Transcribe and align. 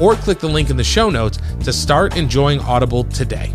or 0.00 0.14
click 0.14 0.38
the 0.38 0.48
link 0.48 0.70
in 0.70 0.76
the 0.76 0.84
show 0.84 1.10
notes 1.10 1.38
to 1.60 1.72
start 1.72 2.16
enjoying 2.16 2.60
Audible 2.60 3.04
today. 3.04 3.54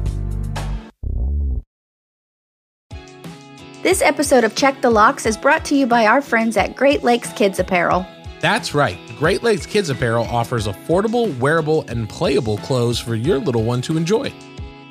This 3.84 4.04
episode 4.04 4.44
of 4.44 4.54
Check 4.54 4.81
the 4.81 4.92
Locks 4.92 5.25
is 5.25 5.36
brought 5.36 5.66
to 5.66 5.75
you 5.75 5.88
by 5.88 6.06
our 6.06 6.22
friends 6.22 6.56
at 6.56 6.75
Great 6.75 7.03
Lakes 7.03 7.33
Kids 7.33 7.58
Apparel. 7.58 8.06
That's 8.39 8.75
right. 8.75 8.98
Great 9.17 9.42
Lakes 9.42 9.66
Kids 9.66 9.89
Apparel 9.89 10.25
offers 10.25 10.67
affordable, 10.67 11.36
wearable, 11.39 11.83
and 11.88 12.08
playable 12.08 12.59
clothes 12.59 13.00
for 13.00 13.16
your 13.16 13.39
little 13.39 13.64
one 13.64 13.81
to 13.81 13.98
enjoy. 13.98 14.31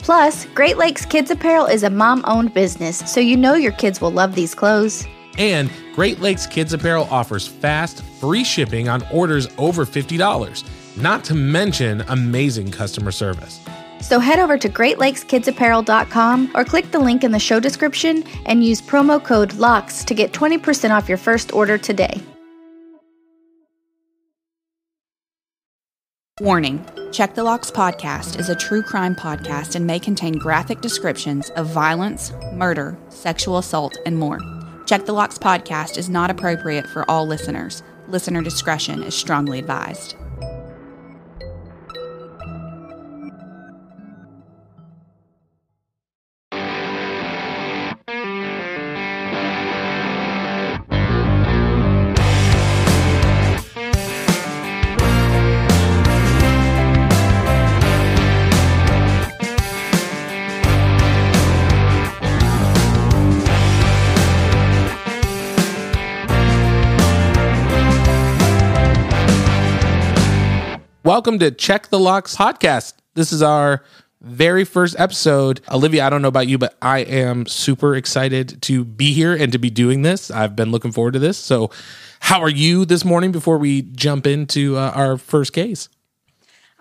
Plus, 0.00 0.46
Great 0.54 0.76
Lakes 0.76 1.04
Kids 1.04 1.30
Apparel 1.30 1.66
is 1.66 1.84
a 1.84 1.90
mom 1.90 2.24
owned 2.26 2.52
business, 2.52 2.98
so 2.98 3.20
you 3.20 3.36
know 3.36 3.54
your 3.54 3.72
kids 3.72 4.00
will 4.00 4.10
love 4.10 4.34
these 4.34 4.56
clothes. 4.56 5.06
And 5.38 5.70
Great 5.94 6.18
Lakes 6.18 6.46
Kids 6.46 6.72
Apparel 6.72 7.06
offers 7.12 7.46
fast, 7.46 8.02
free 8.20 8.42
shipping 8.42 8.88
on 8.88 9.06
orders 9.12 9.46
over 9.56 9.84
$50 9.84 10.64
not 11.00 11.24
to 11.24 11.34
mention 11.34 12.02
amazing 12.08 12.70
customer 12.70 13.10
service. 13.12 13.60
So 14.00 14.18
head 14.18 14.38
over 14.38 14.56
to 14.58 14.68
GreatLakesKidsApparel.com 14.68 16.52
or 16.54 16.64
click 16.64 16.90
the 16.90 16.98
link 16.98 17.22
in 17.22 17.32
the 17.32 17.38
show 17.38 17.60
description 17.60 18.24
and 18.46 18.64
use 18.64 18.80
promo 18.80 19.22
code 19.22 19.50
LOCKS 19.52 20.04
to 20.06 20.14
get 20.14 20.32
20% 20.32 20.90
off 20.90 21.08
your 21.08 21.18
first 21.18 21.52
order 21.52 21.76
today. 21.76 22.20
Warning 26.40 26.84
Check 27.12 27.34
the 27.34 27.42
Locks 27.42 27.70
podcast 27.72 28.38
is 28.38 28.48
a 28.48 28.54
true 28.54 28.82
crime 28.82 29.16
podcast 29.16 29.74
and 29.74 29.84
may 29.84 29.98
contain 29.98 30.32
graphic 30.34 30.80
descriptions 30.80 31.50
of 31.50 31.66
violence, 31.66 32.32
murder, 32.54 32.96
sexual 33.08 33.58
assault, 33.58 33.98
and 34.06 34.16
more. 34.16 34.38
Check 34.86 35.06
the 35.06 35.12
Locks 35.12 35.38
podcast 35.38 35.98
is 35.98 36.08
not 36.08 36.30
appropriate 36.30 36.86
for 36.86 37.08
all 37.10 37.26
listeners. 37.26 37.82
Listener 38.08 38.42
discretion 38.42 39.02
is 39.02 39.14
strongly 39.14 39.58
advised. 39.58 40.14
Welcome 71.10 71.40
to 71.40 71.50
Check 71.50 71.88
the 71.88 71.98
Locks 71.98 72.36
podcast. 72.36 72.92
This 73.14 73.32
is 73.32 73.42
our 73.42 73.82
very 74.20 74.64
first 74.64 74.94
episode. 74.96 75.60
Olivia, 75.68 76.06
I 76.06 76.08
don't 76.08 76.22
know 76.22 76.28
about 76.28 76.46
you, 76.46 76.56
but 76.56 76.76
I 76.80 77.00
am 77.00 77.46
super 77.46 77.96
excited 77.96 78.62
to 78.62 78.84
be 78.84 79.12
here 79.12 79.34
and 79.34 79.50
to 79.50 79.58
be 79.58 79.70
doing 79.70 80.02
this. 80.02 80.30
I've 80.30 80.54
been 80.54 80.70
looking 80.70 80.92
forward 80.92 81.14
to 81.14 81.18
this. 81.18 81.36
So, 81.36 81.72
how 82.20 82.40
are 82.40 82.48
you 82.48 82.84
this 82.84 83.04
morning 83.04 83.32
before 83.32 83.58
we 83.58 83.82
jump 83.82 84.24
into 84.24 84.76
uh, 84.76 84.92
our 84.94 85.16
first 85.16 85.52
case? 85.52 85.88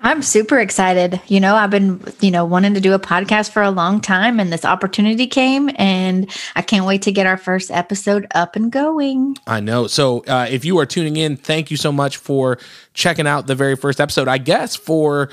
I'm 0.02 0.22
super 0.22 0.60
excited. 0.60 1.20
You 1.28 1.40
know, 1.42 1.56
I've 1.56 1.70
been, 1.70 2.02
you 2.22 2.32
know, 2.32 2.46
wanting 2.46 2.74
to 2.76 2.80
do 2.80 2.94
a 2.94 3.00
podcast 3.00 3.52
for 3.52 3.62
a 3.62 3.70
long 3.70 4.00
time 4.00 4.40
and 4.40 4.52
this 4.52 4.64
opportunity 4.64 5.28
came 5.28 5.70
and 5.76 6.32
I 6.56 6.62
can't 6.62 6.86
wait 6.86 7.02
to 7.04 7.12
get 7.12 7.28
our 7.28 7.38
first 7.38 7.70
episode 7.70 8.26
up 8.34 8.56
and 8.56 8.72
going. 8.72 9.38
I 9.46 9.60
know. 9.60 9.88
So, 9.88 10.20
uh, 10.26 10.48
if 10.50 10.64
you 10.64 10.78
are 10.80 10.86
tuning 10.86 11.18
in, 11.18 11.36
thank 11.36 11.70
you 11.70 11.76
so 11.76 11.92
much 11.92 12.16
for 12.18 12.60
checking 12.94 13.28
out 13.28 13.48
the 13.48 13.56
very 13.56 13.76
first 13.76 14.00
episode. 14.00 14.30
I 14.30 14.38
guess 14.38 14.76
for 14.76 15.30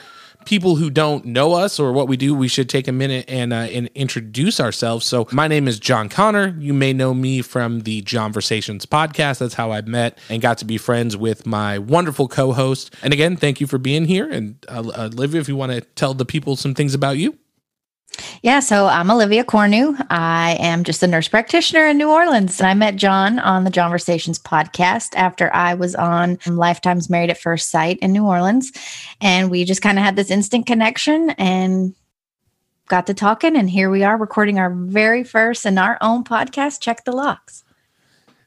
people 0.46 0.76
who 0.76 0.88
don't 0.88 1.26
know 1.26 1.52
us 1.52 1.78
or 1.78 1.92
what 1.92 2.08
we 2.08 2.16
do, 2.16 2.34
we 2.34 2.48
should 2.48 2.70
take 2.70 2.88
a 2.88 2.92
minute 2.92 3.26
and 3.28 3.52
uh, 3.52 3.56
and 3.56 3.90
introduce 3.94 4.58
ourselves. 4.58 5.04
So, 5.04 5.28
my 5.32 5.48
name 5.48 5.68
is 5.68 5.78
John 5.78 6.08
Conner. 6.08 6.56
You 6.58 6.72
may 6.72 6.92
know 6.92 7.12
me 7.12 7.42
from 7.42 7.80
the 7.80 8.00
Johnversations 8.02 8.86
podcast. 8.86 9.38
That's 9.38 9.54
how 9.54 9.72
I 9.72 9.82
met 9.82 10.18
and 10.30 10.40
got 10.40 10.58
to 10.58 10.64
be 10.64 10.78
friends 10.78 11.16
with 11.16 11.46
my 11.46 11.78
wonderful 11.78 12.28
co-host. 12.28 12.94
And 13.02 13.12
again, 13.12 13.36
thank 13.36 13.60
you 13.60 13.66
for 13.66 13.78
being 13.78 14.06
here. 14.06 14.30
And 14.30 14.64
uh, 14.68 15.10
Olivia, 15.12 15.40
if 15.40 15.48
you 15.48 15.56
want 15.56 15.72
to 15.72 15.82
tell 15.82 16.14
the 16.14 16.24
people 16.24 16.56
some 16.56 16.74
things 16.74 16.94
about 16.94 17.18
you. 17.18 17.36
Yeah, 18.42 18.60
so 18.60 18.86
I'm 18.86 19.10
Olivia 19.10 19.44
Cornu. 19.44 19.96
I 20.10 20.56
am 20.60 20.84
just 20.84 21.02
a 21.02 21.06
nurse 21.06 21.28
practitioner 21.28 21.86
in 21.86 21.98
New 21.98 22.10
Orleans. 22.10 22.60
And 22.60 22.68
I 22.68 22.74
met 22.74 22.96
John 22.96 23.38
on 23.38 23.64
the 23.64 23.70
John 23.70 23.86
Johnversations 23.86 24.40
podcast 24.40 25.14
after 25.14 25.52
I 25.54 25.74
was 25.74 25.94
on 25.94 26.38
Lifetime's 26.46 27.08
Married 27.08 27.30
at 27.30 27.38
First 27.38 27.70
Sight 27.70 27.98
in 28.00 28.12
New 28.12 28.24
Orleans. 28.24 28.72
And 29.20 29.50
we 29.50 29.64
just 29.64 29.82
kind 29.82 29.98
of 29.98 30.04
had 30.04 30.16
this 30.16 30.30
instant 30.30 30.66
connection 30.66 31.30
and 31.30 31.94
got 32.88 33.06
to 33.06 33.14
talking. 33.14 33.56
And 33.56 33.70
here 33.70 33.90
we 33.90 34.02
are 34.02 34.16
recording 34.16 34.58
our 34.58 34.70
very 34.70 35.22
first 35.22 35.66
and 35.66 35.78
our 35.78 35.98
own 36.00 36.24
podcast, 36.24 36.80
Check 36.80 37.04
the 37.04 37.12
Locks 37.12 37.62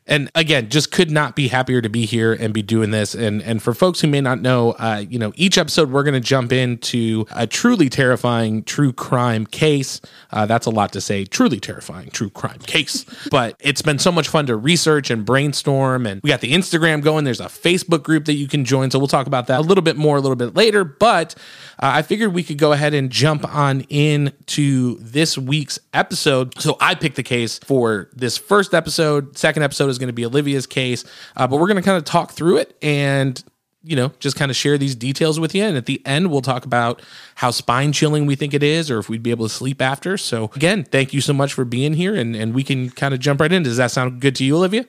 and 0.10 0.30
again 0.36 0.70
just 0.70 0.92
could 0.92 1.12
not 1.12 1.36
be 1.36 1.48
happier 1.48 1.82
to 1.82 1.88
be 1.90 2.06
here 2.06 2.34
and 2.34 2.54
be 2.54 2.62
doing 2.62 2.92
this. 2.92 3.16
And 3.16 3.42
and 3.44 3.62
for 3.62 3.74
folks 3.74 4.02
who 4.02 4.08
may 4.08 4.20
not 4.20 4.42
know 4.42 4.72
uh, 4.74 5.06
you 5.08 5.20
know 5.20 5.32
each 5.36 5.58
episode 5.58 5.92
we're 5.92 6.04
going 6.04 6.16
to 6.16 6.20
jump 6.20 6.52
into 6.52 7.26
a 7.32 7.48
truly 7.48 7.88
terrifying 7.88 8.64
true 8.64 8.92
crime 8.92 9.46
case. 9.46 10.02
Uh, 10.32 10.46
that's 10.46 10.66
a 10.66 10.70
lot 10.72 10.92
to 10.94 11.02
say. 11.02 11.24
Truly 11.24 11.60
terrifying 11.60 12.10
true 12.10 12.30
crime 12.30 12.60
case. 12.60 13.06
But 13.30 13.56
it's 13.60 13.84
been 13.84 14.00
so 14.00 14.12
much 14.12 14.28
fun 14.28 14.48
to 14.48 14.56
research 14.56 15.12
and 15.12 15.24
brainstorm. 15.24 16.08
And 16.08 16.20
we 16.24 16.30
got 16.30 16.42
the 16.42 16.54
instagram 16.54 17.04
going. 17.04 17.26
There's 17.26 17.40
a 17.40 17.46
facebook 17.46 18.02
group 18.02 18.26
that 18.26 18.34
you 18.34 18.48
can 18.48 18.66
join. 18.66 18.90
So 18.90 18.98
we'll 18.98 19.08
talk 19.08 19.28
about 19.28 19.48
that 19.48 19.60
a 19.60 19.62
little 19.62 19.84
bit 19.84 19.98
more 19.98 20.18
a 20.18 20.22
little 20.22 20.36
bit 20.36 20.56
later. 20.56 20.84
But 20.84 21.36
uh, 21.82 21.92
i 21.94 22.02
figured 22.02 22.34
we 22.34 22.44
could 22.44 22.58
go 22.58 22.72
ahead 22.72 22.94
and 22.96 23.12
jump 23.12 23.46
on 23.54 23.82
into 23.82 24.98
this 25.00 25.38
week's 25.38 25.80
episode. 25.94 26.60
So 26.60 26.76
i 26.82 26.96
picked 26.96 27.18
the 27.18 27.24
case 27.24 27.60
for 27.60 28.10
this 28.14 28.38
first 28.38 28.74
episode. 28.74 29.38
Second 29.38 29.64
episode 29.64 29.90
is 29.90 29.99
going 30.00 30.08
to 30.08 30.14
be 30.14 30.26
Olivia's 30.26 30.66
case, 30.66 31.04
uh, 31.36 31.48
but 31.48 31.60
we're 31.60 31.68
going 31.68 31.78
to 31.78 31.84
kind 31.84 31.98
of 31.98 32.06
talk 32.06 32.32
through 32.32 32.58
it 32.58 32.76
and 32.82 33.44
you 33.84 33.96
know 33.96 34.12
just 34.20 34.36
kind 34.36 34.52
of 34.52 34.58
share 34.58 34.78
these 34.78 34.96
details 34.96 35.40
with 35.40 35.54
you. 35.54 35.64
And 35.64 35.78
at 35.78 35.86
the 35.86 36.02
end, 36.06 36.32
we'll 36.32 36.42
talk 36.42 36.66
about 36.66 37.02
how 37.36 37.52
spine 37.52 37.92
chilling 37.92 38.26
we 38.26 38.36
think 38.36 38.54
it 38.54 38.64
is, 38.64 38.90
or 38.90 39.00
if 39.00 39.10
we'd 39.10 39.24
be 39.24 39.32
able 39.32 39.48
to 39.48 39.54
sleep 39.54 39.82
after. 39.82 40.18
So 40.18 40.52
again, 40.56 40.84
thank 40.84 41.14
you 41.14 41.22
so 41.22 41.34
much 41.34 41.54
for 41.54 41.66
being 41.66 41.94
here, 41.94 42.16
and 42.16 42.36
and 42.36 42.54
we 42.54 42.64
can 42.64 42.90
kind 42.90 43.14
of 43.14 43.20
jump 43.20 43.42
right 43.42 43.52
in. 43.52 43.64
Does 43.64 43.78
that 43.78 43.92
sound 43.92 44.22
good 44.22 44.36
to 44.38 44.44
you, 44.44 44.56
Olivia? 44.56 44.86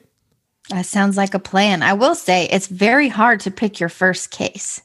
That 0.69 0.85
sounds 0.85 1.17
like 1.17 1.33
a 1.33 1.39
plan. 1.39 1.83
I 1.83 1.93
will 1.93 2.15
say 2.15 2.47
it's 2.49 2.67
very 2.67 3.09
hard 3.09 3.41
to 3.41 3.51
pick 3.51 3.79
your 3.79 3.89
first 3.89 4.31
case. 4.31 4.81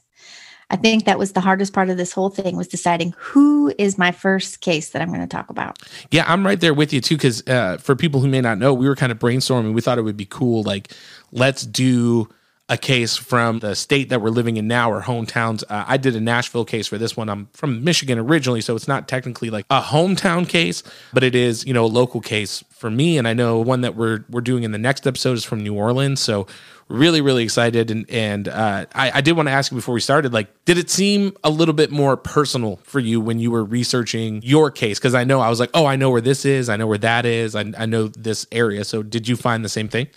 I 0.69 0.75
think 0.75 1.05
that 1.05 1.17
was 1.17 1.31
the 1.31 1.39
hardest 1.39 1.73
part 1.73 1.89
of 1.89 1.97
this 1.97 2.11
whole 2.11 2.29
thing 2.29 2.57
was 2.57 2.67
deciding 2.67 3.13
who 3.17 3.73
is 3.77 3.97
my 3.97 4.11
first 4.11 4.59
case 4.61 4.89
that 4.89 5.01
I'm 5.01 5.07
going 5.09 5.21
to 5.21 5.27
talk 5.27 5.49
about. 5.49 5.79
Yeah, 6.11 6.25
I'm 6.27 6.45
right 6.45 6.59
there 6.59 6.73
with 6.73 6.91
you 6.91 6.99
too. 6.99 7.15
Because 7.15 7.45
uh, 7.47 7.77
for 7.77 7.95
people 7.95 8.19
who 8.19 8.27
may 8.27 8.41
not 8.41 8.57
know, 8.57 8.73
we 8.73 8.87
were 8.87 8.95
kind 8.95 9.11
of 9.11 9.19
brainstorming. 9.19 9.73
We 9.73 9.81
thought 9.81 9.97
it 9.97 10.03
would 10.03 10.17
be 10.17 10.25
cool, 10.25 10.63
like 10.63 10.91
let's 11.31 11.65
do 11.65 12.29
a 12.69 12.77
case 12.77 13.15
from 13.15 13.59
the 13.59 13.75
state 13.75 14.09
that 14.09 14.21
we're 14.21 14.29
living 14.29 14.57
in 14.57 14.67
now 14.67 14.91
or 14.91 15.01
hometowns. 15.01 15.63
Uh, 15.69 15.85
I 15.87 15.95
did 15.95 16.15
a 16.15 16.19
Nashville 16.19 16.65
case 16.65 16.87
for 16.87 16.97
this 16.97 17.15
one. 17.15 17.29
I'm 17.29 17.47
from 17.53 17.83
Michigan 17.83 18.19
originally, 18.19 18.59
so 18.59 18.75
it's 18.75 18.89
not 18.89 19.07
technically 19.07 19.49
like 19.49 19.65
a 19.69 19.81
hometown 19.81 20.47
case, 20.47 20.83
but 21.13 21.23
it 21.23 21.33
is, 21.33 21.65
you 21.65 21.73
know, 21.73 21.85
a 21.85 21.87
local 21.87 22.19
case 22.19 22.63
for 22.69 22.89
me. 22.89 23.17
And 23.17 23.25
I 23.25 23.33
know 23.33 23.59
one 23.59 23.81
that 23.81 23.95
we're 23.95 24.25
we're 24.29 24.41
doing 24.41 24.63
in 24.63 24.71
the 24.71 24.77
next 24.77 25.07
episode 25.07 25.37
is 25.37 25.45
from 25.45 25.63
New 25.63 25.75
Orleans. 25.75 26.19
So 26.19 26.45
really, 26.89 27.21
really 27.21 27.43
excited. 27.43 27.91
And 27.91 28.09
and 28.09 28.47
uh, 28.47 28.85
I, 28.93 29.11
I 29.15 29.21
did 29.21 29.33
want 29.33 29.47
to 29.47 29.53
ask 29.53 29.71
you 29.71 29.75
before 29.77 29.93
we 29.93 30.01
started, 30.01 30.33
like, 30.33 30.47
did 30.65 30.77
it 30.77 30.89
seem 30.89 31.35
a 31.43 31.49
little 31.49 31.73
bit 31.73 31.91
more 31.91 32.17
personal 32.17 32.77
for 32.83 32.99
you 32.99 33.19
when 33.19 33.39
you 33.39 33.51
were 33.51 33.63
researching 33.63 34.41
your 34.43 34.71
case? 34.71 34.99
Because 34.99 35.15
I 35.15 35.23
know 35.23 35.39
I 35.39 35.49
was 35.49 35.59
like, 35.59 35.71
oh, 35.73 35.85
I 35.85 35.95
know 35.95 36.09
where 36.09 36.21
this 36.21 36.45
is, 36.45 36.69
I 36.69 36.77
know 36.77 36.87
where 36.87 36.97
that 36.99 37.25
is, 37.25 37.55
I, 37.55 37.71
I 37.77 37.85
know 37.85 38.07
this 38.07 38.47
area. 38.51 38.83
So 38.83 39.03
did 39.03 39.27
you 39.27 39.35
find 39.35 39.65
the 39.65 39.69
same 39.69 39.89
thing? 39.89 40.07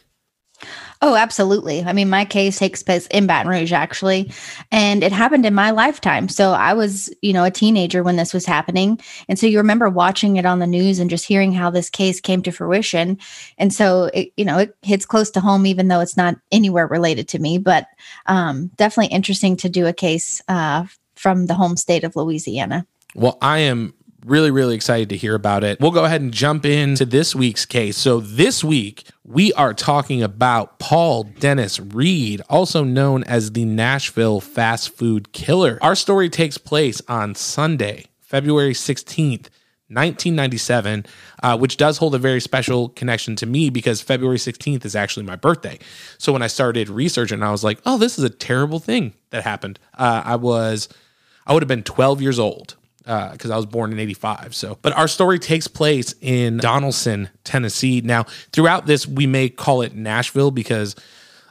Oh, 1.02 1.14
absolutely. 1.14 1.82
I 1.82 1.94
mean, 1.94 2.10
my 2.10 2.26
case 2.26 2.58
takes 2.58 2.82
place 2.82 3.06
in 3.06 3.26
Baton 3.26 3.50
Rouge, 3.50 3.72
actually, 3.72 4.30
and 4.70 5.02
it 5.02 5.12
happened 5.12 5.46
in 5.46 5.54
my 5.54 5.70
lifetime. 5.70 6.28
So 6.28 6.52
I 6.52 6.74
was, 6.74 7.12
you 7.22 7.32
know, 7.32 7.44
a 7.44 7.50
teenager 7.50 8.02
when 8.02 8.16
this 8.16 8.34
was 8.34 8.44
happening. 8.44 9.00
And 9.26 9.38
so 9.38 9.46
you 9.46 9.56
remember 9.56 9.88
watching 9.88 10.36
it 10.36 10.44
on 10.44 10.58
the 10.58 10.66
news 10.66 10.98
and 10.98 11.08
just 11.08 11.24
hearing 11.24 11.52
how 11.52 11.70
this 11.70 11.88
case 11.88 12.20
came 12.20 12.42
to 12.42 12.52
fruition. 12.52 13.18
And 13.56 13.72
so, 13.72 14.10
it, 14.12 14.30
you 14.36 14.44
know, 14.44 14.58
it 14.58 14.76
hits 14.82 15.06
close 15.06 15.30
to 15.30 15.40
home, 15.40 15.64
even 15.64 15.88
though 15.88 16.00
it's 16.00 16.18
not 16.18 16.36
anywhere 16.52 16.86
related 16.86 17.28
to 17.28 17.38
me, 17.38 17.56
but 17.56 17.86
um, 18.26 18.66
definitely 18.76 19.14
interesting 19.14 19.56
to 19.56 19.70
do 19.70 19.86
a 19.86 19.94
case 19.94 20.42
uh, 20.48 20.84
from 21.14 21.46
the 21.46 21.54
home 21.54 21.78
state 21.78 22.04
of 22.04 22.14
Louisiana. 22.14 22.86
Well, 23.14 23.38
I 23.40 23.60
am 23.60 23.94
really, 24.24 24.50
really 24.50 24.74
excited 24.74 25.08
to 25.10 25.16
hear 25.16 25.34
about 25.34 25.64
it. 25.64 25.80
We'll 25.80 25.90
go 25.90 26.04
ahead 26.04 26.20
and 26.20 26.32
jump 26.32 26.64
into 26.64 27.04
this 27.04 27.34
week's 27.34 27.64
case. 27.64 27.96
So, 27.96 28.20
this 28.20 28.62
week, 28.62 29.04
we 29.24 29.52
are 29.54 29.74
talking 29.74 30.22
about 30.22 30.78
Paul 30.78 31.24
Dennis 31.24 31.80
Reid, 31.80 32.42
also 32.48 32.84
known 32.84 33.24
as 33.24 33.52
the 33.52 33.64
Nashville 33.64 34.40
fast 34.40 34.90
food 34.90 35.32
killer. 35.32 35.78
Our 35.82 35.94
story 35.94 36.28
takes 36.28 36.58
place 36.58 37.00
on 37.08 37.34
Sunday, 37.34 38.06
February 38.20 38.72
16th. 38.72 39.48
1997, 39.90 41.04
uh, 41.42 41.58
which 41.58 41.76
does 41.76 41.98
hold 41.98 42.14
a 42.14 42.18
very 42.18 42.40
special 42.40 42.90
connection 42.90 43.34
to 43.34 43.44
me 43.44 43.70
because 43.70 44.00
February 44.00 44.36
16th 44.38 44.84
is 44.84 44.94
actually 44.94 45.26
my 45.26 45.34
birthday. 45.34 45.80
So 46.16 46.32
when 46.32 46.42
I 46.42 46.46
started 46.46 46.88
researching, 46.88 47.42
I 47.42 47.50
was 47.50 47.64
like, 47.64 47.80
oh, 47.84 47.98
this 47.98 48.16
is 48.16 48.22
a 48.22 48.30
terrible 48.30 48.78
thing 48.78 49.14
that 49.30 49.42
happened. 49.42 49.80
Uh, 49.98 50.22
I 50.24 50.36
was, 50.36 50.88
I 51.44 51.52
would 51.52 51.64
have 51.64 51.68
been 51.68 51.82
12 51.82 52.22
years 52.22 52.38
old 52.38 52.76
because 53.02 53.50
uh, 53.50 53.54
I 53.54 53.56
was 53.56 53.66
born 53.66 53.92
in 53.92 53.98
85. 53.98 54.54
So, 54.54 54.78
but 54.82 54.92
our 54.92 55.08
story 55.08 55.38
takes 55.38 55.66
place 55.66 56.14
in 56.20 56.58
Donelson, 56.58 57.28
Tennessee. 57.44 58.00
Now, 58.02 58.24
throughout 58.52 58.86
this, 58.86 59.06
we 59.06 59.26
may 59.26 59.48
call 59.48 59.82
it 59.82 59.94
Nashville 59.94 60.50
because 60.50 60.96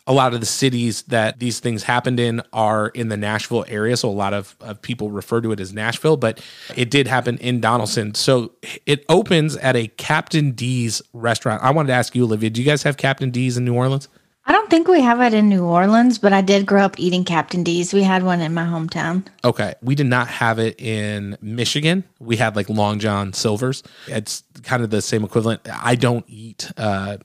a 0.06 0.14
lot 0.14 0.34
of 0.34 0.40
the 0.40 0.46
cities 0.46 1.04
that 1.04 1.40
these 1.40 1.60
things 1.60 1.84
happened 1.84 2.20
in 2.20 2.42
are 2.54 2.90
in 2.90 3.10
the 3.10 3.18
Nashville 3.18 3.66
area. 3.68 3.98
So, 3.98 4.10
a 4.10 4.12
lot 4.12 4.34
of, 4.34 4.56
of 4.62 4.82
people 4.82 5.10
refer 5.10 5.42
to 5.42 5.52
it 5.52 5.60
as 5.60 5.74
Nashville, 5.74 6.18
but 6.18 6.44
it 6.76 6.92
did 6.92 7.08
happen 7.08 7.38
in 7.40 7.62
Donelson. 7.62 8.16
So, 8.16 8.52
it 8.86 9.04
opens 9.10 9.56
at 9.58 9.76
a 9.76 9.88
Captain 9.88 10.52
D's 10.52 11.02
restaurant. 11.14 11.64
I 11.64 11.72
wanted 11.72 11.88
to 11.88 11.94
ask 11.94 12.16
you, 12.16 12.24
Olivia, 12.24 12.50
do 12.50 12.62
you 12.62 12.68
guys 12.68 12.84
have 12.84 12.98
Captain 12.98 13.32
D's 13.32 13.58
in 13.58 13.66
New 13.66 13.76
Orleans? 13.76 14.08
I 14.50 14.52
don't 14.52 14.68
think 14.68 14.88
we 14.88 15.00
have 15.02 15.22
it 15.22 15.36
in 15.36 15.48
New 15.48 15.64
Orleans, 15.64 16.18
but 16.18 16.34
I 16.34 16.42
did 16.42 16.66
grow 16.66 16.82
up 16.84 17.00
eating 17.00 17.24
Captain 17.24 17.64
D's. 17.64 17.94
We 17.94 18.02
had 18.02 18.24
one 18.24 18.42
in 18.42 18.52
my 18.52 18.64
hometown. 18.64 19.24
Okay. 19.44 19.76
We 19.84 19.94
did 19.94 20.08
not 20.08 20.28
have 20.28 20.58
it 20.58 20.82
in 20.82 21.38
Michigan. 21.40 22.04
We 22.20 22.36
had 22.36 22.56
like 22.56 22.68
Long 22.68 22.98
John 22.98 23.32
Silver's. 23.32 23.84
It's 24.08 24.42
kind 24.64 24.82
of 24.82 24.90
the 24.90 25.04
same 25.04 25.24
equivalent. 25.24 25.62
I 25.72 25.94
don't 25.94 26.26
eat 26.28 26.72
uh, 26.78 27.18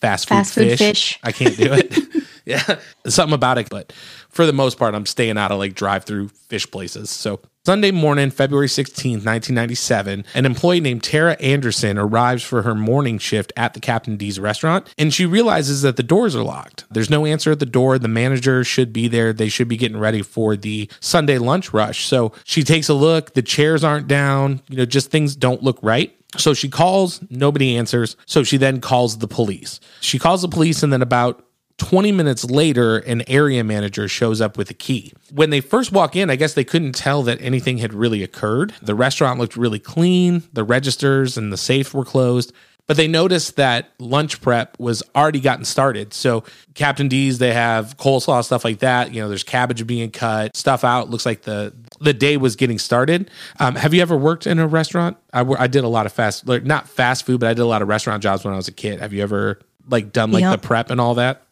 fast 0.00 0.28
food, 0.28 0.34
Fast 0.36 0.54
food 0.54 0.68
fish. 0.68 0.78
fish. 0.78 1.18
I 1.24 1.32
can't 1.32 1.56
do 1.56 1.72
it. 1.72 1.92
yeah. 2.44 2.78
Something 3.06 3.34
about 3.34 3.58
it. 3.58 3.68
But 3.70 3.92
for 4.28 4.46
the 4.46 4.52
most 4.52 4.78
part, 4.78 4.94
I'm 4.94 5.06
staying 5.06 5.38
out 5.38 5.50
of 5.50 5.58
like 5.58 5.74
drive 5.74 6.04
through 6.04 6.28
fish 6.28 6.70
places. 6.70 7.10
So 7.10 7.40
Sunday 7.66 7.90
morning, 7.90 8.30
February 8.30 8.68
16th, 8.68 9.24
1997, 9.26 10.24
an 10.34 10.46
employee 10.46 10.80
named 10.80 11.02
Tara 11.02 11.34
Anderson 11.40 11.98
arrives 11.98 12.42
for 12.42 12.62
her 12.62 12.74
morning 12.74 13.18
shift 13.18 13.52
at 13.54 13.74
the 13.74 13.80
Captain 13.80 14.16
D's 14.16 14.40
restaurant 14.40 14.92
and 14.96 15.12
she 15.12 15.26
realizes 15.26 15.82
that 15.82 15.96
the 15.96 16.02
doors 16.02 16.34
are 16.34 16.42
locked. 16.42 16.84
There's 16.90 17.10
no 17.10 17.26
answer 17.26 17.52
at 17.52 17.58
the 17.58 17.66
door. 17.66 17.98
The 17.98 18.08
manager 18.08 18.64
should 18.64 18.92
be 18.92 19.08
there. 19.08 19.34
They 19.34 19.50
should 19.50 19.68
be 19.68 19.76
getting 19.76 19.98
ready 19.98 20.22
for 20.22 20.56
the 20.56 20.88
Sunday 21.00 21.36
lunch 21.36 21.74
rush. 21.74 22.06
So 22.06 22.32
she 22.44 22.62
takes 22.62 22.88
a 22.88 22.94
look. 22.94 23.34
The 23.34 23.42
chairs 23.42 23.84
aren't 23.84 24.08
down. 24.08 24.62
You 24.68 24.78
know, 24.78 24.86
just 24.86 25.10
things 25.10 25.36
don't 25.36 25.62
look 25.62 25.78
right. 25.82 26.16
So 26.36 26.54
she 26.54 26.68
calls, 26.68 27.20
nobody 27.28 27.76
answers. 27.76 28.16
So 28.26 28.42
she 28.44 28.56
then 28.56 28.80
calls 28.80 29.18
the 29.18 29.28
police. 29.28 29.80
She 30.00 30.18
calls 30.18 30.42
the 30.42 30.48
police, 30.48 30.82
and 30.82 30.92
then 30.92 31.02
about 31.02 31.44
20 31.80 32.12
minutes 32.12 32.44
later, 32.44 32.98
an 32.98 33.22
area 33.26 33.64
manager 33.64 34.06
shows 34.06 34.40
up 34.40 34.56
with 34.58 34.70
a 34.70 34.74
key. 34.74 35.12
When 35.32 35.48
they 35.50 35.60
first 35.60 35.92
walk 35.92 36.14
in, 36.14 36.28
I 36.30 36.36
guess 36.36 36.52
they 36.54 36.64
couldn't 36.64 36.92
tell 36.92 37.22
that 37.22 37.40
anything 37.40 37.78
had 37.78 37.94
really 37.94 38.22
occurred. 38.22 38.74
The 38.82 38.94
restaurant 38.94 39.40
looked 39.40 39.56
really 39.56 39.78
clean, 39.78 40.42
the 40.52 40.62
registers 40.62 41.38
and 41.38 41.50
the 41.52 41.56
safe 41.56 41.94
were 41.94 42.04
closed. 42.04 42.52
But 42.86 42.96
they 42.96 43.06
noticed 43.06 43.54
that 43.56 43.90
lunch 44.00 44.40
prep 44.40 44.76
was 44.80 45.00
already 45.14 45.38
gotten 45.38 45.64
started. 45.64 46.12
So 46.12 46.42
Captain 46.74 47.06
D's, 47.06 47.38
they 47.38 47.52
have 47.52 47.96
coleslaw 47.98 48.44
stuff 48.44 48.64
like 48.64 48.80
that. 48.80 49.14
You 49.14 49.22
know, 49.22 49.28
there's 49.28 49.44
cabbage 49.44 49.86
being 49.86 50.10
cut, 50.10 50.56
stuff 50.56 50.82
out. 50.82 51.08
Looks 51.08 51.24
like 51.24 51.42
the 51.42 51.72
the 52.00 52.12
day 52.12 52.36
was 52.36 52.56
getting 52.56 52.78
started. 52.80 53.30
Um, 53.60 53.76
have 53.76 53.94
you 53.94 54.02
ever 54.02 54.16
worked 54.16 54.44
in 54.46 54.58
a 54.58 54.66
restaurant? 54.66 55.16
I, 55.32 55.42
I 55.42 55.66
did 55.68 55.84
a 55.84 55.88
lot 55.88 56.04
of 56.06 56.12
fast, 56.12 56.48
like, 56.48 56.64
not 56.64 56.88
fast 56.88 57.26
food, 57.26 57.38
but 57.40 57.48
I 57.50 57.54
did 57.54 57.62
a 57.62 57.66
lot 57.66 57.80
of 57.80 57.86
restaurant 57.88 58.22
jobs 58.24 58.42
when 58.44 58.52
I 58.52 58.56
was 58.56 58.66
a 58.68 58.72
kid. 58.72 58.98
Have 58.98 59.12
you 59.12 59.22
ever 59.22 59.60
like 59.88 60.12
done 60.12 60.32
like 60.32 60.42
Yep. 60.42 60.60
the 60.60 60.66
prep 60.66 60.90
and 60.90 61.00
all 61.00 61.14
that? 61.14 61.42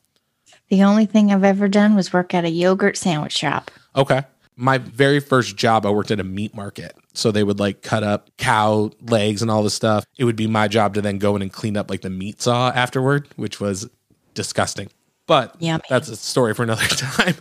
The 0.69 0.83
only 0.83 1.07
thing 1.07 1.33
I've 1.33 1.45
ever 1.45 1.69
done 1.69 1.95
was 1.95 2.13
work 2.13 2.35
at 2.35 2.45
a 2.45 2.51
yogurt 2.51 2.97
sandwich 2.97 3.33
shop. 3.33 3.71
Okay. 3.97 4.23
My 4.57 4.79
very 4.79 5.21
first 5.21 5.57
job, 5.57 5.87
I 5.87 5.91
worked 5.91 6.11
at 6.11 6.21
a 6.21 6.25
meat 6.25 6.55
market. 6.55 6.97
So 7.15 7.31
they 7.31 7.45
would 7.45 7.59
like 7.59 7.83
cut 7.83 8.03
up 8.03 8.31
cow 8.37 8.91
legs 9.03 9.41
and 9.41 9.51
all 9.51 9.63
this 9.63 9.75
stuff. 9.75 10.05
It 10.19 10.25
would 10.25 10.37
be 10.37 10.47
my 10.47 10.69
job 10.69 10.95
to 10.95 11.01
then 11.01 11.19
go 11.19 11.37
in 11.37 11.43
and 11.43 11.53
clean 11.53 11.77
up 11.77 11.91
like 11.91 12.03
the 12.03 12.11
meat 12.11 12.43
saw 12.43 12.71
afterward, 12.71 13.29
which 13.37 13.61
was 13.61 13.89
disgusting. 14.35 14.89
But 15.27 15.55
Yummy. 15.61 15.83
that's 15.89 16.09
a 16.09 16.17
story 16.17 16.55
for 16.55 16.63
another 16.63 16.83
time. 16.87 17.35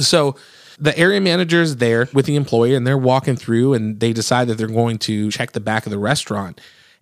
so 0.00 0.36
the 0.78 0.96
area 0.98 1.20
manager 1.20 1.62
is 1.62 1.76
there 1.76 2.08
with 2.12 2.26
the 2.26 2.36
employee 2.36 2.74
and 2.74 2.86
they're 2.86 2.98
walking 2.98 3.36
through 3.36 3.74
and 3.74 4.00
they 4.00 4.12
decide 4.12 4.48
that 4.48 4.58
they're 4.58 4.66
going 4.66 4.98
to 4.98 5.30
check 5.30 5.52
the 5.52 5.60
back 5.60 5.86
of 5.86 5.90
the 5.90 5.98
restaurant. 5.98 6.60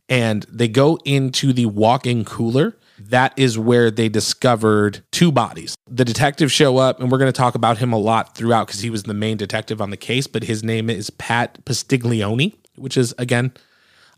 And 0.09 0.43
they 0.45 0.69
go 0.69 0.99
into 1.05 1.53
the 1.53 1.67
walk 1.67 2.07
in 2.07 2.25
cooler. 2.25 2.77
That 3.01 3.33
is 3.37 3.59
where 3.59 3.91
they 3.91 4.09
discovered 4.09 5.03
two 5.11 5.33
bodies. 5.33 5.75
The 5.89 6.05
detectives 6.05 6.53
show 6.53 6.77
up, 6.77 7.01
and 7.01 7.11
we're 7.11 7.19
going 7.19 7.33
to 7.33 7.37
talk 7.37 7.55
about 7.55 7.79
him 7.79 7.93
a 7.93 7.99
lot 7.99 8.35
throughout 8.35 8.67
because 8.67 8.81
he 8.81 8.91
was 8.91 9.05
the 9.05 9.15
main 9.15 9.37
detective 9.37 9.81
on 9.81 9.91
the 9.91 9.97
case, 9.97 10.27
but 10.27 10.45
his 10.45 10.63
name 10.63 10.91
is 10.91 11.11
Pat 11.11 11.65
Pastiglione, 11.65 12.55
which 12.77 12.97
is, 12.97 13.15
again, 13.19 13.53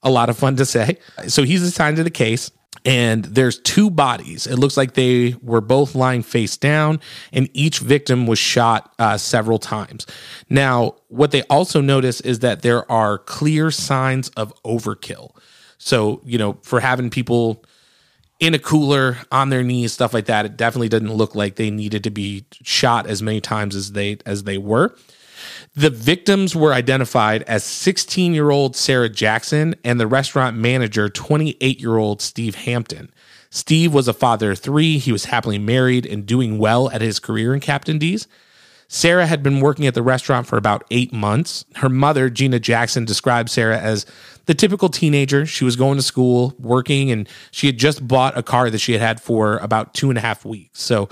a 0.02 0.11
lot 0.11 0.29
of 0.29 0.37
fun 0.37 0.56
to 0.56 0.67
say. 0.67 0.99
So 1.29 1.44
he's 1.44 1.62
assigned 1.62 1.96
to 1.99 2.05
the 2.05 2.11
case, 2.11 2.50
and 2.84 3.25
there's 3.25 3.61
two 3.61 3.88
bodies. 3.88 4.46
It 4.46 4.56
looks 4.56 4.76
like 4.76 4.94
they 4.94 5.37
were 5.43 5.61
both 5.61 5.94
lying 5.94 6.23
face 6.23 6.56
down, 6.56 7.00
and 7.32 7.49
each 7.52 7.78
victim 7.78 8.26
was 8.26 8.38
shot 8.38 8.93
uh, 8.99 9.17
several 9.17 9.58
times. 9.58 10.06
Now, 10.50 10.96
what 11.08 11.31
they 11.31 11.43
also 11.43 11.81
notice 11.81 12.20
is 12.20 12.40
that 12.40 12.62
there 12.62 12.90
are 12.90 13.19
clear 13.19 13.70
signs 13.70 14.28
of 14.31 14.52
overkill. 14.64 15.37
So, 15.78 16.20
you 16.25 16.38
know, 16.38 16.59
for 16.62 16.80
having 16.80 17.11
people 17.11 17.64
in 18.42 18.54
a 18.54 18.58
cooler 18.58 19.18
on 19.30 19.50
their 19.50 19.62
knees 19.62 19.92
stuff 19.92 20.12
like 20.12 20.26
that 20.26 20.44
it 20.44 20.56
definitely 20.56 20.88
didn't 20.88 21.14
look 21.14 21.37
like 21.37 21.54
they 21.54 21.70
needed 21.70 22.02
to 22.02 22.11
be 22.11 22.44
shot 22.62 23.06
as 23.06 23.22
many 23.22 23.40
times 23.40 23.76
as 23.76 23.92
they 23.92 24.18
as 24.26 24.42
they 24.42 24.58
were 24.58 24.94
the 25.75 25.90
victims 25.90 26.54
were 26.54 26.75
identified 26.75 27.42
as 27.44 27.64
16 27.64 28.34
year 28.34 28.50
old 28.50 28.76
Sarah 28.76 29.08
Jackson 29.08 29.75
and 29.82 29.99
the 29.99 30.06
restaurant 30.06 30.56
manager, 30.56 31.08
28 31.08 31.80
year 31.80 31.96
old 31.96 32.20
Steve 32.20 32.56
Hampton. 32.56 33.11
Steve 33.49 33.92
was 33.92 34.08
a 34.08 34.12
father 34.12 34.52
of 34.52 34.58
three. 34.58 34.99
He 34.99 35.12
was 35.12 35.26
happily 35.26 35.58
married 35.58 36.06
and 36.06 36.26
doing 36.26 36.58
well 36.58 36.90
at 36.90 37.00
his 37.00 37.18
career 37.18 37.54
in 37.54 37.61
Captain 37.61 37.99
D's. 37.99 38.26
Sarah 38.88 39.26
had 39.26 39.42
been 39.42 39.61
working 39.61 39.87
at 39.87 39.94
the 39.94 40.02
restaurant 40.02 40.46
for 40.46 40.58
about 40.58 40.84
eight 40.90 41.12
months. 41.12 41.64
Her 41.76 41.88
mother, 41.88 42.28
Gina 42.28 42.61
Jackson, 42.61 43.06
described 43.06 43.49
Sarah 43.49 43.78
as 43.78 44.04
the 44.46 44.54
typical 44.54 44.88
teenager. 44.88 45.46
She 45.46 45.64
was 45.64 45.76
going 45.76 45.96
to 45.96 46.02
school, 46.02 46.54
working, 46.58 47.11
and 47.11 47.28
she 47.50 47.66
had 47.66 47.78
just 47.78 48.06
bought 48.06 48.37
a 48.37 48.42
car 48.42 48.70
that 48.70 48.78
she 48.78 48.92
had 48.92 49.00
had 49.00 49.20
for 49.20 49.58
about 49.58 49.94
two 49.94 50.08
and 50.11 50.18
a 50.18 50.20
half 50.20 50.44
weeks. 50.44 50.80
So, 50.80 51.08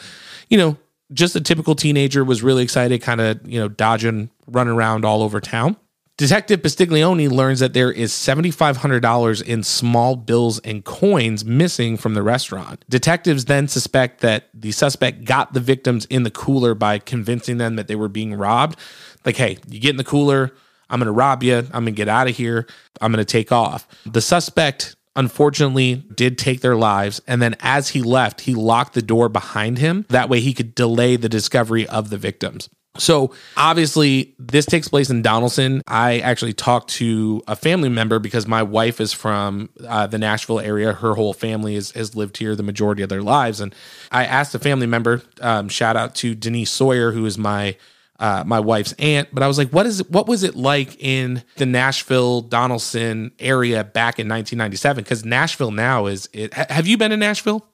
you 0.49 0.59
know, 0.59 0.77
just 1.13 1.35
a 1.37 1.41
typical 1.41 1.75
teenager 1.75 2.25
was 2.25 2.43
really 2.43 2.63
excited, 2.63 3.03
kind 3.03 3.21
of, 3.21 3.41
you 3.47 3.59
know, 3.59 3.69
dodging, 3.69 4.31
running 4.47 4.75
around 4.75 5.05
all 5.05 5.23
over 5.23 5.41
town. 5.41 5.77
Detective 6.21 6.61
Pastiglione 6.61 7.31
learns 7.31 7.61
that 7.61 7.73
there 7.73 7.91
is 7.91 8.13
$7,500 8.13 9.43
in 9.43 9.63
small 9.63 10.17
bills 10.17 10.59
and 10.59 10.85
coins 10.85 11.47
missing 11.47 11.97
from 11.97 12.13
the 12.13 12.23
restaurant. 12.23 12.85
Detectives 12.91 13.47
then 13.47 13.69
suspect 13.69 14.21
that 14.21 14.51
the 14.53 14.71
suspect 14.71 15.25
got 15.25 15.55
the 15.55 15.61
victims 15.61 16.05
in 16.11 16.25
the 16.25 16.31
cooler 16.31 16.75
by 16.75 16.99
convincing 16.99 17.57
them 17.57 17.77
that 17.77 17.89
they 17.89 17.97
were 17.97 18.11
being 18.11 18.35
robbed. 18.35 18.79
Like, 19.25 19.37
hey, 19.37 19.57
you 19.67 19.81
get 19.81 19.93
in 19.93 19.97
the 19.97 20.05
cooler, 20.05 20.53
I'm 20.91 20.99
going 20.99 21.07
to 21.07 21.13
rob 21.13 21.43
you, 21.43 21.57
I'm 21.57 21.71
going 21.71 21.87
to 21.87 21.93
get 21.93 22.09
out 22.09 22.29
of 22.29 22.37
here, 22.37 22.67
I'm 23.01 23.13
going 23.13 23.25
to 23.25 23.31
take 23.31 23.53
off. 23.53 23.87
The 24.05 24.21
suspect 24.21 24.97
unfortunately 25.17 25.97
did 26.15 26.39
take 26.39 26.61
their 26.61 26.77
lives. 26.77 27.21
And 27.27 27.41
then 27.43 27.57
as 27.61 27.89
he 27.89 28.03
left, 28.03 28.43
he 28.43 28.55
locked 28.55 28.95
the 28.95 29.03
door 29.03 29.29
behind 29.29 29.79
him. 29.79 30.07
That 30.09 30.29
way 30.29 30.41
he 30.41 30.55
could 30.55 30.75
delay 30.75 31.17
the 31.17 31.29
discovery 31.29 31.87
of 31.89 32.11
the 32.11 32.17
victims. 32.17 32.69
So 32.99 33.33
obviously, 33.57 34.35
this 34.39 34.67
takes 34.67 34.89
place 34.89 35.11
in 35.11 35.23
Donelson. 35.23 35.81
I 35.87 36.19
actually 36.19 36.53
talked 36.53 36.91
to 36.95 37.41
a 37.47 37.55
family 37.55 37.89
member 37.89 38.19
because 38.19 38.49
my 38.49 38.63
wife 38.63 39.01
is 39.01 39.13
from 39.13 39.71
uh, 39.87 40.09
the 40.09 40.19
Nashville 40.19 40.59
area. 40.59 40.93
Her 40.93 41.15
whole 41.15 41.33
family 41.33 41.77
is, 41.77 41.93
has 41.93 42.17
lived 42.17 42.37
here 42.37 42.57
the 42.57 42.65
majority 42.65 43.03
of 43.03 43.09
their 43.09 43.23
lives, 43.23 43.61
and 43.61 43.75
I 44.11 44.25
asked 44.25 44.55
a 44.57 44.59
family 44.59 44.89
member. 44.89 45.23
Um, 45.41 45.69
shout 45.69 45.97
out 45.97 46.17
to 46.17 46.35
Denise 46.35 46.71
Sawyer, 46.71 47.13
who 47.13 47.25
is 47.27 47.39
my 47.39 47.77
uh, 48.21 48.45
my 48.47 48.61
wife's 48.61 48.93
aunt. 48.99 49.29
But 49.33 49.43
I 49.43 49.49
was 49.49 49.59
like, 49.59 49.71
what 49.71 49.87
is 49.87 50.01
it? 50.01 50.11
What 50.11 50.29
was 50.29 50.43
it 50.43 50.55
like 50.55 51.03
in 51.03 51.43
the 51.57 51.67
Nashville 51.67 52.45
Donelson 52.45 53.33
area 53.41 53.83
back 53.83 54.19
in 54.19 54.29
1997? 54.29 55.03
Because 55.03 55.25
Nashville 55.25 55.73
now 55.73 56.07
is. 56.07 56.29
It, 56.33 56.55
have 56.55 56.87
you 56.87 56.99
been 56.99 57.11
in 57.11 57.21
Nashville? 57.21 57.67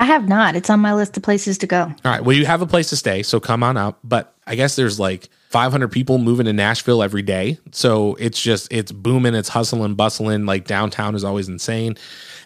I 0.00 0.04
have 0.04 0.28
not. 0.28 0.54
It's 0.54 0.70
on 0.70 0.78
my 0.78 0.94
list 0.94 1.16
of 1.16 1.24
places 1.24 1.58
to 1.58 1.66
go. 1.66 1.80
All 1.82 1.94
right. 2.04 2.22
Well, 2.22 2.36
you 2.36 2.46
have 2.46 2.62
a 2.62 2.66
place 2.66 2.90
to 2.90 2.96
stay, 2.96 3.24
so 3.24 3.40
come 3.40 3.64
on 3.64 3.76
out. 3.76 3.98
But 4.04 4.32
I 4.46 4.54
guess 4.54 4.76
there's 4.76 5.00
like 5.00 5.28
500 5.50 5.88
people 5.88 6.18
moving 6.18 6.46
to 6.46 6.52
Nashville 6.52 7.02
every 7.02 7.22
day. 7.22 7.58
So 7.72 8.14
it's 8.14 8.40
just, 8.40 8.72
it's 8.72 8.92
booming, 8.92 9.34
it's 9.34 9.48
hustling, 9.48 9.94
bustling. 9.94 10.46
Like 10.46 10.66
downtown 10.66 11.16
is 11.16 11.24
always 11.24 11.48
insane. 11.48 11.96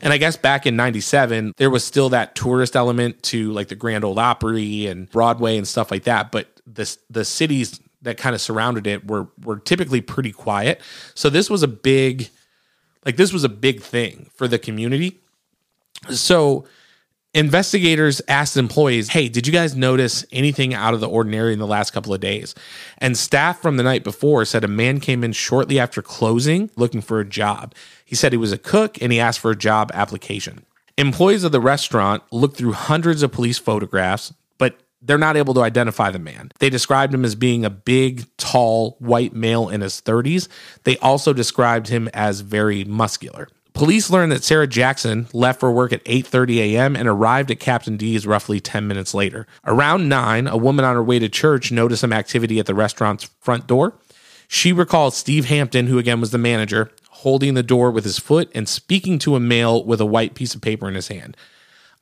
And 0.03 0.13
I 0.13 0.19
guess 0.19 0.37
back 0.37 0.67
in 0.67 0.75
97, 0.75 1.55
there 1.57 1.71
was 1.71 1.85
still 1.85 2.09
that 2.09 2.35
tourist 2.35 2.75
element 2.75 3.23
to 3.25 3.53
like 3.53 3.69
the 3.69 3.77
Grand 3.77 4.05
Ole 4.05 4.19
Opry 4.19 4.87
and 4.87 5.09
Broadway 5.09 5.57
and 5.57 5.67
stuff 5.67 5.93
like 5.93 6.05
that. 6.05 6.33
But 6.33 6.49
the, 6.67 6.95
the 7.09 7.25
cities 7.25 7.81
that 8.03 8.17
kind 8.17 8.35
of 8.35 8.41
surrounded 8.41 8.87
it 8.89 9.07
were, 9.07 9.29
were 9.45 9.59
typically 9.59 10.01
pretty 10.01 10.33
quiet. 10.33 10.81
So 11.15 11.31
this 11.31 11.49
was 11.49 11.63
a 11.63 11.69
big, 11.69 12.29
like, 13.07 13.17
this 13.17 13.33
was 13.33 13.45
a 13.45 13.49
big 13.49 13.81
thing 13.81 14.29
for 14.35 14.49
the 14.49 14.59
community. 14.59 15.21
So, 16.11 16.67
Investigators 17.35 18.21
asked 18.29 18.59
employees, 18.59 19.09
Hey, 19.09 19.31
did 19.31 19.47
you 19.47 19.55
guys 19.55 19.75
notice 19.75 20.27
anything 20.33 20.75
out 20.75 20.93
of 20.93 21.01
the 21.01 21.09
ordinary 21.09 21.55
in 21.55 21.59
the 21.59 21.67
last 21.67 21.93
couple 21.93 22.13
of 22.13 22.21
days? 22.21 22.55
And 22.99 23.17
staff 23.17 23.63
from 23.63 23.79
the 23.79 23.83
night 23.83 24.05
before 24.05 24.45
said 24.45 24.65
a 24.65 24.69
man 24.69 25.01
came 25.01 25.25
in 25.25 25.33
shortly 25.33 25.79
after 25.79 26.03
closing 26.03 26.71
looking 26.77 27.01
for 27.01 27.21
a 27.21 27.25
job. 27.25 27.75
He 28.05 28.15
said 28.15 28.33
he 28.33 28.39
was 28.39 28.53
a 28.53 28.59
cook 28.59 29.01
and 29.01 29.11
he 29.13 29.19
asked 29.19 29.41
for 29.41 29.51
a 29.51 29.57
job 29.57 29.91
application. 29.95 30.67
Employees 30.99 31.43
of 31.43 31.53
the 31.53 31.61
restaurant 31.61 32.23
looked 32.33 32.59
through 32.59 32.73
hundreds 32.73 33.23
of 33.23 33.33
police 33.33 33.57
photographs, 33.57 34.35
but 34.59 34.81
they're 35.01 35.17
not 35.17 35.39
able 35.39 35.55
to 35.55 35.63
identify 35.63 36.11
the 36.11 36.19
man. 36.19 36.53
They 36.59 36.69
described 36.69 37.15
him 37.15 37.25
as 37.25 37.35
being 37.35 37.65
a 37.65 37.71
big, 37.71 38.27
tall, 38.37 38.97
white 38.99 39.33
male 39.33 39.71
in 39.71 39.81
his 39.81 40.03
30s. 40.03 40.49
They 40.85 40.99
also 40.99 41.33
described 41.33 41.89
him 41.89 42.11
as 42.13 42.41
very 42.41 42.85
muscular. 42.85 43.49
Police 43.75 44.11
learned 44.11 44.33
that 44.33 44.45
Sarah 44.45 44.67
Jackson 44.67 45.29
left 45.33 45.61
for 45.61 45.73
work 45.73 45.93
at 45.93 46.05
8:30 46.05 46.59
a.m. 46.59 46.95
and 46.95 47.09
arrived 47.09 47.51
at 47.51 47.59
Captain 47.59 47.97
D's 47.97 48.27
roughly 48.27 48.61
10 48.61 48.87
minutes 48.87 49.15
later. 49.15 49.47
Around 49.67 50.09
9, 50.09 50.47
a 50.47 50.57
woman 50.57 50.85
on 50.85 50.95
her 50.95 51.03
way 51.03 51.19
to 51.19 51.29
church 51.29 51.73
noticed 51.73 52.03
some 52.03 52.13
activity 52.13 52.59
at 52.59 52.67
the 52.67 52.75
restaurant's 52.75 53.31
front 53.41 53.67
door. 53.67 53.95
She 54.47 54.73
recalled 54.73 55.15
Steve 55.15 55.47
Hampton, 55.47 55.87
who 55.87 55.99
again 55.99 56.21
was 56.21 56.31
the 56.31 56.39
manager, 56.39 56.91
holding 57.09 57.55
the 57.55 57.63
door 57.63 57.91
with 57.91 58.05
his 58.05 58.19
foot 58.19 58.51
and 58.55 58.69
speaking 58.69 59.19
to 59.21 59.37
a 59.37 59.41
male 59.41 59.83
with 59.83 60.01
a 60.01 60.07
white 60.07 60.35
piece 60.35 60.55
of 60.55 60.61
paper 60.61 60.89
in 60.89 60.95
his 60.95 61.09
hand. 61.09 61.37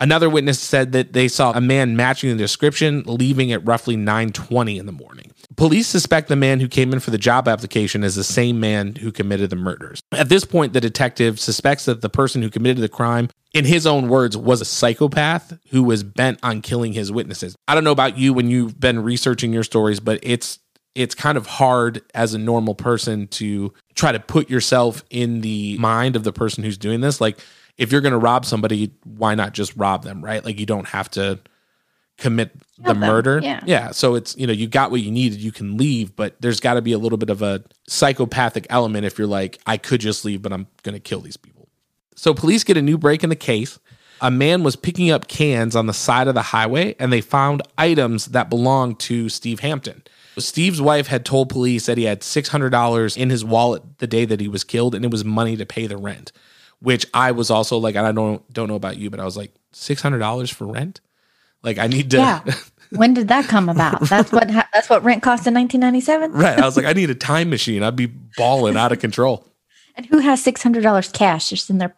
Another 0.01 0.31
witness 0.31 0.59
said 0.59 0.93
that 0.93 1.13
they 1.13 1.29
saw 1.29 1.53
a 1.53 1.61
man 1.61 1.95
matching 1.95 2.31
the 2.31 2.37
description 2.37 3.03
leaving 3.07 3.53
at 3.53 3.65
roughly 3.67 3.97
9:20 3.97 4.79
in 4.79 4.87
the 4.87 4.93
morning. 4.93 5.31
Police 5.57 5.89
suspect 5.89 6.29
the 6.29 6.37
man 6.37 6.61
who 6.61 6.69
came 6.69 6.93
in 6.93 7.01
for 7.01 7.11
the 7.11 7.19
job 7.19 7.47
application 7.47 8.03
is 8.03 8.15
the 8.15 8.25
same 8.25 8.59
man 8.59 8.95
who 8.97 9.13
committed 9.13 9.51
the 9.51 9.57
murders. 9.57 10.01
At 10.13 10.31
this 10.31 10.45
point, 10.45 10.73
the 10.73 10.81
detective 10.81 11.39
suspects 11.39 11.85
that 11.85 12.01
the 12.01 12.09
person 12.09 12.41
who 12.41 12.49
committed 12.49 12.83
the 12.83 12.89
crime, 12.89 13.29
in 13.53 13.67
his 13.67 13.87
own 13.87 14.09
words, 14.09 14.37
was 14.37 14.63
a 14.63 14.65
psychopath 14.65 15.59
who 15.71 15.83
was 15.83 16.03
bent 16.03 16.39
on 16.43 16.63
killing 16.63 16.95
his 16.95 17.13
witnesses. 17.13 17.57
I 17.69 17.75
don't 17.75 17.85
know 17.85 17.93
about 17.93 18.17
you 18.17 18.33
when 18.33 18.49
you've 18.49 18.81
been 18.81 19.03
researching 19.03 19.53
your 19.53 19.65
stories, 19.65 20.01
but 20.01 20.19
it's 20.23 20.61
it's 20.95 21.15
kind 21.15 21.39
of 21.39 21.47
hard 21.47 22.03
as 22.15 22.35
a 22.35 22.39
normal 22.39 22.75
person 22.75 23.29
to 23.29 23.73
try 23.95 24.11
to 24.13 24.19
put 24.19 24.51
yourself 24.51 25.05
in 25.11 25.41
the 25.41 25.79
mind 25.79 26.17
of 26.17 26.25
the 26.25 26.33
person 26.33 26.65
who's 26.65 26.79
doing 26.79 27.01
this. 27.01 27.21
Like 27.21 27.39
if 27.81 27.91
you're 27.91 28.03
going 28.03 28.13
to 28.13 28.19
rob 28.19 28.45
somebody, 28.45 28.93
why 29.05 29.35
not 29.35 29.55
just 29.55 29.75
rob 29.75 30.05
them, 30.05 30.23
right? 30.23 30.45
Like 30.45 30.61
you 30.61 30.67
don't 30.67 30.87
have 30.89 31.11
to 31.13 31.41
commit 32.19 32.53
the 32.77 32.93
them, 32.93 33.01
murder. 33.01 33.41
yeah. 33.43 33.61
Yeah. 33.65 33.91
So 33.91 34.15
it's, 34.15 34.37
you 34.37 34.47
know, 34.47 34.53
you 34.53 34.69
got 34.69 34.91
what 34.91 35.01
you 35.01 35.11
needed, 35.11 35.41
you 35.41 35.51
can 35.51 35.79
leave, 35.79 36.15
but 36.15 36.37
there's 36.41 36.61
got 36.61 36.75
to 36.75 36.83
be 36.83 36.93
a 36.93 36.99
little 36.99 37.17
bit 37.17 37.31
of 37.31 37.41
a 37.41 37.65
psychopathic 37.89 38.67
element 38.69 39.07
if 39.07 39.19
you're 39.19 39.27
like, 39.27 39.59
I 39.67 39.79
could 39.79 40.03
just 40.03 40.27
leave, 40.27 40.43
but 40.43 40.53
I'm 40.53 40.67
going 40.83 40.93
to 40.93 41.01
kill 41.01 41.21
these 41.21 41.39
people. 41.39 41.69
So 42.15 42.35
police 42.35 42.65
get 42.65 42.77
a 42.77 42.83
new 42.83 42.99
break 42.99 43.25
in 43.25 43.31
the 43.31 43.37
case. 43.37 43.79
A 44.21 44.31
man 44.31 44.63
was 44.63 44.77
picking 44.77 45.11
up 45.11 45.29
cans 45.29 45.75
on 45.75 45.87
the 45.87 45.95
side 45.95 46.29
of 46.29 46.35
the 46.35 46.43
highway 46.43 46.95
and 46.99 47.11
they 47.11 47.23
found 47.23 47.63
items 47.79 48.27
that 48.27 48.51
belonged 48.51 48.99
to 49.01 49.31
Steve 49.31 49.61
Hampton. 49.61 50.03
Steve's 50.37 50.83
wife 50.83 51.07
had 51.07 51.25
told 51.25 51.49
police 51.49 51.87
that 51.87 51.97
he 51.97 52.05
had 52.05 52.21
$600 52.21 53.17
in 53.17 53.31
his 53.31 53.43
wallet 53.43 53.83
the 53.99 54.07
day 54.07 54.27
that 54.27 54.41
he 54.41 54.49
was 54.49 54.65
killed 54.65 54.95
and 54.95 55.03
it 55.05 55.11
was 55.11 55.25
money 55.25 55.57
to 55.57 55.65
pay 55.65 55.87
the 55.87 55.97
rent, 55.97 56.33
which 56.81 57.07
I 57.15 57.33
was 57.33 57.51
also 57.51 57.79
like 57.79 57.97
I 57.97 58.13
don't 58.13 58.53
don't 58.53 58.69
know 58.69 58.75
about 58.75 58.97
you, 58.97 59.11
but 59.11 59.21
I 59.21 59.25
was 59.25 59.37
like 59.37 59.53
$600 59.73 60.53
for 60.53 60.67
rent? 60.67 61.01
Like 61.63 61.79
I 61.79 61.87
need 61.87 62.11
to 62.13 62.17
Yeah. 62.19 62.43
When 62.91 63.15
did 63.15 63.29
that 63.29 63.45
come 63.45 63.69
about? 63.69 64.01
That's 64.09 64.33
what 64.33 64.49
that's 64.49 64.91
what 64.91 65.05
rent 65.05 65.23
cost 65.23 65.47
in 65.47 65.55
1997. 65.55 66.33
Right. 66.33 66.59
I 66.59 66.65
was 66.65 66.77
like 66.77 66.87
I 66.87 66.93
need 66.93 67.11
a 67.11 67.15
time 67.15 67.49
machine. 67.51 67.83
I'd 67.83 67.97
be 67.97 68.07
balling 68.37 68.77
out 68.77 68.91
of 68.93 68.99
control. 68.99 69.47
And 69.95 70.07
who 70.07 70.19
has 70.19 70.43
six 70.43 70.63
hundred 70.63 70.83
dollars 70.83 71.09
cash 71.09 71.51
just 71.51 71.71
in 71.71 71.79
their 71.79 71.95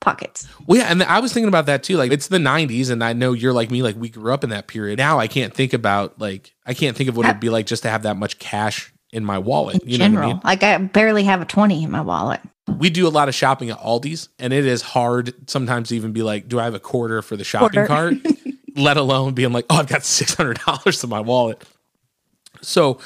pockets? 0.00 0.48
Well, 0.66 0.78
yeah, 0.78 0.86
and 0.86 1.02
I 1.02 1.20
was 1.20 1.32
thinking 1.32 1.48
about 1.48 1.66
that 1.66 1.82
too. 1.82 1.96
Like, 1.96 2.12
it's 2.12 2.28
the 2.28 2.38
'90s, 2.38 2.90
and 2.90 3.04
I 3.04 3.12
know 3.12 3.32
you're 3.32 3.52
like 3.52 3.70
me. 3.70 3.82
Like, 3.82 3.96
we 3.96 4.08
grew 4.08 4.32
up 4.32 4.42
in 4.42 4.50
that 4.50 4.66
period. 4.66 4.98
Now, 4.98 5.18
I 5.18 5.28
can't 5.28 5.54
think 5.54 5.72
about 5.72 6.18
like 6.18 6.54
I 6.66 6.74
can't 6.74 6.96
think 6.96 7.08
of 7.08 7.16
what 7.16 7.26
it'd 7.26 7.40
be 7.40 7.50
like 7.50 7.66
just 7.66 7.82
to 7.84 7.90
have 7.90 8.02
that 8.02 8.16
much 8.16 8.38
cash 8.38 8.92
in 9.12 9.24
my 9.24 9.38
wallet. 9.38 9.82
In 9.82 9.88
you 9.88 9.98
general, 9.98 10.28
know 10.30 10.34
what 10.36 10.46
I 10.46 10.54
mean? 10.56 10.60
like 10.60 10.62
I 10.62 10.78
barely 10.78 11.24
have 11.24 11.40
a 11.42 11.44
twenty 11.44 11.82
in 11.84 11.90
my 11.90 12.00
wallet. 12.00 12.40
We 12.78 12.88
do 12.90 13.06
a 13.06 13.10
lot 13.10 13.28
of 13.28 13.34
shopping 13.34 13.70
at 13.70 13.78
Aldi's, 13.80 14.28
and 14.38 14.52
it 14.52 14.64
is 14.64 14.80
hard 14.82 15.50
sometimes 15.50 15.88
to 15.88 15.96
even 15.96 16.12
be 16.12 16.22
like, 16.22 16.48
"Do 16.48 16.60
I 16.60 16.64
have 16.64 16.74
a 16.74 16.80
quarter 16.80 17.20
for 17.22 17.36
the 17.36 17.44
shopping 17.44 17.86
Quarter. 17.86 18.16
cart?" 18.20 18.36
Let 18.76 18.96
alone 18.96 19.34
being 19.34 19.52
like, 19.52 19.66
"Oh, 19.70 19.76
I've 19.76 19.88
got 19.88 20.04
six 20.04 20.34
hundred 20.34 20.60
dollars 20.66 21.02
in 21.02 21.10
my 21.10 21.20
wallet." 21.20 21.62
So 22.62 22.98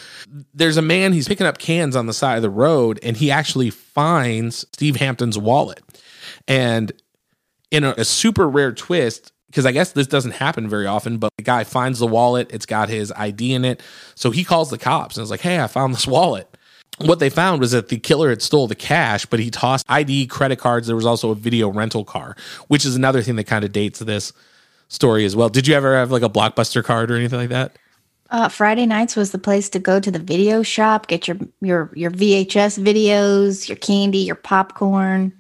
there's 0.53 0.77
a 0.77 0.83
man, 0.83 1.13
he's 1.13 1.29
picking 1.29 1.47
up 1.47 1.59
cans 1.59 1.95
on 1.97 2.07
the 2.07 2.13
side 2.13 2.37
of 2.37 2.43
the 2.43 2.51
road, 2.51 2.99
and 3.03 3.17
he 3.17 3.31
actually 3.31 3.71
finds 3.71 4.67
Steve 4.73 4.97
Hampton's 4.97 5.39
wallet. 5.39 5.81
And 6.49 6.91
in 7.71 7.85
a, 7.85 7.95
a 7.99 8.05
super 8.05 8.49
rare 8.49 8.73
twist, 8.73 9.33
because 9.55 9.67
I 9.67 9.71
guess 9.71 9.93
this 9.93 10.09
doesn't 10.09 10.33
happen 10.33 10.69
very 10.69 10.85
often, 10.85 11.19
but 11.19 11.31
the 11.37 11.45
guy 11.45 11.63
finds 11.63 12.01
the 12.01 12.09
wallet, 12.09 12.51
it's 12.53 12.67
got 12.67 12.89
his 12.89 13.13
ID 13.13 13.55
in 13.55 13.65
it. 13.65 13.81
So 14.17 14.33
he 14.33 14.43
calls 14.43 14.69
the 14.69 14.79
cops 14.79 15.17
and 15.17 15.23
is 15.23 15.31
like, 15.31 15.43
Hey, 15.43 15.61
I 15.61 15.69
found 15.69 15.95
this 15.95 16.09
wallet. 16.09 16.49
What 16.99 17.21
they 17.21 17.31
found 17.31 17.61
was 17.61 17.71
that 17.71 17.89
the 17.89 18.01
killer 18.01 18.31
had 18.31 18.43
stole 18.43 18.67
the 18.67 18.75
cash, 18.75 19.27
but 19.27 19.39
he 19.39 19.53
tossed 19.53 19.87
ID, 19.89 20.27
credit 20.27 20.59
cards. 20.59 20.89
There 20.89 20.97
was 20.97 21.07
also 21.07 21.31
a 21.31 21.37
video 21.37 21.69
rental 21.69 22.05
car, 22.05 22.37
which 22.67 22.85
is 22.85 22.97
another 22.97 23.23
thing 23.23 23.37
that 23.37 23.45
kind 23.45 23.65
of 23.65 23.71
dates 23.71 24.01
this 24.01 24.33
story 24.89 25.25
as 25.25 25.37
well. 25.37 25.49
Did 25.49 25.69
you 25.69 25.77
ever 25.77 25.95
have 25.95 26.11
like 26.11 26.23
a 26.23 26.29
blockbuster 26.29 26.83
card 26.83 27.13
or 27.13 27.15
anything 27.15 27.39
like 27.39 27.51
that? 27.51 27.77
Uh, 28.31 28.49
Friday 28.49 28.87
nights 28.87 29.15
was 29.15 29.31
the 29.31 29.39
place 29.39 29.69
to 29.69 29.79
go 29.79 30.01
to 30.01 30.11
the 30.11 30.19
video 30.19 30.65
shop, 30.65 31.07
get 31.07 31.29
your 31.29 31.37
your 31.61 31.93
your 31.95 32.11
VHS 32.11 32.83
videos, 32.83 33.69
your 33.69 33.77
candy, 33.77 34.19
your 34.19 34.35
popcorn. 34.35 35.33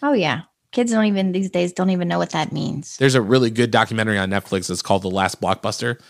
Oh 0.00 0.12
yeah, 0.12 0.42
kids 0.78 0.92
don't 0.92 1.06
even 1.06 1.32
these 1.32 1.50
days 1.50 1.72
don't 1.72 1.90
even 1.90 2.06
know 2.06 2.18
what 2.18 2.30
that 2.30 2.52
means. 2.52 2.96
There's 2.98 3.16
a 3.16 3.20
really 3.20 3.50
good 3.50 3.72
documentary 3.72 4.16
on 4.16 4.30
Netflix 4.30 4.68
that's 4.68 4.80
called 4.80 5.02
The 5.02 5.10
Last 5.10 5.40
Blockbuster. 5.40 6.00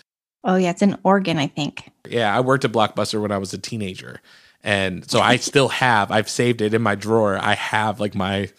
Oh 0.44 0.56
yeah, 0.56 0.72
it's 0.72 0.82
in 0.82 0.98
Oregon, 1.04 1.38
I 1.38 1.46
think. 1.46 1.90
Yeah, 2.06 2.36
I 2.36 2.40
worked 2.40 2.66
at 2.66 2.72
Blockbuster 2.72 3.18
when 3.18 3.32
I 3.32 3.38
was 3.38 3.54
a 3.54 3.58
teenager. 3.58 4.20
And 4.62 5.10
so 5.10 5.20
I 5.20 5.36
still 5.36 5.68
have, 5.68 6.10
I've 6.10 6.28
saved 6.28 6.60
it 6.60 6.74
in 6.74 6.82
my 6.82 6.96
drawer. 6.96 7.38
I 7.38 7.54
have 7.54 7.98
like 7.98 8.14
my, 8.14 8.50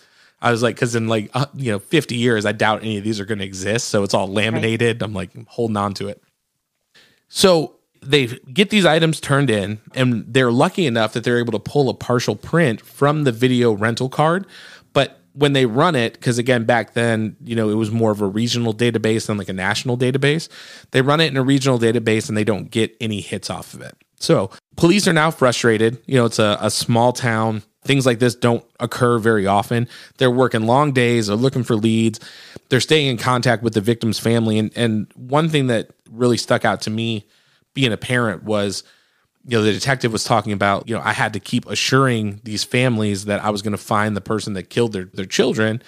I 0.41 0.49
was 0.49 0.63
like, 0.63 0.77
because 0.77 0.95
in 0.95 1.07
like, 1.07 1.29
uh, 1.35 1.45
you 1.53 1.71
know, 1.71 1.77
50 1.77 2.15
years, 2.15 2.43
I 2.43 2.53
doubt 2.53 2.81
any 2.81 2.97
of 2.97 3.03
these 3.03 3.19
are 3.19 3.25
going 3.25 3.37
to 3.37 3.45
exist. 3.45 3.89
So 3.89 4.01
it's 4.01 4.15
all 4.15 4.27
laminated. 4.27 5.03
I'm 5.03 5.13
like 5.13 5.29
holding 5.47 5.77
on 5.77 5.93
to 5.95 6.07
it. 6.07 6.23
So 7.27 7.75
they 8.01 8.27
get 8.51 8.69
these 8.71 8.85
items 8.85 9.19
turned 9.19 9.49
in, 9.49 9.79
and 9.93 10.25
they're 10.27 10.51
lucky 10.51 10.85
enough 10.85 11.13
that 11.13 11.23
they're 11.23 11.39
able 11.39 11.51
to 11.51 11.59
pull 11.59 11.89
a 11.89 11.93
partial 11.93 12.35
print 12.35 12.81
from 12.81 13.25
the 13.25 13.31
video 13.31 13.73
rental 13.73 14.09
card. 14.09 14.47
When 15.33 15.53
they 15.53 15.65
run 15.65 15.95
it, 15.95 16.13
because 16.13 16.38
again, 16.38 16.65
back 16.65 16.93
then, 16.93 17.38
you 17.43 17.55
know, 17.55 17.69
it 17.69 17.75
was 17.75 17.91
more 17.91 18.12
of 18.12 18.21
a 18.21 18.27
regional 18.27 18.74
database 18.74 19.27
than 19.27 19.38
like 19.38 19.50
a 19.50 19.53
national 19.53 19.98
database. 19.98 20.50
They 20.91 21.01
run 21.01 21.21
it 21.21 21.27
in 21.27 21.38
a 21.38 21.43
regional 21.43 21.79
database 21.79 22.27
and 22.27 22.38
they 22.38 22.43
don't 22.43 22.69
get 22.71 22.95
any 23.00 23.21
hits 23.21 23.50
off 23.50 23.74
of 23.74 23.81
it. 23.81 23.95
So 24.19 24.50
police 24.75 25.07
are 25.07 25.13
now 25.13 25.31
frustrated. 25.31 26.01
You 26.05 26.15
know, 26.15 26.25
it's 26.25 26.39
a, 26.39 26.57
a 26.59 26.69
small 26.69 27.13
town. 27.13 27.63
Things 27.83 28.05
like 28.05 28.19
this 28.19 28.36
don't 28.36 28.65
occur 28.79 29.19
very 29.19 29.48
often. 29.48 29.88
They're 30.17 30.29
working 30.29 30.65
long 30.65 30.91
days, 30.91 31.27
they're 31.27 31.38
looking 31.38 31.63
for 31.63 31.75
leads, 31.75 32.19
they're 32.67 32.81
staying 32.81 33.07
in 33.07 33.17
contact 33.17 33.63
with 33.63 33.74
the 33.74 33.81
victim's 33.81 34.19
family. 34.19 34.59
And, 34.59 34.71
and 34.75 35.07
one 35.15 35.48
thing 35.48 35.67
that 35.67 35.91
really 36.09 36.38
stuck 36.38 36.65
out 36.65 36.81
to 36.81 36.89
me 36.89 37.25
being 37.74 37.93
a 37.93 37.98
parent 37.98 38.43
was 38.43 38.83
you 39.48 39.58
know, 39.58 39.63
the 39.63 39.72
detective 39.72 40.12
was 40.12 40.24
talking 40.24 40.51
about, 40.51 40.88
you 40.88 40.96
know, 40.96 41.01
I 41.03 41.13
had 41.13 41.34
to 41.34 41.39
keep 41.39 41.65
assuring 41.67 42.41
these 42.43 42.63
families 42.63 43.25
that 43.25 43.43
I 43.43 43.50
was 43.50 43.62
going 43.62 43.72
to 43.72 43.77
find 43.77 44.15
the 44.15 44.22
person 44.22 44.53
that 44.53 44.69
killed 44.69 44.93
their, 44.93 45.05
their 45.05 45.25
children. 45.25 45.81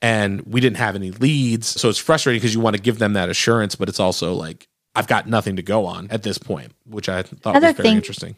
And 0.00 0.42
we 0.42 0.60
didn't 0.60 0.76
have 0.76 0.94
any 0.94 1.10
leads. 1.10 1.66
So 1.66 1.88
it's 1.88 1.98
frustrating 1.98 2.38
because 2.38 2.54
you 2.54 2.60
want 2.60 2.76
to 2.76 2.82
give 2.82 2.98
them 2.98 3.14
that 3.14 3.28
assurance, 3.28 3.74
but 3.74 3.88
it's 3.88 3.98
also 3.98 4.34
like, 4.34 4.68
I've 4.94 5.08
got 5.08 5.28
nothing 5.28 5.56
to 5.56 5.62
go 5.62 5.86
on 5.86 6.08
at 6.10 6.22
this 6.22 6.38
point, 6.38 6.72
which 6.84 7.08
I 7.08 7.22
thought 7.22 7.56
Other 7.56 7.68
was 7.68 7.76
very 7.76 7.88
interesting. 7.90 8.36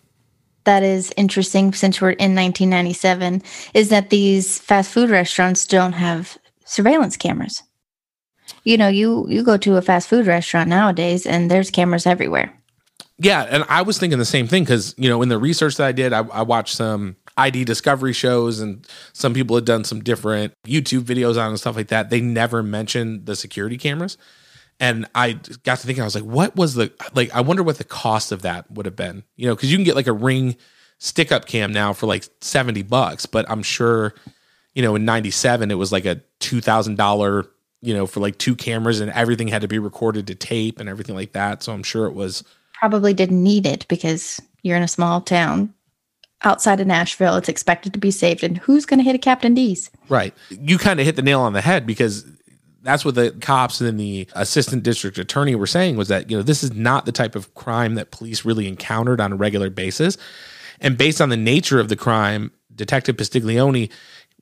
that 0.65 0.83
is 0.83 1.13
interesting 1.17 1.73
since 1.73 2.01
we're 2.01 2.11
in 2.11 2.35
1997 2.35 3.43
is 3.75 3.89
that 3.89 4.11
these 4.11 4.59
fast 4.59 4.91
food 4.91 5.11
restaurants 5.11 5.67
don't 5.67 5.95
have 5.95 6.39
surveillance 6.65 7.17
cameras. 7.17 7.63
You 8.65 8.77
know, 8.77 8.89
you 8.89 9.27
you 9.29 9.43
go 9.43 9.57
to 9.57 9.77
a 9.77 9.83
fast 9.83 10.09
food 10.09 10.27
restaurant 10.27 10.69
nowadays 10.69 11.25
and 11.25 11.51
there's 11.51 11.71
cameras 11.71 12.07
everywhere. 12.07 12.53
Yeah, 13.23 13.43
and 13.43 13.65
I 13.69 13.83
was 13.83 13.99
thinking 13.99 14.19
the 14.19 14.25
same 14.25 14.47
thing 14.47 14.65
because 14.65 14.95
you 14.97 15.11
know 15.11 15.21
in 15.21 15.29
the 15.29 15.39
research 15.39 15.77
that 15.77 15.87
I 15.87 15.93
did, 15.93 16.15
I, 16.15 16.21
I 16.21 16.41
watched 16.41 16.75
some 16.75 17.17
ID 17.37 17.67
discovery 17.67 18.15
shows, 18.15 18.61
and 18.61 18.87
some 19.13 19.35
people 19.35 19.57
had 19.57 19.67
done 19.67 19.85
some 19.85 20.01
different 20.01 20.55
YouTube 20.67 21.03
videos 21.03 21.39
on 21.39 21.51
and 21.51 21.61
stuff 21.61 21.77
like 21.77 21.89
that. 21.89 22.09
They 22.09 22.23
never 22.23 22.63
mentioned 22.63 23.27
the 23.27 23.37
security 23.37 23.77
cameras, 23.77 24.17
and 24.81 25.07
I 25.15 25.35
got 25.65 25.79
to 25.81 25.87
thinking, 25.87 26.01
I 26.01 26.07
was 26.07 26.15
like, 26.15 26.25
what 26.25 26.57
was 26.57 26.75
the 26.75 26.93
like? 27.13 27.31
I 27.35 27.43
wonder 27.43 27.63
what 27.63 27.77
the 27.77 27.85
cost 27.85 28.33
of 28.33 28.41
that 28.41 28.71
would 28.71 28.87
have 28.87 28.97
been. 28.97 29.23
You 29.37 29.49
know, 29.49 29.55
because 29.55 29.71
you 29.71 29.77
can 29.77 29.85
get 29.85 29.97
like 29.97 30.07
a 30.07 30.15
ring 30.15 30.57
stick 30.97 31.31
up 31.31 31.45
cam 31.45 31.73
now 31.75 31.93
for 31.93 32.07
like 32.07 32.25
seventy 32.41 32.83
bucks, 32.83 33.27
but 33.27 33.45
I'm 33.51 33.63
sure, 33.63 34.15
you 34.73 34.81
know, 34.81 34.95
in 34.95 35.05
'97 35.05 35.71
it 35.71 35.75
was 35.75 35.93
like 35.93 36.07
a 36.07 36.23
two 36.39 36.63
thousand 36.63 36.97
dollar. 36.97 37.47
You 37.83 37.95
know, 37.95 38.07
for 38.07 38.21
like 38.21 38.37
two 38.37 38.55
cameras 38.57 39.01
and 39.01 39.11
everything 39.13 39.49
had 39.49 39.63
to 39.63 39.69
be 39.69 39.79
recorded 39.79 40.27
to 40.27 40.35
tape 40.35 40.81
and 40.81 40.87
everything 40.87 41.15
like 41.15 41.33
that. 41.33 41.63
So 41.63 41.73
I'm 41.73 41.83
sure 41.83 42.05
it 42.05 42.13
was 42.13 42.45
Probably 42.81 43.15
didn't 43.15 43.43
need 43.43 43.67
it 43.67 43.87
because 43.89 44.41
you're 44.63 44.77
in 44.77 44.83
a 44.83 44.89
small 44.89 45.21
town 45.21 45.73
outside 46.43 46.81
of 46.81 46.87
Nashville. 46.87 47.37
It's 47.37 47.49
expected 47.49 47.93
to 47.93 47.99
be 47.99 48.11
saved. 48.11 48.43
And 48.43 48.59
who's 48.59 48.87
going 48.87 48.99
to 48.99 49.05
hit 49.05 49.15
a 49.15 49.19
Captain 49.19 49.55
D's? 49.55 49.91
Right. 50.09 50.35
You 50.49 50.79
kind 50.79 50.99
of 50.99 51.07
hit 51.07 51.17
the 51.17 51.23
nail 51.23 51.41
on 51.41 51.53
the 51.53 51.61
head 51.61 51.87
because 51.87 52.25
that's 52.83 53.05
what 53.05 53.15
the 53.15 53.33
cops 53.41 53.81
and 53.81 54.01
the 54.01 54.27
assistant 54.35 54.83
district 54.83 55.19
attorney 55.19 55.55
were 55.55 55.67
saying 55.67 55.97
was 55.97 56.09
that, 56.09 56.31
you 56.31 56.37
know, 56.37 56.43
this 56.43 56.63
is 56.63 56.73
not 56.73 57.05
the 57.05 57.13
type 57.13 57.35
of 57.35 57.55
crime 57.55 57.95
that 57.95 58.11
police 58.11 58.45
really 58.45 58.67
encountered 58.67 59.21
on 59.21 59.33
a 59.33 59.37
regular 59.37 59.69
basis. 59.71 60.17
And 60.81 60.97
based 60.97 61.21
on 61.21 61.29
the 61.29 61.37
nature 61.37 61.79
of 61.79 61.89
the 61.89 61.97
crime, 61.97 62.53
Detective 62.75 63.17
Pastiglione 63.17 63.91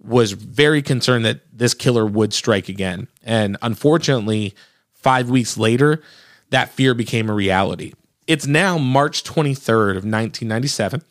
was 0.01 0.33
very 0.33 0.83
concerned 0.83 1.25
that 1.25 1.41
this 1.53 1.75
killer 1.75 2.07
would 2.07 2.33
strike 2.33 2.69
again. 2.69 3.09
And 3.25 3.57
unfortunately, 3.63 4.55
five 4.93 5.29
weeks 5.29 5.59
later, 5.59 6.01
that 6.51 6.71
fear 6.71 6.95
became 6.95 7.29
a 7.29 7.35
reality. 7.35 7.93
It's 8.29 8.47
now 8.47 8.77
March 8.77 9.25
23rd 9.25 9.97
of 9.97 10.05
1997 10.05 11.03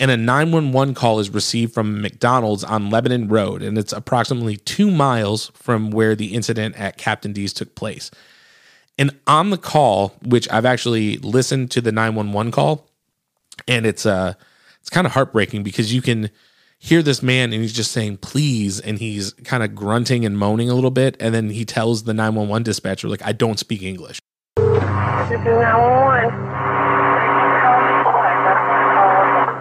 and 0.00 0.10
a 0.10 0.16
911 0.16 0.94
call 0.94 1.20
is 1.20 1.30
received 1.30 1.72
from 1.72 2.02
McDonald's 2.02 2.64
on 2.64 2.90
Lebanon 2.90 3.28
Road, 3.28 3.62
and 3.62 3.78
it's 3.78 3.92
approximately 3.92 4.56
two 4.56 4.90
miles 4.90 5.52
from 5.54 5.90
where 5.90 6.16
the 6.16 6.34
incident 6.34 6.74
at 6.76 6.96
Captain 6.96 7.32
D's 7.32 7.52
took 7.52 7.74
place. 7.74 8.10
And 8.98 9.16
on 9.26 9.50
the 9.50 9.58
call, 9.58 10.14
which 10.24 10.50
I've 10.50 10.64
actually 10.64 11.18
listened 11.18 11.70
to 11.72 11.80
the 11.80 11.92
911 11.92 12.50
call, 12.50 12.88
and 13.68 13.86
it's 13.86 14.04
uh 14.04 14.34
it's 14.80 14.90
kind 14.90 15.06
of 15.06 15.12
heartbreaking 15.12 15.62
because 15.62 15.94
you 15.94 16.02
can 16.02 16.30
hear 16.78 17.02
this 17.02 17.22
man 17.22 17.52
and 17.52 17.60
he's 17.60 17.74
just 17.74 17.92
saying 17.92 18.16
please 18.16 18.80
and 18.80 18.98
he's 18.98 19.34
kind 19.44 19.62
of 19.62 19.74
grunting 19.74 20.24
and 20.24 20.38
moaning 20.38 20.70
a 20.70 20.74
little 20.74 20.90
bit 20.90 21.14
and 21.20 21.34
then 21.34 21.50
he 21.50 21.66
tells 21.66 22.04
the 22.04 22.14
911 22.14 22.62
dispatcher 22.62 23.06
like 23.06 23.22
I 23.22 23.32
don't 23.32 23.58
speak 23.58 23.82
English. 23.82 24.18
This 25.30 25.38
is 25.38 25.46
911. 25.46 26.34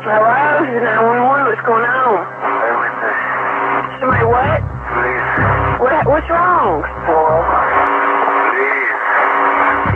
Hello, 0.02 0.66
this 0.66 0.74
is 0.74 0.82
911. 0.82 1.46
What's 1.46 1.62
going 1.62 1.86
on? 1.86 2.26
Somebody 4.02 4.26
what? 4.26 4.66
What? 5.78 6.08
What's 6.10 6.26
wrong? 6.26 6.82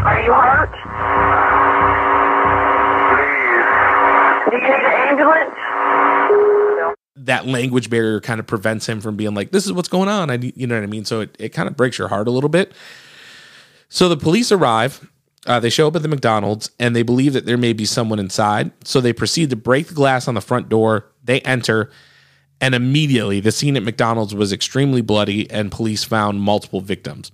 Are 0.06 0.22
you 0.22 0.30
hurt? 0.30 0.70
Do 4.46 4.56
you 4.56 4.62
need 4.62 4.77
an 4.77 4.94
ambulance? 5.10 5.58
that 7.15 7.48
language 7.48 7.89
barrier 7.89 8.20
kind 8.20 8.39
of 8.39 8.46
prevents 8.46 8.88
him 8.88 9.01
from 9.01 9.15
being 9.15 9.34
like, 9.34 9.50
this 9.51 9.65
is 9.65 9.74
what's 9.74 9.88
going 9.88 10.10
on. 10.10 10.30
I, 10.30 10.36
you 10.36 10.68
know 10.68 10.75
what 10.75 10.84
I 10.84 10.88
mean? 10.88 11.06
So 11.06 11.22
it, 11.22 11.36
it 11.39 11.50
kind 11.50 11.68
of 11.68 11.75
breaks 11.75 11.98
your 11.98 12.10
heart 12.10 12.27
a 12.27 12.32
little 12.32 12.50
bit. 12.50 12.74
So 13.89 14.08
the 14.10 14.18
police 14.18 14.51
arrive. 14.51 15.10
Uh, 15.46 15.60
they 15.60 15.70
show 15.70 15.88
up 15.88 15.96
at 15.96 16.02
the 16.02 16.08
McDonald's 16.08 16.72
and 16.80 16.96
they 16.96 17.04
believe 17.04 17.34
that 17.34 17.46
there 17.46 17.58
may 17.58 17.74
be 17.74 17.86
someone 17.86 18.20
inside. 18.20 18.72
So 18.86 19.02
they 19.02 19.14
proceed 19.14 19.50
to 19.50 19.56
break 19.56 19.88
the 19.88 19.94
glass 19.94 20.28
on 20.28 20.36
the 20.36 20.42
front 20.42 20.70
door. 20.70 21.12
They 21.24 21.42
enter, 21.42 21.92
and 22.62 22.74
immediately 22.74 23.40
the 23.40 23.52
scene 23.52 23.76
at 23.76 23.84
McDonald's 23.84 24.34
was 24.34 24.54
extremely 24.54 25.02
bloody, 25.02 25.50
and 25.52 25.72
police 25.72 26.04
found 26.04 26.42
multiple 26.42 26.82
victims. 26.82 27.32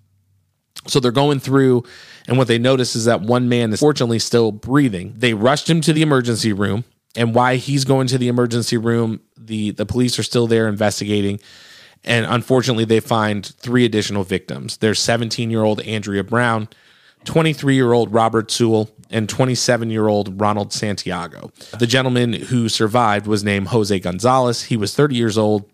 So 0.88 1.00
they're 1.00 1.12
going 1.12 1.40
through, 1.40 1.84
and 2.28 2.38
what 2.38 2.48
they 2.48 2.58
notice 2.58 2.96
is 2.96 3.06
that 3.06 3.22
one 3.22 3.50
man 3.50 3.74
is 3.74 3.80
fortunately 3.80 4.20
still 4.20 4.52
breathing. 4.52 5.14
They 5.16 5.34
rushed 5.34 5.70
him 5.70 5.82
to 5.82 5.94
the 5.94 6.02
emergency 6.02 6.54
room, 6.54 6.86
and 7.16 7.36
why 7.36 7.58
he's 7.58 7.86
going 7.86 8.08
to 8.08 8.18
the 8.18 8.28
emergency 8.28 8.78
room, 8.78 9.20
the 9.38 9.72
the 9.72 9.86
police 9.86 10.18
are 10.18 10.24
still 10.24 10.48
there 10.48 10.68
investigating. 10.68 11.40
And 12.06 12.26
unfortunately, 12.26 12.86
they 12.86 13.02
find 13.02 13.46
three 13.46 13.84
additional 13.84 14.24
victims. 14.24 14.78
There's 14.78 15.00
17 15.00 15.52
year 15.52 15.64
old 15.64 15.82
Andrea 15.82 16.24
Brown, 16.24 16.70
23 17.26 17.76
year 17.76 17.94
old 17.94 18.14
Robert 18.14 18.52
Sewell, 18.52 18.90
and 19.10 19.28
27 19.28 19.90
year 19.90 20.08
old 20.08 20.40
Ronald 20.40 20.72
Santiago. 20.72 21.52
The 21.78 21.88
gentleman 21.88 22.34
who 22.34 22.70
survived 22.70 23.28
was 23.28 23.44
named 23.44 23.70
Jose 23.70 23.98
Gonzalez. 24.00 24.64
He 24.64 24.78
was 24.78 24.94
30 24.94 25.16
years 25.16 25.38
old, 25.38 25.70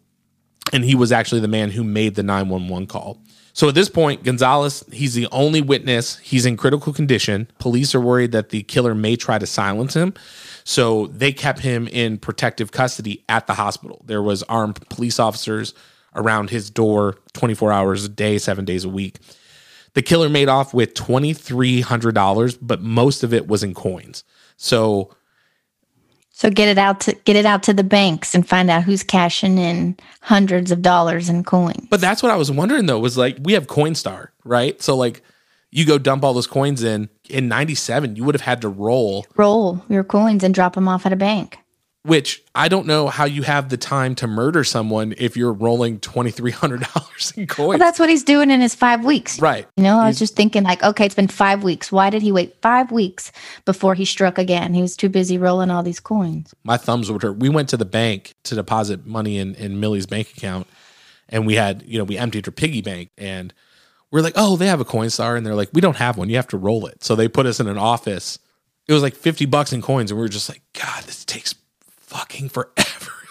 and 0.71 0.86
he 0.86 0.95
was 0.95 1.12
actually 1.12 1.41
the 1.41 1.47
man 1.47 1.71
who 1.71 1.84
made 1.84 2.15
the 2.15 2.23
911 2.23 2.88
call. 2.88 3.21
So 3.53 3.69
at 3.69 3.75
this 3.75 3.88
point, 3.88 4.23
Gonzalez, 4.23 4.84
he's 4.91 5.13
the 5.13 5.27
only 5.31 5.62
witness. 5.62 6.17
He's 6.17 6.45
in 6.45 6.58
critical 6.58 6.91
condition. 6.91 7.49
Police 7.58 7.95
are 7.95 8.01
worried 8.01 8.34
that 8.34 8.49
the 8.49 8.63
killer 8.63 8.93
may 8.93 9.15
try 9.15 9.38
to 9.38 9.45
silence 9.45 9.93
him. 9.93 10.13
So 10.65 11.08
they 11.08 11.31
kept 11.31 11.60
him 11.60 11.88
in 11.88 12.17
protective 12.17 12.71
custody 12.71 13.23
at 13.29 13.47
the 13.47 13.53
hospital. 13.53 14.01
There 14.05 14.21
was 14.21 14.43
armed 14.43 14.89
police 14.89 15.19
officers 15.19 15.73
around 16.15 16.49
his 16.49 16.69
door 16.69 17.15
24 17.34 17.71
hours 17.71 18.03
a 18.03 18.10
day, 18.10 18.38
7 18.38 18.65
days 18.65 18.84
a 18.84 18.89
week. 18.89 19.19
The 19.95 20.01
killer 20.01 20.29
made 20.29 20.49
off 20.49 20.73
with 20.73 20.93
$2300, 20.93 22.58
but 22.62 22.81
most 22.81 23.23
of 23.23 23.34
it 23.34 23.47
was 23.47 23.63
in 23.63 23.73
coins. 23.73 24.23
So 24.58 25.15
So 26.31 26.49
get 26.49 26.67
it 26.67 26.77
out 26.77 26.99
to 27.01 27.13
get 27.25 27.36
it 27.36 27.45
out 27.45 27.63
to 27.63 27.73
the 27.73 27.84
banks 27.84 28.36
and 28.36 28.47
find 28.47 28.69
out 28.69 28.84
who's 28.84 29.03
cashing 29.03 29.58
in 29.58 29.97
hundreds 30.21 30.71
of 30.71 30.81
dollars 30.81 31.29
in 31.29 31.43
coins. 31.43 31.88
But 31.89 32.01
that's 32.01 32.21
what 32.21 32.31
I 32.31 32.36
was 32.36 32.51
wondering 32.51 32.86
though, 32.86 32.99
was 32.99 33.17
like 33.17 33.38
we 33.41 33.53
have 33.53 33.67
Coinstar, 33.67 34.29
right? 34.43 34.81
So 34.81 34.95
like 34.95 35.21
you 35.71 35.86
go 35.86 35.97
dump 35.97 36.23
all 36.23 36.34
those 36.34 36.47
coins 36.47 36.84
in 36.84 37.10
in 37.29 37.47
97, 37.47 38.15
you 38.17 38.23
would 38.25 38.36
have 38.36 38.41
had 38.41 38.62
to 38.62 38.69
roll, 38.69 39.25
Roll 39.36 39.84
your 39.89 40.03
coins 40.03 40.43
and 40.43 40.53
drop 40.53 40.75
them 40.75 40.88
off 40.88 41.05
at 41.05 41.13
a 41.13 41.17
bank. 41.17 41.58
Which 42.05 42.43
I 42.53 42.67
don't 42.67 42.85
know 42.85 43.07
how 43.07 43.25
you 43.25 43.41
have 43.41 43.69
the 43.69 43.77
time 43.77 44.13
to 44.15 44.27
murder 44.27 44.63
someone 44.63 45.15
if 45.17 45.35
you're 45.35 45.53
rolling 45.53 45.99
$2300 45.99 47.37
in 47.37 47.47
coins. 47.47 47.67
Well, 47.69 47.77
that's 47.77 47.97
what 47.97 48.09
he's 48.09 48.23
doing 48.23 48.51
in 48.51 48.61
his 48.61 48.75
five 48.75 49.03
weeks. 49.03 49.39
right. 49.39 49.67
You 49.75 49.83
know, 49.83 49.97
I 49.99 50.07
was 50.07 50.19
just 50.19 50.35
thinking, 50.35 50.63
like, 50.63 50.83
okay, 50.83 51.05
it's 51.05 51.15
been 51.15 51.27
five 51.27 51.63
weeks. 51.63 51.91
Why 51.91 52.09
did 52.09 52.21
he 52.21 52.31
wait 52.31 52.55
five 52.61 52.91
weeks 52.91 53.31
before 53.65 53.95
he 53.95 54.05
struck 54.05 54.37
again? 54.37 54.73
He 54.73 54.81
was 54.81 54.95
too 54.95 55.09
busy 55.09 55.37
rolling 55.37 55.71
all 55.71 55.81
these 55.83 55.99
coins. 55.99 56.53
my 56.63 56.77
thumbs 56.77 57.11
would 57.11 57.23
hurt. 57.23 57.37
We 57.37 57.49
went 57.49 57.69
to 57.69 57.77
the 57.77 57.85
bank 57.85 58.35
to 58.43 58.55
deposit 58.55 59.05
money 59.05 59.37
in, 59.37 59.55
in 59.55 59.79
Millie's 59.79 60.05
bank 60.05 60.29
account 60.37 60.67
and 61.29 61.47
we 61.47 61.55
had, 61.55 61.83
you 61.87 61.97
know, 61.97 62.03
we 62.03 62.17
emptied 62.17 62.45
her 62.45 62.51
piggy 62.51 62.81
bank 62.81 63.09
and 63.17 63.53
we're 64.11 64.21
like, 64.21 64.33
oh, 64.35 64.55
they 64.57 64.67
have 64.67 64.79
a 64.79 64.85
Coinstar. 64.85 65.35
And 65.35 65.45
they're 65.45 65.55
like, 65.55 65.69
we 65.73 65.81
don't 65.81 65.97
have 65.97 66.17
one. 66.17 66.29
You 66.29 66.35
have 66.35 66.47
to 66.49 66.57
roll 66.57 66.85
it. 66.85 67.03
So 67.03 67.15
they 67.15 67.27
put 67.27 67.45
us 67.47 67.59
in 67.59 67.67
an 67.67 67.77
office. 67.77 68.37
It 68.87 68.93
was 68.93 69.01
like 69.01 69.15
50 69.15 69.45
bucks 69.47 69.73
in 69.73 69.81
coins. 69.81 70.11
And 70.11 70.19
we 70.19 70.23
were 70.23 70.29
just 70.29 70.47
like, 70.47 70.61
God, 70.79 71.03
this 71.05 71.25
takes 71.25 71.55
fucking 72.15 72.49
forever. 72.49 72.71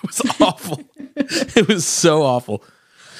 It 0.04 0.08
was 0.08 0.38
awful. 0.38 0.80
it 1.16 1.66
was 1.66 1.86
so 1.86 2.24
awful. 2.24 2.62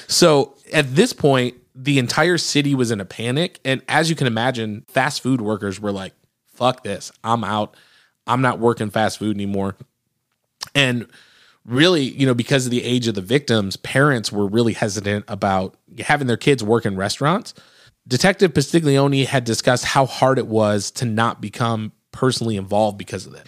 So 0.07 0.55
at 0.71 0.95
this 0.95 1.13
point, 1.13 1.55
the 1.73 1.97
entire 1.97 2.37
city 2.37 2.75
was 2.75 2.91
in 2.91 3.01
a 3.01 3.05
panic. 3.05 3.59
And 3.65 3.81
as 3.89 4.07
you 4.07 4.15
can 4.15 4.27
imagine, 4.27 4.85
fast 4.87 5.23
food 5.23 5.41
workers 5.41 5.79
were 5.79 5.91
like, 5.91 6.13
fuck 6.45 6.83
this. 6.83 7.11
I'm 7.23 7.43
out. 7.43 7.75
I'm 8.27 8.41
not 8.41 8.59
working 8.59 8.91
fast 8.91 9.17
food 9.17 9.35
anymore. 9.35 9.75
And 10.75 11.07
really, 11.65 12.03
you 12.03 12.27
know, 12.27 12.35
because 12.35 12.65
of 12.65 12.71
the 12.71 12.83
age 12.83 13.07
of 13.07 13.15
the 13.15 13.21
victims, 13.21 13.77
parents 13.77 14.31
were 14.31 14.45
really 14.45 14.73
hesitant 14.73 15.25
about 15.27 15.75
having 16.01 16.27
their 16.27 16.37
kids 16.37 16.63
work 16.63 16.85
in 16.85 16.95
restaurants. 16.95 17.55
Detective 18.07 18.53
Pastiglione 18.53 19.25
had 19.25 19.43
discussed 19.43 19.85
how 19.85 20.05
hard 20.05 20.37
it 20.37 20.45
was 20.45 20.91
to 20.91 21.05
not 21.05 21.41
become 21.41 21.93
personally 22.11 22.57
involved 22.57 22.99
because 22.99 23.25
of 23.25 23.33
that. 23.33 23.47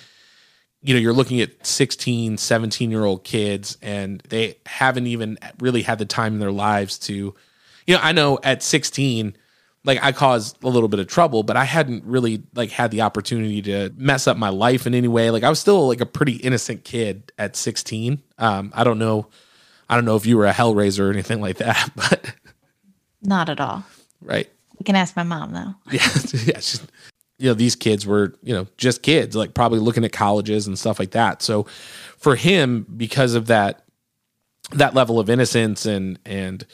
You 0.87 0.93
know, 0.93 1.01
you're 1.01 1.11
looking 1.11 1.41
at 1.41 1.65
16, 1.65 2.37
17 2.37 2.89
year 2.91 3.03
old 3.03 3.25
kids, 3.25 3.77
and 3.81 4.21
they 4.29 4.57
haven't 4.65 5.05
even 5.07 5.37
really 5.59 5.81
had 5.81 5.99
the 5.99 6.05
time 6.05 6.35
in 6.35 6.39
their 6.39 6.51
lives 6.51 6.97
to, 6.99 7.35
you 7.85 7.93
know, 7.93 7.99
I 8.01 8.13
know 8.13 8.39
at 8.41 8.63
16, 8.63 9.35
like 9.83 9.99
I 10.01 10.13
caused 10.13 10.63
a 10.63 10.69
little 10.69 10.87
bit 10.87 11.01
of 11.01 11.07
trouble, 11.07 11.43
but 11.43 11.57
I 11.57 11.65
hadn't 11.65 12.05
really 12.05 12.41
like 12.55 12.71
had 12.71 12.91
the 12.91 13.01
opportunity 13.01 13.61
to 13.63 13.91
mess 13.97 14.27
up 14.27 14.37
my 14.37 14.47
life 14.47 14.87
in 14.87 14.95
any 14.95 15.09
way. 15.09 15.29
Like 15.29 15.43
I 15.43 15.49
was 15.49 15.59
still 15.59 15.87
like 15.89 15.99
a 15.99 16.05
pretty 16.05 16.37
innocent 16.37 16.85
kid 16.85 17.33
at 17.37 17.57
16. 17.57 18.21
Um, 18.37 18.71
I 18.73 18.85
don't 18.85 18.97
know, 18.99 19.27
I 19.89 19.95
don't 19.95 20.05
know 20.05 20.15
if 20.15 20.25
you 20.25 20.37
were 20.37 20.45
a 20.47 20.53
hellraiser 20.53 21.01
or 21.01 21.11
anything 21.11 21.41
like 21.41 21.57
that, 21.57 21.91
but 21.97 22.33
Not 23.21 23.49
at 23.49 23.59
all. 23.59 23.83
right. 24.21 24.49
You 24.79 24.85
can 24.85 24.95
ask 24.95 25.17
my 25.17 25.23
mom 25.23 25.51
though. 25.51 25.75
Yeah, 25.91 26.07
yeah. 26.45 26.59
She's, 26.59 26.81
you 27.39 27.47
know, 27.47 27.53
these 27.53 27.75
kids 27.75 28.05
were, 28.05 28.33
you 28.41 28.53
know, 28.53 28.67
just 28.77 29.03
kids, 29.03 29.35
like 29.35 29.53
probably 29.53 29.79
looking 29.79 30.03
at 30.03 30.11
colleges 30.11 30.67
and 30.67 30.77
stuff 30.77 30.99
like 30.99 31.11
that. 31.11 31.41
So 31.41 31.63
for 32.17 32.35
him, 32.35 32.85
because 32.97 33.35
of 33.35 33.47
that, 33.47 33.83
that 34.71 34.93
level 34.93 35.19
of 35.19 35.29
innocence 35.29 35.85
and 35.85 36.19
and 36.25 36.65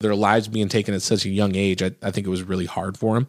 their 0.00 0.14
lives 0.14 0.48
being 0.48 0.68
taken 0.68 0.94
at 0.94 1.02
such 1.02 1.24
a 1.24 1.28
young 1.28 1.54
age, 1.54 1.82
I, 1.82 1.92
I 2.02 2.10
think 2.10 2.26
it 2.26 2.30
was 2.30 2.42
really 2.42 2.66
hard 2.66 2.98
for 2.98 3.16
him. 3.16 3.28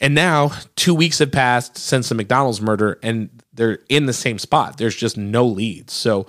And 0.00 0.14
now 0.14 0.52
two 0.76 0.94
weeks 0.94 1.18
have 1.18 1.30
passed 1.30 1.76
since 1.76 2.08
the 2.08 2.14
McDonald's 2.14 2.60
murder, 2.60 2.98
and 3.02 3.42
they're 3.52 3.78
in 3.88 4.06
the 4.06 4.12
same 4.12 4.38
spot. 4.38 4.78
There's 4.78 4.96
just 4.96 5.16
no 5.16 5.46
leads. 5.46 5.92
So 5.92 6.26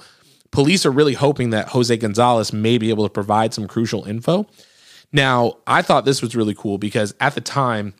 police 0.51 0.85
are 0.85 0.91
really 0.91 1.13
hoping 1.13 1.51
that 1.51 1.69
Jose 1.69 1.95
Gonzalez 1.97 2.53
may 2.53 2.77
be 2.77 2.89
able 2.89 3.05
to 3.05 3.09
provide 3.09 3.53
some 3.53 3.67
crucial 3.67 4.05
info. 4.05 4.47
Now, 5.13 5.57
I 5.65 5.81
thought 5.81 6.05
this 6.05 6.21
was 6.21 6.35
really 6.35 6.53
cool 6.53 6.77
because 6.77 7.13
at 7.19 7.33
the 7.35 7.41
time, 7.41 7.93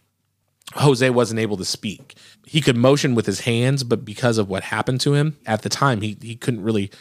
Jose 0.76 1.10
wasn't 1.10 1.40
able 1.40 1.58
to 1.58 1.66
speak. 1.66 2.16
He 2.46 2.62
could 2.62 2.78
motion 2.78 3.16
with 3.16 3.26
his 3.26 3.42
hands, 3.42 3.84
but 3.84 4.06
because 4.06 4.38
of 4.38 4.50
what 4.50 4.64
happened 4.64 5.02
to 5.02 5.14
him 5.14 5.38
at 5.46 5.62
the 5.62 5.70
time, 5.70 6.02
he, 6.02 6.18
he 6.22 6.36
couldn't 6.36 6.64
really 6.64 6.92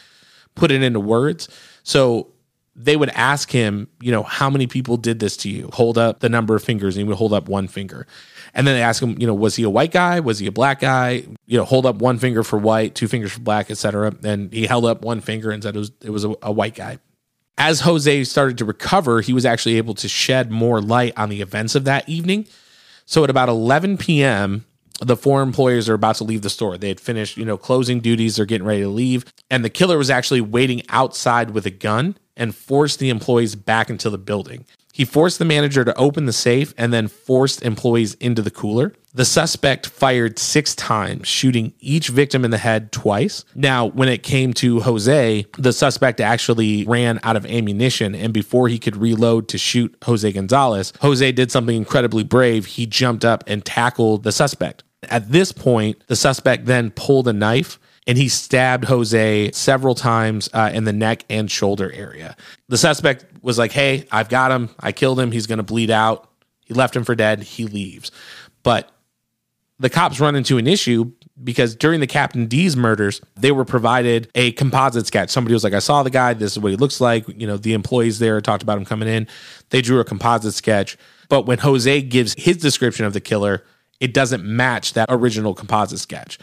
put 0.55 0.71
it 0.71 0.83
into 0.83 0.99
words. 0.99 1.47
So 1.83 2.27
they 2.75 2.95
would 2.95 3.09
ask 3.09 3.51
him, 3.51 3.87
you 4.01 4.11
know, 4.11 4.23
how 4.23 4.49
many 4.49 4.67
people 4.67 4.97
did 4.97 5.19
this 5.19 5.37
to 5.37 5.49
you? 5.49 5.69
Hold 5.73 5.97
up 5.97 6.19
the 6.19 6.29
number 6.29 6.55
of 6.55 6.63
fingers, 6.63 6.95
and 6.95 7.05
he 7.05 7.07
would 7.07 7.17
hold 7.17 7.33
up 7.33 7.49
one 7.49 7.67
finger. 7.67 8.07
And 8.53 8.67
then 8.67 8.75
they 8.75 8.81
ask 8.81 9.01
him, 9.01 9.17
you 9.19 9.27
know, 9.27 9.33
was 9.33 9.55
he 9.55 9.63
a 9.63 9.69
white 9.69 9.91
guy? 9.91 10.19
Was 10.19 10.39
he 10.39 10.47
a 10.47 10.51
black 10.51 10.79
guy? 10.79 11.23
You 11.45 11.57
know, 11.57 11.65
hold 11.65 11.85
up 11.85 11.97
one 11.97 12.17
finger 12.17 12.43
for 12.43 12.59
white, 12.59 12.95
two 12.95 13.07
fingers 13.07 13.31
for 13.31 13.39
black, 13.39 13.71
etc. 13.71 14.13
And 14.23 14.51
he 14.51 14.67
held 14.67 14.85
up 14.85 15.03
one 15.03 15.21
finger 15.21 15.51
and 15.51 15.63
said 15.63 15.75
it 15.75 15.79
was 15.79 15.91
it 16.03 16.09
was 16.09 16.25
a, 16.25 16.33
a 16.41 16.51
white 16.51 16.75
guy 16.75 16.99
as 17.61 17.81
Jose 17.81 18.23
started 18.23 18.57
to 18.57 18.65
recover, 18.65 19.21
he 19.21 19.33
was 19.33 19.45
actually 19.45 19.77
able 19.77 19.93
to 19.93 20.07
shed 20.07 20.49
more 20.49 20.81
light 20.81 21.13
on 21.15 21.29
the 21.29 21.41
events 21.41 21.75
of 21.75 21.83
that 21.83 22.09
evening. 22.09 22.47
So 23.11 23.25
at 23.25 23.29
about 23.29 23.49
11 23.49 23.97
p.m., 23.97 24.63
the 25.01 25.17
four 25.17 25.41
employees 25.41 25.89
are 25.89 25.93
about 25.93 26.15
to 26.15 26.23
leave 26.23 26.43
the 26.43 26.49
store. 26.49 26.77
They 26.77 26.87
had 26.87 27.01
finished, 27.01 27.35
you 27.35 27.43
know, 27.43 27.57
closing 27.57 27.99
duties, 27.99 28.37
they're 28.37 28.45
getting 28.45 28.65
ready 28.65 28.83
to 28.83 28.87
leave, 28.87 29.25
and 29.49 29.65
the 29.65 29.69
killer 29.69 29.97
was 29.97 30.09
actually 30.09 30.39
waiting 30.39 30.81
outside 30.87 31.49
with 31.49 31.65
a 31.65 31.71
gun 31.71 32.17
and 32.37 32.55
forced 32.55 32.99
the 32.99 33.09
employees 33.09 33.53
back 33.53 33.89
into 33.89 34.09
the 34.09 34.17
building. 34.17 34.63
He 35.01 35.05
forced 35.05 35.39
the 35.39 35.45
manager 35.45 35.83
to 35.83 35.97
open 35.97 36.27
the 36.27 36.31
safe 36.31 36.75
and 36.77 36.93
then 36.93 37.07
forced 37.07 37.63
employees 37.63 38.13
into 38.19 38.43
the 38.43 38.51
cooler. 38.51 38.93
The 39.15 39.25
suspect 39.25 39.87
fired 39.87 40.37
six 40.37 40.75
times, 40.75 41.27
shooting 41.27 41.73
each 41.79 42.09
victim 42.09 42.45
in 42.45 42.51
the 42.51 42.59
head 42.59 42.91
twice. 42.91 43.43
Now, 43.55 43.87
when 43.87 44.09
it 44.09 44.21
came 44.21 44.53
to 44.53 44.81
Jose, 44.81 45.47
the 45.57 45.73
suspect 45.73 46.21
actually 46.21 46.85
ran 46.85 47.19
out 47.23 47.35
of 47.35 47.47
ammunition. 47.47 48.13
And 48.13 48.31
before 48.31 48.67
he 48.67 48.77
could 48.77 48.95
reload 48.95 49.47
to 49.47 49.57
shoot 49.57 49.97
Jose 50.03 50.31
Gonzalez, 50.33 50.93
Jose 51.01 51.31
did 51.31 51.51
something 51.51 51.75
incredibly 51.75 52.23
brave. 52.23 52.67
He 52.67 52.85
jumped 52.85 53.25
up 53.25 53.43
and 53.47 53.65
tackled 53.65 54.21
the 54.21 54.31
suspect. 54.31 54.83
At 55.09 55.31
this 55.31 55.51
point, 55.51 56.03
the 56.05 56.15
suspect 56.15 56.67
then 56.67 56.91
pulled 56.91 57.27
a 57.27 57.33
knife 57.33 57.79
and 58.07 58.17
he 58.17 58.29
stabbed 58.29 58.85
Jose 58.85 59.51
several 59.51 59.95
times 59.95 60.49
uh, 60.53 60.71
in 60.73 60.85
the 60.85 60.93
neck 60.93 61.23
and 61.29 61.49
shoulder 61.49 61.91
area. 61.91 62.35
The 62.67 62.77
suspect 62.77 63.25
was 63.41 63.57
like, 63.57 63.71
Hey, 63.71 64.07
I've 64.11 64.29
got 64.29 64.51
him. 64.51 64.69
I 64.79 64.91
killed 64.91 65.19
him. 65.19 65.31
He's 65.31 65.47
going 65.47 65.57
to 65.57 65.63
bleed 65.63 65.91
out. 65.91 66.29
He 66.65 66.73
left 66.73 66.95
him 66.95 67.03
for 67.03 67.15
dead. 67.15 67.43
He 67.43 67.65
leaves. 67.65 68.11
But 68.63 68.91
the 69.79 69.89
cops 69.89 70.19
run 70.19 70.35
into 70.35 70.57
an 70.57 70.67
issue 70.67 71.11
because 71.43 71.75
during 71.75 71.99
the 71.99 72.07
Captain 72.07 72.45
D's 72.45 72.77
murders, 72.77 73.19
they 73.35 73.51
were 73.51 73.65
provided 73.65 74.29
a 74.35 74.51
composite 74.53 75.07
sketch. 75.07 75.29
Somebody 75.29 75.53
was 75.53 75.63
like, 75.63 75.73
I 75.73 75.79
saw 75.79 76.03
the 76.03 76.11
guy. 76.11 76.33
This 76.33 76.51
is 76.51 76.59
what 76.59 76.71
he 76.71 76.77
looks 76.77 77.01
like. 77.01 77.27
You 77.27 77.47
know, 77.47 77.57
the 77.57 77.73
employees 77.73 78.19
there 78.19 78.39
talked 78.41 78.61
about 78.61 78.77
him 78.77 78.85
coming 78.85 79.09
in. 79.09 79.27
They 79.69 79.81
drew 79.81 79.99
a 79.99 80.03
composite 80.03 80.53
sketch. 80.53 80.97
But 81.29 81.45
when 81.47 81.57
Jose 81.59 82.01
gives 82.03 82.35
his 82.37 82.57
description 82.57 83.05
of 83.05 83.13
the 83.13 83.21
killer, 83.21 83.63
it 83.99 84.13
doesn't 84.13 84.43
match 84.43 84.93
that 84.93 85.07
original 85.09 85.53
composite 85.53 85.99
sketch. 85.99 86.37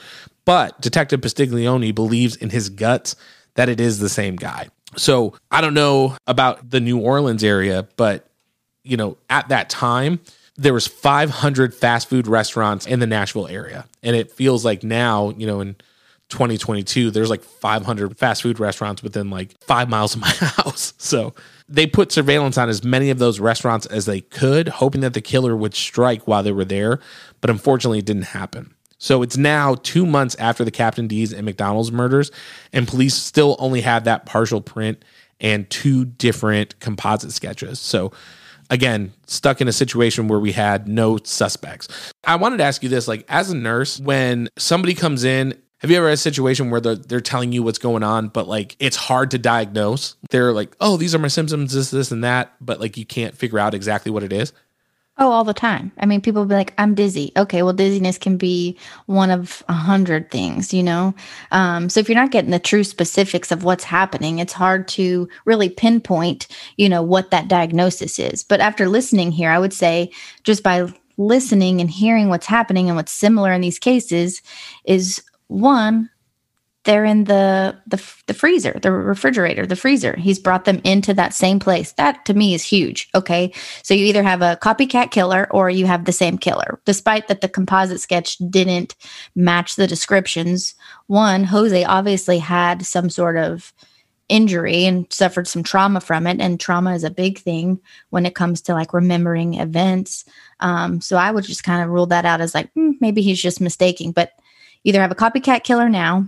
But 0.49 0.81
Detective 0.81 1.21
Pastiglione 1.21 1.95
believes 1.95 2.35
in 2.35 2.49
his 2.49 2.71
guts 2.71 3.17
that 3.57 3.69
it 3.69 3.81
is 3.81 3.99
the 3.99 4.09
same 4.09 4.35
guy. 4.35 4.71
So 4.97 5.35
I 5.51 5.61
don't 5.61 5.75
know 5.75 6.17
about 6.27 6.71
the 6.71 6.81
New 6.81 6.99
Orleans 6.99 7.45
area, 7.45 7.87
but 7.97 8.31
you 8.83 8.97
know, 8.97 9.19
at 9.29 9.51
that 9.51 9.69
time, 9.69 10.21
there 10.57 10.73
was 10.73 10.87
500 10.87 11.75
fast 11.75 12.09
food 12.09 12.27
restaurants 12.27 12.87
in 12.87 12.99
the 12.99 13.07
Nashville 13.07 13.47
area. 13.47 13.85
And 14.03 14.17
it 14.17 14.33
feels 14.33 14.65
like 14.65 14.83
now, 14.83 15.35
you 15.37 15.47
know, 15.47 15.61
in 15.61 15.77
2022, 16.31 17.11
there's 17.11 17.29
like 17.29 17.43
500 17.43 18.17
fast 18.17 18.41
food 18.41 18.59
restaurants 18.59 19.03
within 19.03 19.29
like 19.29 19.55
five 19.65 19.91
miles 19.91 20.15
of 20.15 20.23
my 20.23 20.31
house. 20.31 20.95
So 20.97 21.35
they 21.69 21.87
put 21.87 22.11
surveillance 22.11 22.57
on 22.57 22.71
as 22.71 22.83
many 22.83 23.11
of 23.11 23.19
those 23.19 23.39
restaurants 23.39 23.85
as 23.85 24.07
they 24.07 24.23
could, 24.23 24.69
hoping 24.69 25.03
that 25.03 25.13
the 25.13 25.21
killer 25.21 25.55
would 25.55 25.75
strike 25.75 26.27
while 26.27 26.43
they 26.43 26.53
were 26.53 26.65
there. 26.65 27.01
But 27.43 27.51
unfortunately, 27.51 27.99
it 27.99 28.07
didn't 28.07 28.23
happen. 28.23 28.75
So 28.99 29.23
it's 29.23 29.37
now 29.37 29.77
two 29.77 30.05
months 30.05 30.35
after 30.37 30.65
the 30.65 30.71
Captain 30.71 31.07
D's 31.07 31.33
and 31.33 31.45
McDonald's 31.45 31.93
murders, 31.93 32.31
and 32.73 32.87
police 32.87 33.15
still 33.15 33.57
only 33.59 33.81
have 33.81 34.05
that 34.05 34.27
partial 34.27 34.61
print 34.61 35.05
and 35.41 35.69
two 35.71 36.05
different 36.05 36.79
composite 36.81 37.33
sketches. 37.33 37.79
So 37.79 38.13
again, 38.71 39.13
stuck 39.27 39.61
in 39.61 39.69
a 39.69 39.73
situation 39.73 40.29
where 40.29 40.41
we 40.41 40.53
had 40.53 40.89
no 40.89 41.19
suspects. 41.23 41.89
I 42.25 42.37
wanted 42.37 42.59
to 42.59 42.65
ask 42.65 42.83
you 42.83 42.89
this 42.89 43.09
like, 43.09 43.25
as 43.29 43.51
a 43.51 43.57
nurse, 43.57 44.01
when 44.01 44.49
somebody 44.59 44.95
comes 44.95 45.25
in, 45.25 45.55
have 45.79 45.93
you 45.93 45.97
ever 45.97 46.07
had 46.07 46.15
a 46.15 46.17
situation 46.17 46.71
where 46.71 46.81
they're, 46.81 46.97
they're 46.97 47.21
telling 47.21 47.53
you 47.53 47.63
what's 47.63 47.79
going 47.79 48.03
on, 48.03 48.29
but 48.29 48.49
like 48.49 48.75
it's 48.81 48.97
hard 48.97 49.31
to 49.31 49.39
diagnose? 49.39 50.17
They're 50.31 50.53
like, 50.53 50.75
oh, 50.81 50.97
these 50.97 51.15
are 51.15 51.21
my 51.21 51.29
symptoms, 51.29 51.73
this, 51.73 51.93
this, 51.93 52.11
and 52.11 52.25
that, 52.25 52.53
but 52.61 52.81
like 52.81 52.97
you 52.97 53.07
can't 53.07 53.37
figure 53.37 53.61
out 53.61 53.75
exactly 53.75 54.11
what 54.11 54.25
it 54.25 54.33
is. 54.33 54.53
Oh, 55.21 55.33
all 55.33 55.43
the 55.43 55.53
time. 55.53 55.91
I 55.99 56.07
mean, 56.07 56.21
people 56.21 56.45
be 56.45 56.55
like, 56.55 56.75
I'm 56.79 56.95
dizzy. 56.95 57.33
Okay, 57.37 57.65
well, 57.65 57.73
dizziness 57.73 58.19
can 58.19 58.37
be 58.37 58.79
one 59.07 59.33
of 59.33 59.65
a 59.69 59.73
hundred 59.73 60.31
things, 60.31 60.73
you 60.73 60.83
know? 60.83 61.13
Um, 61.51 61.89
so 61.89 61.99
if 61.99 62.09
you're 62.09 62.15
not 62.15 62.31
getting 62.31 62.53
the 62.53 62.61
true 62.61 62.85
specifics 62.85 63.51
of 63.51 63.65
what's 63.65 63.83
happening, 63.83 64.39
it's 64.39 64.53
hard 64.53 64.87
to 64.89 65.29
really 65.45 65.71
pinpoint, 65.71 66.47
you 66.77 66.89
know, 66.89 67.03
what 67.03 67.33
that 67.33 67.49
diagnosis 67.49 68.21
is. 68.21 68.45
But 68.45 68.61
after 68.61 68.89
listening 68.89 69.33
here, 69.33 69.51
I 69.51 69.59
would 69.59 69.73
say 69.73 70.13
just 70.45 70.63
by 70.63 70.89
listening 71.17 71.81
and 71.81 71.91
hearing 71.91 72.29
what's 72.29 72.47
happening 72.47 72.87
and 72.89 72.95
what's 72.97 73.11
similar 73.11 73.51
in 73.53 73.61
these 73.61 73.81
cases 73.81 74.41
is 74.85 75.21
one, 75.49 76.11
they're 76.89 77.05
in 77.05 77.25
the, 77.25 77.79
the 77.87 78.03
the 78.29 78.33
freezer, 78.33 78.79
the 78.81 78.91
refrigerator, 78.91 79.67
the 79.67 79.77
freezer. 79.77 80.17
He's 80.17 80.39
brought 80.39 80.65
them 80.65 80.81
into 80.85 81.13
that 81.13 81.35
same 81.35 81.59
place. 81.59 81.93
That 81.93 82.25
to 82.25 82.33
me 82.33 82.55
is 82.55 82.65
huge. 82.65 83.11
Okay, 83.15 83.53
so 83.83 83.93
you 83.93 84.07
either 84.07 84.23
have 84.23 84.41
a 84.41 84.59
copycat 84.63 85.11
killer 85.11 85.49
or 85.51 85.69
you 85.69 85.85
have 85.85 86.07
the 86.07 86.13
same 86.13 86.39
killer. 86.39 86.81
Despite 86.87 87.29
that, 87.29 87.43
the 87.43 87.49
composite 87.49 88.01
sketch 88.01 88.39
didn't 88.49 88.97
match 89.35 89.77
the 89.77 89.87
descriptions. 89.87 90.75
One, 91.09 91.45
Jose 91.45 91.85
obviously 91.85 92.39
had 92.39 92.87
some 92.87 93.11
sort 93.11 93.37
of 93.37 93.71
injury 94.31 94.87
and 94.87 95.13
suffered 95.13 95.47
some 95.47 95.63
trauma 95.63 96.01
from 96.01 96.27
it, 96.27 96.41
and 96.41 96.59
trauma 96.59 96.95
is 96.95 97.05
a 97.05 97.11
big 97.11 97.39
thing 97.39 97.81
when 98.09 98.25
it 98.25 98.35
comes 98.35 98.63
to 98.63 98.73
like 98.73 98.95
remembering 98.95 99.61
events. 99.61 100.25
Um, 100.61 101.03
so 101.03 101.19
I 101.19 101.33
would 101.33 101.45
just 101.45 101.65
kind 101.65 101.83
of 101.83 101.91
rule 101.91 102.07
that 102.07 102.25
out 102.25 102.41
as 102.41 102.55
like 102.55 102.73
hmm, 102.73 102.93
maybe 102.99 103.21
he's 103.21 103.43
just 103.43 103.61
mistaking, 103.61 104.13
but 104.13 104.33
either 104.85 105.03
have 105.03 105.13
a 105.13 105.15
copycat 105.15 105.65
killer 105.65 105.91
now 105.91 106.27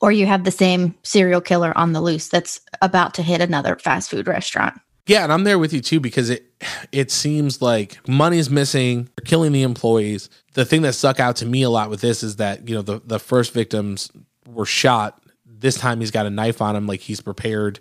or 0.00 0.12
you 0.12 0.26
have 0.26 0.44
the 0.44 0.50
same 0.50 0.94
serial 1.02 1.40
killer 1.40 1.76
on 1.76 1.92
the 1.92 2.00
loose 2.00 2.28
that's 2.28 2.60
about 2.80 3.14
to 3.14 3.22
hit 3.22 3.40
another 3.40 3.76
fast 3.76 4.10
food 4.10 4.26
restaurant. 4.26 4.80
Yeah, 5.06 5.24
and 5.24 5.32
I'm 5.32 5.44
there 5.44 5.58
with 5.58 5.72
you 5.72 5.80
too 5.80 5.98
because 5.98 6.30
it 6.30 6.46
it 6.92 7.10
seems 7.10 7.60
like 7.60 7.98
money's 8.08 8.48
missing, 8.48 9.08
they're 9.16 9.24
killing 9.24 9.52
the 9.52 9.62
employees. 9.62 10.30
The 10.54 10.64
thing 10.64 10.82
that 10.82 10.92
stuck 10.94 11.18
out 11.18 11.36
to 11.36 11.46
me 11.46 11.62
a 11.62 11.70
lot 11.70 11.90
with 11.90 12.00
this 12.00 12.22
is 12.22 12.36
that, 12.36 12.68
you 12.68 12.74
know, 12.74 12.82
the, 12.82 13.00
the 13.04 13.18
first 13.18 13.52
victims 13.52 14.10
were 14.46 14.66
shot. 14.66 15.20
This 15.44 15.76
time 15.76 16.00
he's 16.00 16.10
got 16.10 16.26
a 16.26 16.30
knife 16.30 16.62
on 16.62 16.76
him, 16.76 16.86
like 16.86 17.00
he's 17.00 17.20
prepared, 17.20 17.80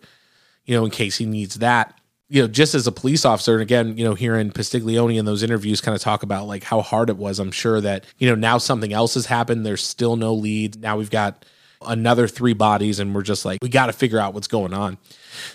you 0.65 0.75
know, 0.75 0.83
in 0.83 0.91
case 0.91 1.17
he 1.17 1.25
needs 1.25 1.55
that. 1.55 1.95
You 2.27 2.41
know, 2.41 2.47
just 2.47 2.73
as 2.73 2.87
a 2.87 2.91
police 2.91 3.25
officer, 3.25 3.53
and 3.53 3.61
again, 3.61 3.97
you 3.97 4.05
know, 4.05 4.15
hearing 4.15 4.51
Pastiglione 4.51 5.17
in 5.17 5.25
those 5.25 5.43
interviews 5.43 5.81
kind 5.81 5.95
of 5.95 6.01
talk 6.01 6.23
about 6.23 6.47
like 6.47 6.63
how 6.63 6.81
hard 6.81 7.09
it 7.09 7.17
was, 7.17 7.39
I'm 7.39 7.51
sure 7.51 7.81
that, 7.81 8.05
you 8.17 8.29
know, 8.29 8.35
now 8.35 8.57
something 8.57 8.93
else 8.93 9.15
has 9.15 9.25
happened. 9.25 9.65
There's 9.65 9.83
still 9.83 10.15
no 10.15 10.33
lead. 10.33 10.79
Now 10.81 10.97
we've 10.97 11.09
got 11.11 11.45
another 11.85 12.27
three 12.27 12.53
bodies 12.53 12.99
and 12.99 13.13
we're 13.13 13.21
just 13.21 13.45
like 13.45 13.59
we 13.61 13.69
got 13.69 13.87
to 13.87 13.93
figure 13.93 14.19
out 14.19 14.33
what's 14.33 14.47
going 14.47 14.73
on. 14.73 14.97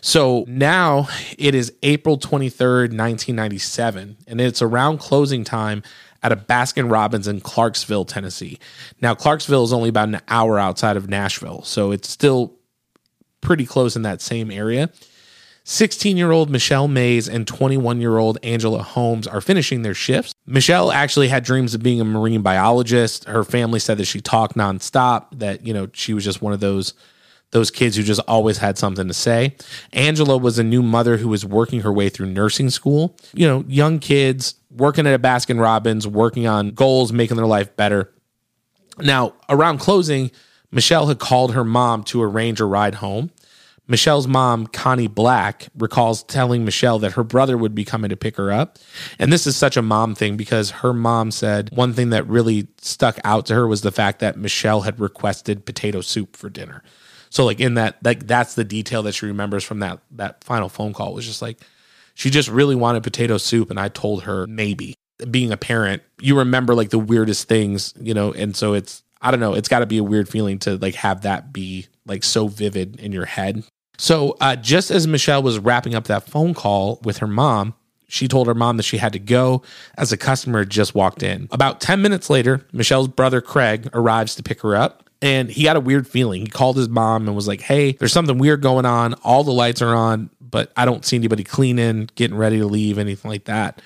So 0.01 0.45
now 0.49 1.09
it 1.39 1.55
is 1.55 1.73
april 1.83 2.19
23rd 2.19 2.91
1997 2.97 4.17
and 4.27 4.41
it's 4.41 4.62
around 4.62 4.99
closing 4.99 5.45
time 5.45 5.83
at 6.23 6.33
a 6.33 6.37
baskin 6.37 6.91
robbins 6.91 7.29
in 7.29 7.41
clarksville 7.41 8.05
tennessee. 8.05 8.59
Now 9.01 9.15
clarksville 9.15 9.65
is 9.65 9.73
only 9.73 9.89
about 9.89 10.09
an 10.09 10.21
hour 10.29 10.59
outside 10.59 10.97
of 10.97 11.09
nashville 11.09 11.62
so 11.62 11.93
it's 11.93 12.09
still 12.09 12.55
pretty 13.41 13.67
close 13.67 13.97
in 13.97 14.03
that 14.03 14.21
same 14.21 14.51
area 14.51 14.91
16 15.68 16.16
year 16.16 16.31
old 16.31 16.48
Michelle 16.48 16.87
Mays 16.87 17.29
and 17.29 17.44
21 17.44 18.00
year 18.00 18.18
old 18.18 18.38
Angela 18.44 18.83
Holmes 18.83 19.26
are 19.26 19.40
finishing 19.40 19.83
their 19.83 19.94
shifts. 19.94 20.33
Michelle 20.46 20.92
actually 20.92 21.26
had 21.26 21.42
dreams 21.42 21.74
of 21.74 21.83
being 21.83 22.00
a 22.00 22.05
marine 22.05 22.40
biologist. 22.40 23.24
Her 23.24 23.42
family 23.42 23.81
said 23.81 23.98
that 23.98 24.05
she 24.05 24.20
talked 24.20 24.57
nonstop, 24.57 25.26
that, 25.40 25.66
you 25.66 25.74
know, 25.74 25.88
she 25.92 26.14
was 26.14 26.22
just 26.24 26.40
one 26.40 26.52
of 26.52 26.61
those 26.61 26.94
those 27.50 27.70
kids 27.70 27.96
who 27.96 28.05
just 28.05 28.20
always 28.29 28.59
had 28.59 28.79
something 28.79 29.09
to 29.09 29.14
say. 29.14 29.57
Angela 29.92 30.37
was 30.37 30.59
a 30.59 30.64
new 30.64 30.83
mother 30.83 31.16
who 31.16 31.29
was 31.29 31.44
working 31.44 31.81
her 31.81 31.92
way 31.92 32.09
through 32.09 32.26
nursing 32.26 32.70
school. 32.70 33.16
You 33.35 33.48
know, 33.48 33.64
young 33.66 33.98
kids 33.98 34.55
working 34.70 35.07
at 35.07 35.14
a 35.14 35.18
Baskin 35.18 35.61
Robbins, 35.61 36.07
working 36.07 36.46
on 36.46 36.70
goals, 36.70 37.12
making 37.12 37.37
their 37.37 37.46
life 37.46 37.74
better. 37.74 38.12
Now, 38.98 39.35
around 39.48 39.79
closing, 39.79 40.31
Michelle 40.70 41.07
had 41.07 41.18
called 41.18 41.55
her 41.55 41.64
mom 41.64 42.02
to 42.05 42.22
arrange 42.22 42.61
a 42.61 42.64
ride 42.64 42.96
home. 42.96 43.31
Michelle's 43.88 44.27
mom, 44.27 44.66
Connie 44.66 45.07
Black, 45.07 45.68
recalls 45.77 46.25
telling 46.25 46.64
Michelle 46.64 46.99
that 47.01 47.12
her 47.12 47.22
brother 47.22 47.57
would 47.57 47.75
be 47.75 47.85
coming 47.85 48.11
to 48.11 48.16
pick 48.16 48.37
her 48.37 48.51
up. 48.51 48.79
And 49.18 49.33
this 49.33 49.46
is 49.46 49.57
such 49.57 49.77
a 49.77 49.83
mom 49.83 50.14
thing 50.14 50.37
because 50.37 50.70
her 50.70 50.92
mom 50.92 51.31
said 51.31 51.70
one 51.72 51.92
thing 51.92 52.11
that 52.11 52.27
really 52.27 52.66
stuck 52.79 53.18
out 53.22 53.46
to 53.46 53.55
her 53.55 53.66
was 53.66 53.83
the 53.83 53.92
fact 53.92 54.18
that 54.20 54.37
Michelle 54.37 54.81
had 54.81 54.99
requested 54.99 55.64
potato 55.64 56.01
soup 56.01 56.37
for 56.37 56.51
dinner. 56.51 56.83
So 57.31 57.44
like 57.44 57.61
in 57.61 57.75
that 57.75 57.96
like 58.03 58.27
that's 58.27 58.55
the 58.55 58.64
detail 58.64 59.03
that 59.05 59.12
she 59.12 59.27
remembers 59.27 59.64
from 59.64 59.81
that 59.81 60.01
that 60.12 60.42
final 60.42 60.68
phone 60.68 60.92
call 60.92 61.12
was 61.12 61.27
just 61.27 61.42
like 61.42 61.59
she 62.14 62.31
just 62.31 62.49
really 62.49 62.75
wanted 62.75 63.03
potato 63.03 63.37
soup 63.37 63.70
and 63.70 63.79
I 63.79 63.88
told 63.88 64.25
her 64.25 64.46
maybe. 64.46 64.94
Being 65.31 65.51
a 65.51 65.57
parent, 65.57 66.03
you 66.20 66.37
remember 66.38 66.75
like 66.75 66.90
the 66.90 66.99
weirdest 66.99 67.49
things, 67.49 67.94
you 67.99 68.12
know, 68.12 68.33
and 68.33 68.55
so 68.55 68.75
it's 68.75 69.03
I 69.22 69.31
don't 69.31 69.40
know, 69.40 69.55
it's 69.55 69.68
got 69.68 69.79
to 69.79 69.87
be 69.87 69.99
a 69.99 70.05
weird 70.05 70.29
feeling 70.29 70.59
to 70.61 70.77
like 70.77 70.94
have 70.96 71.22
that 71.22 71.53
be 71.53 71.87
like 72.05 72.22
so 72.22 72.49
vivid 72.49 73.01
in 73.01 73.12
your 73.12 73.25
head. 73.25 73.64
So, 73.97 74.37
uh, 74.41 74.57
just 74.57 74.91
as 74.91 75.07
Michelle 75.07 75.43
was 75.43 75.59
wrapping 75.59 75.95
up 75.95 76.05
that 76.05 76.29
phone 76.29 76.55
call 76.55 77.01
with 77.03 77.19
her 77.19 77.27
mom, 77.27 77.75
she 78.09 78.29
told 78.29 78.47
her 78.47 78.55
mom 78.55 78.77
that 78.77 78.85
she 78.85 78.99
had 78.99 79.13
to 79.13 79.19
go 79.19 79.63
as 79.99 80.13
a 80.13 80.17
customer 80.17 80.65
just 80.65 80.95
walked 80.95 81.23
in. 81.23 81.49
About 81.51 81.81
10 81.81 82.03
minutes 82.03 82.31
later, 82.31 82.65
Michelle's 82.73 83.09
brother 83.09 83.41
Craig 83.41 83.89
arrives 83.93 84.35
to 84.37 84.43
pick 84.43 84.61
her 84.63 84.77
up 84.77 85.09
and 85.23 85.51
he 85.51 85.65
had 85.65 85.77
a 85.77 85.81
weird 85.81 86.07
feeling. 86.07 86.43
He 86.43 86.47
called 86.47 86.77
his 86.77 86.89
mom 86.89 87.27
and 87.27 87.35
was 87.35 87.49
like, 87.49 87.61
Hey, 87.61 87.93
there's 87.93 88.13
something 88.13 88.39
weird 88.39 88.63
going 88.63 88.87
on. 88.87 89.15
All 89.25 89.45
the 89.45 89.53
lights 89.53 89.83
are 89.83 89.95
on, 89.95 90.31
but 90.41 90.73
I 90.77 90.85
don't 90.85 91.05
see 91.05 91.17
anybody 91.17 91.45
cleaning, 91.45 92.09
getting 92.15 92.37
ready 92.37 92.59
to 92.59 92.67
leave, 92.67 92.99
anything 92.99 93.31
like 93.31 93.45
that. 93.45 93.81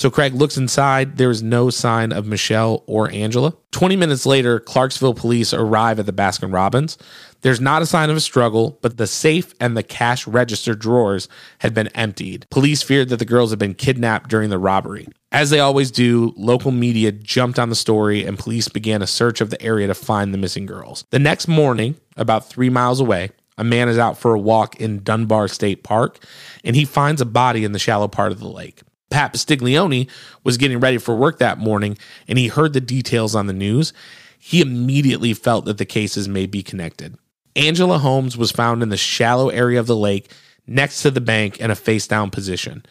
So 0.00 0.10
Craig 0.10 0.32
looks 0.32 0.56
inside. 0.56 1.18
There's 1.18 1.42
no 1.42 1.68
sign 1.68 2.10
of 2.10 2.24
Michelle 2.24 2.84
or 2.86 3.10
Angela. 3.10 3.52
20 3.72 3.96
minutes 3.96 4.24
later, 4.24 4.58
Clarksville 4.58 5.12
police 5.12 5.52
arrive 5.52 5.98
at 5.98 6.06
the 6.06 6.12
Baskin 6.12 6.54
Robbins. 6.54 6.96
There's 7.42 7.60
not 7.60 7.82
a 7.82 7.86
sign 7.86 8.08
of 8.08 8.16
a 8.16 8.20
struggle, 8.20 8.78
but 8.80 8.96
the 8.96 9.06
safe 9.06 9.54
and 9.60 9.76
the 9.76 9.82
cash 9.82 10.26
register 10.26 10.74
drawers 10.74 11.28
had 11.58 11.74
been 11.74 11.88
emptied. 11.88 12.46
Police 12.50 12.82
feared 12.82 13.10
that 13.10 13.18
the 13.18 13.26
girls 13.26 13.50
had 13.50 13.58
been 13.58 13.74
kidnapped 13.74 14.30
during 14.30 14.48
the 14.48 14.58
robbery. 14.58 15.06
As 15.32 15.50
they 15.50 15.60
always 15.60 15.90
do, 15.90 16.32
local 16.34 16.70
media 16.70 17.12
jumped 17.12 17.58
on 17.58 17.68
the 17.68 17.74
story 17.74 18.24
and 18.24 18.38
police 18.38 18.68
began 18.68 19.02
a 19.02 19.06
search 19.06 19.42
of 19.42 19.50
the 19.50 19.60
area 19.60 19.86
to 19.86 19.94
find 19.94 20.32
the 20.32 20.38
missing 20.38 20.64
girls. 20.64 21.04
The 21.10 21.18
next 21.18 21.46
morning, 21.46 21.94
about 22.16 22.48
three 22.48 22.70
miles 22.70 23.00
away, 23.00 23.32
a 23.58 23.64
man 23.64 23.90
is 23.90 23.98
out 23.98 24.16
for 24.16 24.32
a 24.32 24.40
walk 24.40 24.80
in 24.80 25.02
Dunbar 25.02 25.46
State 25.48 25.82
Park 25.82 26.24
and 26.64 26.74
he 26.74 26.86
finds 26.86 27.20
a 27.20 27.26
body 27.26 27.64
in 27.66 27.72
the 27.72 27.78
shallow 27.78 28.08
part 28.08 28.32
of 28.32 28.38
the 28.38 28.48
lake. 28.48 28.80
Pat 29.10 29.32
Pastiglione 29.32 30.08
was 30.44 30.56
getting 30.56 30.80
ready 30.80 30.98
for 30.98 31.14
work 31.14 31.38
that 31.38 31.58
morning 31.58 31.98
and 32.28 32.38
he 32.38 32.48
heard 32.48 32.72
the 32.72 32.80
details 32.80 33.34
on 33.34 33.46
the 33.46 33.52
news. 33.52 33.92
He 34.38 34.60
immediately 34.60 35.34
felt 35.34 35.64
that 35.66 35.78
the 35.78 35.84
cases 35.84 36.28
may 36.28 36.46
be 36.46 36.62
connected. 36.62 37.18
Angela 37.56 37.98
Holmes 37.98 38.36
was 38.36 38.52
found 38.52 38.82
in 38.82 38.88
the 38.88 38.96
shallow 38.96 39.48
area 39.48 39.80
of 39.80 39.86
the 39.86 39.96
lake 39.96 40.32
next 40.66 41.02
to 41.02 41.10
the 41.10 41.20
bank 41.20 41.60
in 41.60 41.70
a 41.70 41.74
face 41.74 42.06
down 42.06 42.30
position. 42.30 42.84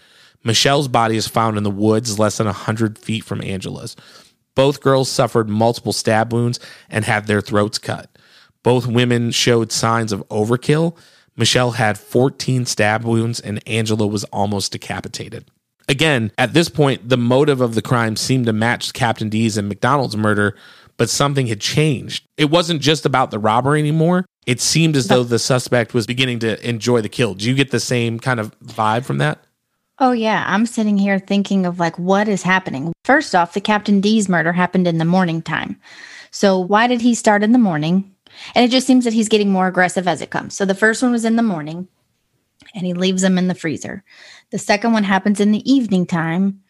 Michelle's 0.44 0.88
body 0.88 1.16
is 1.16 1.28
found 1.28 1.58
in 1.58 1.64
the 1.64 1.72
woods 1.72 2.20
less 2.20 2.38
than 2.38 2.46
100 2.46 2.98
feet 2.98 3.24
from 3.24 3.42
Angela's. 3.42 3.96
Both 4.56 4.82
girls 4.82 5.10
suffered 5.10 5.50
multiple 5.50 5.94
stab 5.94 6.34
wounds 6.34 6.60
and 6.90 7.06
had 7.06 7.28
their 7.28 7.42
throats 7.42 7.78
cut. 7.78 8.10
Both 8.64 8.88
women 8.88 9.32
showed 9.32 9.72
signs 9.72 10.12
of 10.12 10.28
overkill. 10.30 10.98
Michelle 11.38 11.72
had 11.72 11.98
14 11.98 12.66
stab 12.66 13.06
wounds 13.06 13.40
and 13.40 13.66
Angela 13.68 14.06
was 14.06 14.26
almost 14.26 14.74
decapitated. 14.74 15.50
Again, 15.89 16.32
at 16.38 16.54
this 16.54 16.69
point, 16.69 17.10
the 17.10 17.17
motive 17.17 17.62
of 17.62 17.73
the 17.73 17.82
crime 17.82 18.15
seemed 18.15 18.45
to 18.45 18.54
match 18.54 18.93
Captain 18.93 19.28
D's 19.28 19.58
and 19.58 19.67
McDonald's 19.67 20.15
murder, 20.15 20.56
but 20.97 21.10
something 21.10 21.47
had 21.47 21.60
changed. 21.60 22.28
It 22.38 22.52
wasn't 22.52 22.80
just 22.80 23.08
about 23.08 23.32
the 23.32 23.39
robbery 23.39 23.80
anymore. 23.80 24.25
It 24.45 24.62
seemed 24.62 24.95
as 24.95 25.08
though 25.08 25.23
the 25.23 25.39
suspect 25.39 25.95
was 25.95 26.06
beginning 26.06 26.39
to 26.39 26.67
enjoy 26.67 27.02
the 27.02 27.10
kill. 27.10 27.34
Do 27.34 27.49
you 27.49 27.56
get 27.56 27.71
the 27.71 27.80
same 27.80 28.19
kind 28.19 28.39
of 28.39 28.58
vibe 28.60 29.04
from 29.04 29.17
that? 29.17 29.43
Oh, 29.97 30.12
yeah. 30.12 30.45
I'm 30.47 30.67
sitting 30.67 30.97
here 30.97 31.17
thinking 31.17 31.65
of 31.65 31.80
like, 31.80 31.97
what 31.97 32.28
is 32.28 32.43
happening? 32.43 32.93
First 33.04 33.34
off, 33.34 33.54
the 33.54 33.62
Captain 33.62 33.99
D's 33.99 34.30
murder 34.30 34.54
happened 34.54 34.88
in 34.88 34.99
the 34.99 35.06
morning 35.06 35.41
time. 35.41 35.80
So, 36.32 36.60
why 36.60 36.86
did 36.86 37.02
he 37.02 37.15
start 37.15 37.41
in 37.41 37.52
the 37.52 37.58
morning? 37.58 38.15
And 38.54 38.63
it 38.63 38.69
just 38.69 38.86
seems 38.86 39.06
that 39.06 39.13
he's 39.13 39.28
getting 39.28 39.52
more 39.52 39.67
aggressive 39.67 40.08
as 40.08 40.21
it 40.21 40.30
comes. 40.30 40.54
So, 40.54 40.65
the 40.65 40.75
first 40.75 41.02
one 41.02 41.12
was 41.12 41.25
in 41.25 41.36
the 41.36 41.43
morning 41.43 41.88
and 42.76 42.86
he 42.86 42.94
leaves 42.94 43.22
them 43.22 43.38
in 43.38 43.48
the 43.48 43.56
freezer. 43.56 44.04
The 44.52 44.60
second 44.60 44.94
one 44.94 45.04
happens 45.04 45.40
in 45.40 45.52
the 45.52 45.72
evening 45.72 46.06
time, 46.06 46.62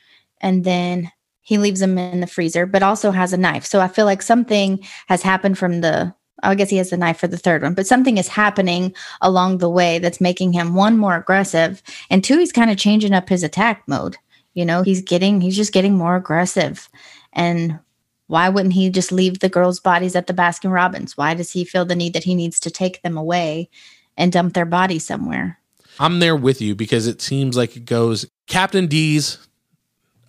and 0.42 0.64
then 0.64 1.12
he 1.42 1.58
leaves 1.58 1.80
them 1.80 1.98
in 1.98 2.20
the 2.20 2.28
freezer, 2.28 2.66
but 2.66 2.84
also 2.84 3.12
has 3.12 3.34
a 3.34 3.38
knife. 3.38 3.66
So 3.66 3.80
I 3.80 3.88
feel 3.88 4.06
like 4.06 4.22
something 4.22 4.86
has 5.08 5.22
happened 5.22 5.58
from 5.58 5.82
the 5.82 6.14
I 6.42 6.56
guess 6.56 6.70
he 6.70 6.78
has 6.78 6.90
the 6.90 6.98
knife 6.98 7.18
for 7.18 7.28
the 7.28 7.38
third 7.38 7.64
one, 7.64 7.74
but 7.74 7.88
something 7.88 8.18
is 8.18 8.30
happening 8.30 8.96
along 9.22 9.58
the 9.58 9.70
way 9.70 10.00
that's 10.00 10.22
making 10.22 10.54
him 10.54 10.74
one 10.74 10.98
more 10.98 11.16
aggressive, 11.16 11.84
and 12.10 12.24
two, 12.24 12.38
he's 12.38 12.52
kind 12.52 12.72
of 12.72 12.78
changing 12.78 13.14
up 13.14 13.28
his 13.28 13.44
attack 13.44 13.84
mode. 13.88 14.18
You 14.54 14.66
know, 14.66 14.82
he's 14.82 15.02
getting 15.02 15.42
he's 15.42 15.56
just 15.56 15.74
getting 15.74 15.98
more 15.98 16.16
aggressive. 16.16 16.90
And 17.34 17.80
why 18.28 18.50
wouldn't 18.50 18.74
he 18.74 18.90
just 18.90 19.12
leave 19.12 19.40
the 19.40 19.50
girls' 19.50 19.80
bodies 19.80 20.16
at 20.16 20.28
the 20.28 20.34
Baskin 20.34 20.72
Robbins? 20.72 21.18
Why 21.18 21.34
does 21.34 21.52
he 21.52 21.64
feel 21.66 21.86
the 21.86 21.96
need 21.96 22.14
that 22.14 22.24
he 22.24 22.36
needs 22.36 22.60
to 22.62 22.72
take 22.72 23.02
them 23.02 23.18
away 23.18 23.70
and 24.18 24.32
dump 24.32 24.54
their 24.54 24.66
bodies 24.66 25.06
somewhere? 25.06 25.60
I'm 26.00 26.20
there 26.20 26.36
with 26.36 26.62
you 26.62 26.76
because 26.76 27.08
it 27.08 27.22
seems 27.22 27.58
like 27.58 27.76
it 27.76 27.86
goes 27.86 28.26
Captain 28.48 28.88
D's. 28.88 29.38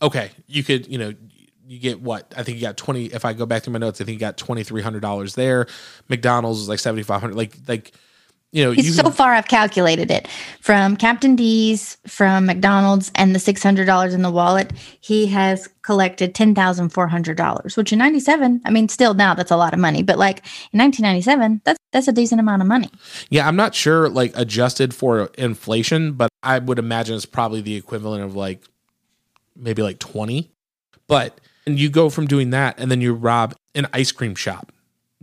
Okay, 0.03 0.31
you 0.47 0.65
could, 0.65 0.89
you 0.89 0.99
know, 0.99 1.15
you 1.67 1.79
get 1.79 2.01
what 2.01 2.33
I 2.37 2.43
think 2.43 2.57
you 2.57 2.63
got 2.63 2.77
twenty. 2.77 3.07
If 3.07 3.25
I 3.25 3.33
go 3.33 3.47
back 3.47 3.63
through 3.63 3.75
my 3.75 3.79
notes, 3.79 4.01
I 4.01 4.05
think 4.05 4.15
you 4.15 4.21
got 4.21 4.37
twenty 4.37 4.65
three 4.65 4.83
hundred 4.83 5.01
dollars 5.01 5.37
there. 5.37 5.67
McDonald's 6.09 6.61
is 6.61 6.69
like 6.69 6.81
seventy 6.81 7.05
five 7.05 7.21
hundred. 7.21 7.37
Like 7.37 7.57
like 7.69 7.93
you 8.53 8.65
know, 8.65 8.73
He's 8.73 8.87
you 8.87 8.93
so 8.93 9.05
can- 9.05 9.13
far 9.13 9.33
I've 9.35 9.47
calculated 9.49 10.11
it 10.11 10.27
from 10.61 10.97
Captain 10.97 11.37
D's, 11.37 11.97
from 12.07 12.47
McDonald's, 12.47 13.13
and 13.15 13.35
the 13.35 13.39
six 13.39 13.63
hundred 13.63 13.87
dollars 13.87 14.13
in 14.15 14.23
the 14.23 14.31
wallet. 14.31 14.73
He 15.01 15.27
has 15.29 15.69
collected 15.83 16.35
ten 16.35 16.55
thousand 16.55 16.89
four 16.91 17.07
hundred 17.09 17.37
dollars, 17.37 17.77
which 17.77 17.93
in 17.93 17.99
ninety 17.99 18.21
seven, 18.21 18.61
I 18.65 18.71
mean, 18.71 18.89
still 18.89 19.15
now 19.15 19.35
that's 19.35 19.51
a 19.53 19.57
lot 19.57 19.73
of 19.73 19.79
money, 19.81 20.03
but 20.03 20.19
like 20.19 20.45
in 20.73 20.79
nineteen 20.79 21.05
ninety 21.05 21.23
seven, 21.23 21.61
that's 21.65 21.79
that's 21.93 22.09
a 22.09 22.13
decent 22.13 22.41
amount 22.41 22.63
of 22.63 22.69
money. 22.69 22.91
Yeah, 23.29 23.47
I'm 23.47 23.57
not 23.57 23.75
sure 23.75 24.09
like 24.09 24.33
adjusted 24.37 24.95
for 24.95 25.31
inflation, 25.39 26.13
but 26.13 26.29
I 26.43 26.59
would 26.59 26.79
imagine 26.79 27.17
it's 27.17 27.27
probably 27.27 27.61
the 27.61 27.77
equivalent 27.77 28.25
of 28.25 28.35
like 28.37 28.63
maybe 29.57 29.83
like 29.83 29.99
20. 29.99 30.51
But 31.07 31.41
and 31.67 31.79
you 31.79 31.91
go 31.91 32.09
from 32.11 32.27
doing 32.27 32.51
that 32.51 32.79
and 32.79 32.91
then 32.91 33.01
you 33.01 33.13
rob 33.13 33.55
an 33.75 33.87
ice 33.93 34.11
cream 34.13 34.35
shop, 34.35 34.73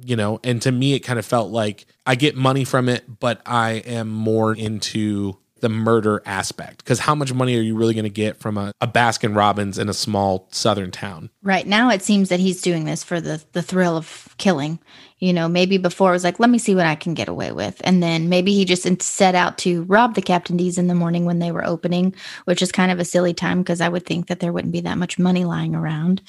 you 0.04 0.16
know, 0.16 0.40
and 0.44 0.62
to 0.62 0.72
me 0.72 0.94
it 0.94 1.00
kind 1.00 1.20
of 1.20 1.26
felt 1.26 1.52
like 1.52 1.86
I 2.06 2.16
get 2.16 2.36
money 2.36 2.64
from 2.64 2.90
it, 2.90 3.20
but 3.20 3.42
I 3.46 3.74
am 3.86 4.10
more 4.10 4.54
into 4.54 5.38
the 5.62 5.70
murder 5.70 6.22
aspect 6.26 6.78
because 6.80 7.00
how 7.00 7.16
much 7.16 7.34
money 7.34 7.58
are 7.58 7.62
you 7.62 7.76
really 7.76 7.94
going 7.94 8.04
to 8.04 8.10
get 8.10 8.38
from 8.38 8.58
a, 8.58 8.72
a 8.82 8.88
Baskin 8.88 9.36
Robbins 9.36 9.78
in 9.78 9.90
a 9.90 9.94
small 9.94 10.48
southern 10.52 10.92
town? 10.92 11.30
Right 11.42 11.66
now, 11.66 11.90
it 11.90 12.02
seems 12.02 12.30
that 12.30 12.40
he's 12.40 12.62
doing 12.62 12.86
this 12.86 13.04
for 13.04 13.20
the 13.20 13.44
the 13.54 13.62
thrill 13.62 13.98
of 13.98 14.36
killing. 14.38 14.80
You 15.20 15.34
know, 15.34 15.48
maybe 15.48 15.78
before 15.78 16.10
it 16.10 16.14
was 16.14 16.24
like, 16.24 16.40
let 16.40 16.52
me 16.52 16.60
see 16.60 16.76
what 16.76 16.86
I 16.86 16.94
can 16.94 17.16
get 17.16 17.28
away 17.28 17.52
with, 17.52 17.82
and 17.84 18.04
then 18.04 18.30
maybe 18.30 18.54
he 18.54 18.66
just 18.66 19.02
set 19.02 19.36
out 19.36 19.58
to 19.60 19.84
rob 19.84 20.14
the 20.14 20.22
Captain 20.22 20.58
D's 20.58 20.78
in 20.78 20.88
the 20.88 20.96
morning 20.96 21.26
when 21.26 21.40
they 21.40 21.52
were 21.52 21.66
opening, 21.66 22.14
which 22.46 22.62
is 22.62 22.72
kind 22.72 22.92
of 22.92 23.00
a 23.00 23.06
silly 23.06 23.34
time 23.34 23.62
because 23.62 23.82
I 23.82 23.90
would 23.90 24.06
think 24.06 24.28
that 24.28 24.40
there 24.40 24.54
wouldn't 24.54 24.74
be 24.74 24.82
that 24.82 24.98
much 24.98 25.18
money 25.18 25.44
lying 25.44 25.74
around. 25.74 26.22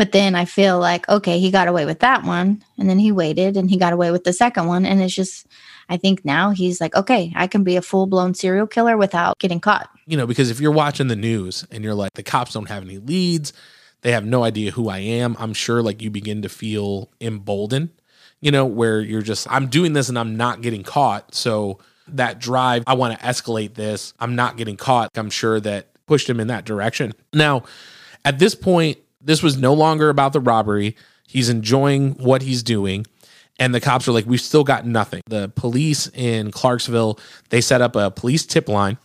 But 0.00 0.12
then 0.12 0.34
I 0.34 0.46
feel 0.46 0.78
like, 0.78 1.06
okay, 1.10 1.38
he 1.38 1.50
got 1.50 1.68
away 1.68 1.84
with 1.84 1.98
that 1.98 2.24
one, 2.24 2.64
and 2.78 2.88
then 2.88 2.98
he 2.98 3.12
waited 3.12 3.58
and 3.58 3.68
he 3.68 3.76
got 3.76 3.92
away 3.92 4.10
with 4.10 4.24
the 4.24 4.32
second 4.32 4.66
one, 4.66 4.86
and 4.86 5.02
it's 5.02 5.14
just. 5.14 5.46
I 5.92 5.96
think 5.96 6.24
now 6.24 6.50
he's 6.50 6.80
like, 6.80 6.94
okay, 6.94 7.32
I 7.34 7.48
can 7.48 7.64
be 7.64 7.74
a 7.74 7.82
full 7.82 8.06
blown 8.06 8.32
serial 8.32 8.68
killer 8.68 8.96
without 8.96 9.40
getting 9.40 9.58
caught. 9.58 9.90
you 10.10 10.16
know, 10.16 10.26
because 10.26 10.50
if 10.50 10.60
you're 10.60 10.72
watching 10.72 11.06
the 11.06 11.16
news 11.16 11.64
and 11.70 11.84
you're 11.84 11.94
like, 11.94 12.12
the 12.14 12.22
cops 12.24 12.52
don't 12.52 12.68
have 12.68 12.82
any 12.82 12.98
leads, 12.98 13.52
they 14.02 14.10
have 14.10 14.24
no 14.24 14.42
idea 14.42 14.72
who 14.72 14.88
I 14.88 14.98
am, 14.98 15.36
I'm 15.38 15.52
sure 15.52 15.82
like 15.82 16.02
you 16.02 16.10
begin 16.10 16.42
to 16.42 16.48
feel 16.48 17.10
emboldened, 17.20 17.90
you 18.40 18.50
know, 18.50 18.66
where 18.66 19.00
you're 19.00 19.22
just, 19.22 19.46
I'm 19.48 19.68
doing 19.68 19.92
this 19.92 20.08
and 20.08 20.18
I'm 20.18 20.36
not 20.36 20.62
getting 20.62 20.82
caught. 20.82 21.34
So 21.34 21.78
that 22.08 22.40
drive, 22.40 22.82
I 22.88 22.94
want 22.94 23.16
to 23.18 23.24
escalate 23.24 23.74
this, 23.74 24.14
I'm 24.18 24.34
not 24.34 24.56
getting 24.56 24.76
caught. 24.76 25.10
I'm 25.16 25.30
sure 25.30 25.60
that 25.60 25.88
pushed 26.06 26.28
him 26.28 26.40
in 26.40 26.48
that 26.48 26.64
direction. 26.64 27.12
Now, 27.32 27.62
at 28.24 28.40
this 28.40 28.56
point, 28.56 28.98
this 29.20 29.42
was 29.42 29.56
no 29.56 29.74
longer 29.74 30.08
about 30.08 30.32
the 30.32 30.40
robbery. 30.40 30.96
He's 31.26 31.48
enjoying 31.48 32.12
what 32.12 32.42
he's 32.42 32.62
doing. 32.62 33.06
And 33.58 33.74
the 33.74 33.80
cops 33.80 34.08
are 34.08 34.12
like, 34.12 34.26
we've 34.26 34.40
still 34.40 34.64
got 34.64 34.86
nothing. 34.86 35.20
The 35.26 35.50
police 35.54 36.08
in 36.14 36.50
Clarksville, 36.50 37.18
they 37.50 37.60
set 37.60 37.82
up 37.82 37.94
a 37.94 38.10
police 38.10 38.46
tip 38.46 38.68
line 38.68 38.96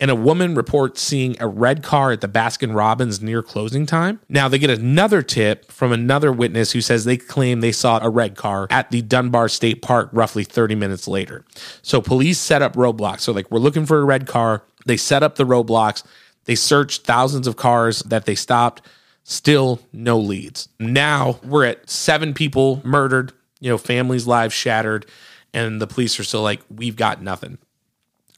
and 0.00 0.10
a 0.10 0.14
woman 0.14 0.54
reports 0.54 1.02
seeing 1.02 1.36
a 1.40 1.48
red 1.48 1.82
car 1.82 2.12
at 2.12 2.20
the 2.20 2.28
Baskin 2.28 2.74
Robbins 2.74 3.20
near 3.20 3.42
closing 3.42 3.84
time. 3.84 4.20
Now 4.28 4.48
they 4.48 4.58
get 4.58 4.70
another 4.70 5.22
tip 5.22 5.70
from 5.70 5.92
another 5.92 6.32
witness 6.32 6.72
who 6.72 6.80
says 6.80 7.04
they 7.04 7.16
claim 7.16 7.60
they 7.60 7.72
saw 7.72 7.98
a 8.00 8.08
red 8.08 8.36
car 8.36 8.68
at 8.70 8.90
the 8.90 9.02
Dunbar 9.02 9.48
State 9.48 9.82
Park 9.82 10.10
roughly 10.12 10.44
30 10.44 10.74
minutes 10.76 11.08
later. 11.08 11.44
So 11.82 12.00
police 12.00 12.38
set 12.38 12.62
up 12.62 12.74
roadblocks. 12.74 13.20
So 13.20 13.32
like 13.32 13.50
we're 13.50 13.58
looking 13.58 13.86
for 13.86 14.00
a 14.00 14.04
red 14.04 14.26
car. 14.26 14.62
They 14.86 14.96
set 14.96 15.22
up 15.22 15.34
the 15.34 15.44
roadblocks. 15.44 16.04
They 16.44 16.54
searched 16.54 17.02
thousands 17.02 17.46
of 17.46 17.56
cars 17.56 18.00
that 18.04 18.24
they 18.24 18.34
stopped. 18.34 18.82
Still 19.30 19.80
no 19.92 20.18
leads. 20.18 20.70
Now 20.80 21.38
we're 21.44 21.66
at 21.66 21.90
seven 21.90 22.32
people 22.32 22.80
murdered, 22.82 23.34
you 23.60 23.68
know, 23.68 23.76
families' 23.76 24.26
lives 24.26 24.54
shattered, 24.54 25.04
and 25.52 25.82
the 25.82 25.86
police 25.86 26.18
are 26.18 26.24
still 26.24 26.40
like, 26.40 26.62
we've 26.70 26.96
got 26.96 27.20
nothing. 27.20 27.58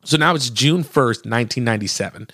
So 0.02 0.16
now 0.16 0.34
it's 0.34 0.50
June 0.50 0.82
1st, 0.82 1.26
1997. 1.30 2.26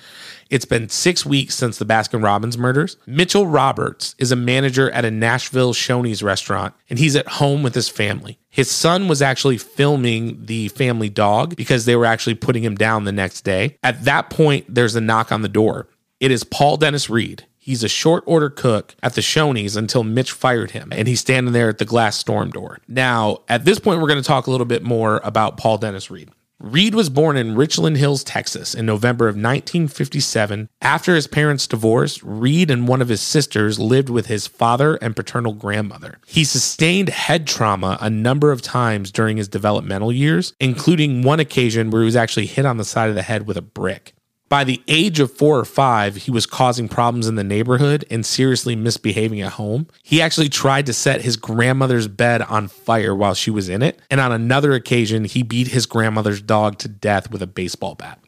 It's 0.49 0.65
been 0.65 0.89
six 0.89 1.27
weeks 1.27 1.55
since 1.55 1.77
the 1.77 1.85
Baskin 1.85 2.25
Robbins 2.25 2.57
murders. 2.57 2.97
Mitchell 3.05 3.47
Roberts 3.47 4.15
is 4.19 4.33
a 4.33 4.37
manager 4.37 4.91
at 4.91 5.05
a 5.05 5.11
Nashville 5.11 5.75
Shoney's 5.75 6.23
restaurant, 6.23 6.73
and 6.89 6.99
he's 6.99 7.15
at 7.15 7.29
home 7.29 7.63
with 7.63 7.75
his 7.75 7.91
family. 7.91 8.39
His 8.49 8.71
son 8.71 9.07
was 9.07 9.21
actually 9.21 9.59
filming 9.59 10.47
the 10.47 10.69
family 10.69 11.11
dog 11.11 11.57
because 11.57 11.85
they 11.85 11.95
were 11.95 12.07
actually 12.07 12.37
putting 12.37 12.65
him 12.65 12.75
down 12.75 13.05
the 13.05 13.13
next 13.13 13.43
day. 13.43 13.77
At 13.83 14.07
that 14.07 14.31
point, 14.31 14.65
there's 14.75 14.97
a 14.97 15.01
knock 15.03 15.31
on 15.31 15.43
the 15.43 15.49
door. 15.51 15.89
It 16.21 16.31
is 16.31 16.43
Paul 16.43 16.79
Dennis 16.79 17.11
Reid. 17.11 17.45
He's 17.67 17.83
a 17.83 17.89
short 17.89 18.23
order 18.27 18.49
cook 18.49 18.95
at 19.03 19.15
the 19.15 19.21
Shoney's 19.21 19.75
until 19.75 20.05
Mitch 20.05 20.31
fired 20.31 20.71
him, 20.71 20.93
and 20.93 21.09
he's 21.09 21.19
standing 21.19 21.53
there 21.53 21.69
at 21.69 21.79
the 21.79 21.85
glass 21.85 22.17
storm 22.17 22.53
door. 22.53 22.79
Now, 22.87 23.39
at 23.49 23.65
this 23.65 23.81
point, 23.81 24.01
we're 24.01 24.07
going 24.07 24.23
to 24.23 24.25
talk 24.25 24.47
a 24.47 24.53
little 24.53 24.67
bit 24.67 24.85
more 24.85 25.21
about 25.25 25.57
Paul 25.57 25.77
Dennis 25.77 26.09
Reid. 26.09 26.31
Reid 26.61 26.95
was 26.95 27.11
born 27.11 27.37
in 27.37 27.57
Richland 27.57 27.97
Hills, 27.97 28.23
Texas 28.23 28.73
in 28.73 28.87
November 28.87 29.27
of 29.27 29.35
1957. 29.35 30.69
After 30.81 31.17
his 31.17 31.27
parents 31.27 31.67
divorced, 31.67 32.23
Reid 32.23 32.71
and 32.71 32.87
one 32.87 33.03
of 33.03 33.09
his 33.09 33.21
sisters 33.21 33.81
lived 33.81 34.11
with 34.11 34.27
his 34.27 34.47
father 34.47 34.95
and 35.03 35.17
paternal 35.17 35.53
grandmother. 35.53 36.19
He 36.25 36.45
sustained 36.45 37.09
head 37.09 37.49
trauma 37.49 37.99
a 38.01 38.09
number 38.09 38.53
of 38.53 38.63
times 38.63 39.11
during 39.11 39.39
his 39.39 39.49
developmental 39.49 40.13
years, 40.13 40.55
including 40.61 41.23
one 41.23 41.41
occasion 41.41 41.91
where 41.91 42.03
he 42.03 42.07
was 42.07 42.17
actually 42.17 42.47
hit 42.47 42.65
on 42.65 42.77
the 42.77 42.85
side 42.85 43.09
of 43.09 43.17
the 43.17 43.23
head 43.23 43.49
with 43.49 43.57
a 43.57 43.63
brick. 43.63 44.15
By 44.49 44.63
the 44.63 44.81
age 44.87 45.19
of 45.19 45.33
four 45.33 45.59
or 45.59 45.65
five, 45.65 46.17
he 46.17 46.31
was 46.31 46.47
causing 46.47 46.89
problems 46.89 47.27
in 47.27 47.35
the 47.35 47.43
neighborhood 47.43 48.05
and 48.11 48.25
seriously 48.25 48.77
misbehaving 48.77 49.41
at 49.41 49.53
home. 49.53 49.89
He 50.05 50.23
actually 50.23 50.49
tried 50.49 50.87
to 50.87 50.93
set 50.93 51.23
his 51.23 51.37
grandmother's 51.37 52.07
bed 52.07 52.43
on 52.43 52.69
fire 52.69 53.15
while 53.15 53.35
she 53.35 53.51
was 53.51 53.69
in 53.69 53.83
it. 53.83 54.01
And 54.09 54.21
on 54.21 54.31
another 54.31 54.73
occasion, 54.73 55.25
he 55.25 55.43
beat 55.43 55.69
his 55.69 55.87
grandmother's 55.87 56.41
dog 56.41 56.79
to 56.79 56.89
death 56.89 57.31
with 57.31 57.43
a 57.43 57.47
baseball 57.49 57.97
bat. 57.97 58.21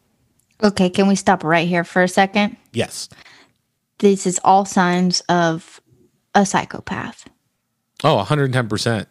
Okay, 0.62 0.90
can 0.90 1.06
we 1.06 1.14
stop 1.14 1.44
right 1.44 1.68
here 1.68 1.84
for 1.84 2.02
a 2.02 2.08
second? 2.08 2.56
Yes. 2.72 3.08
This 3.98 4.26
is 4.26 4.40
all 4.42 4.64
signs 4.64 5.20
of 5.28 5.80
a 6.34 6.44
psychopath. 6.44 7.28
Oh, 8.02 8.24
110%. 8.24 9.06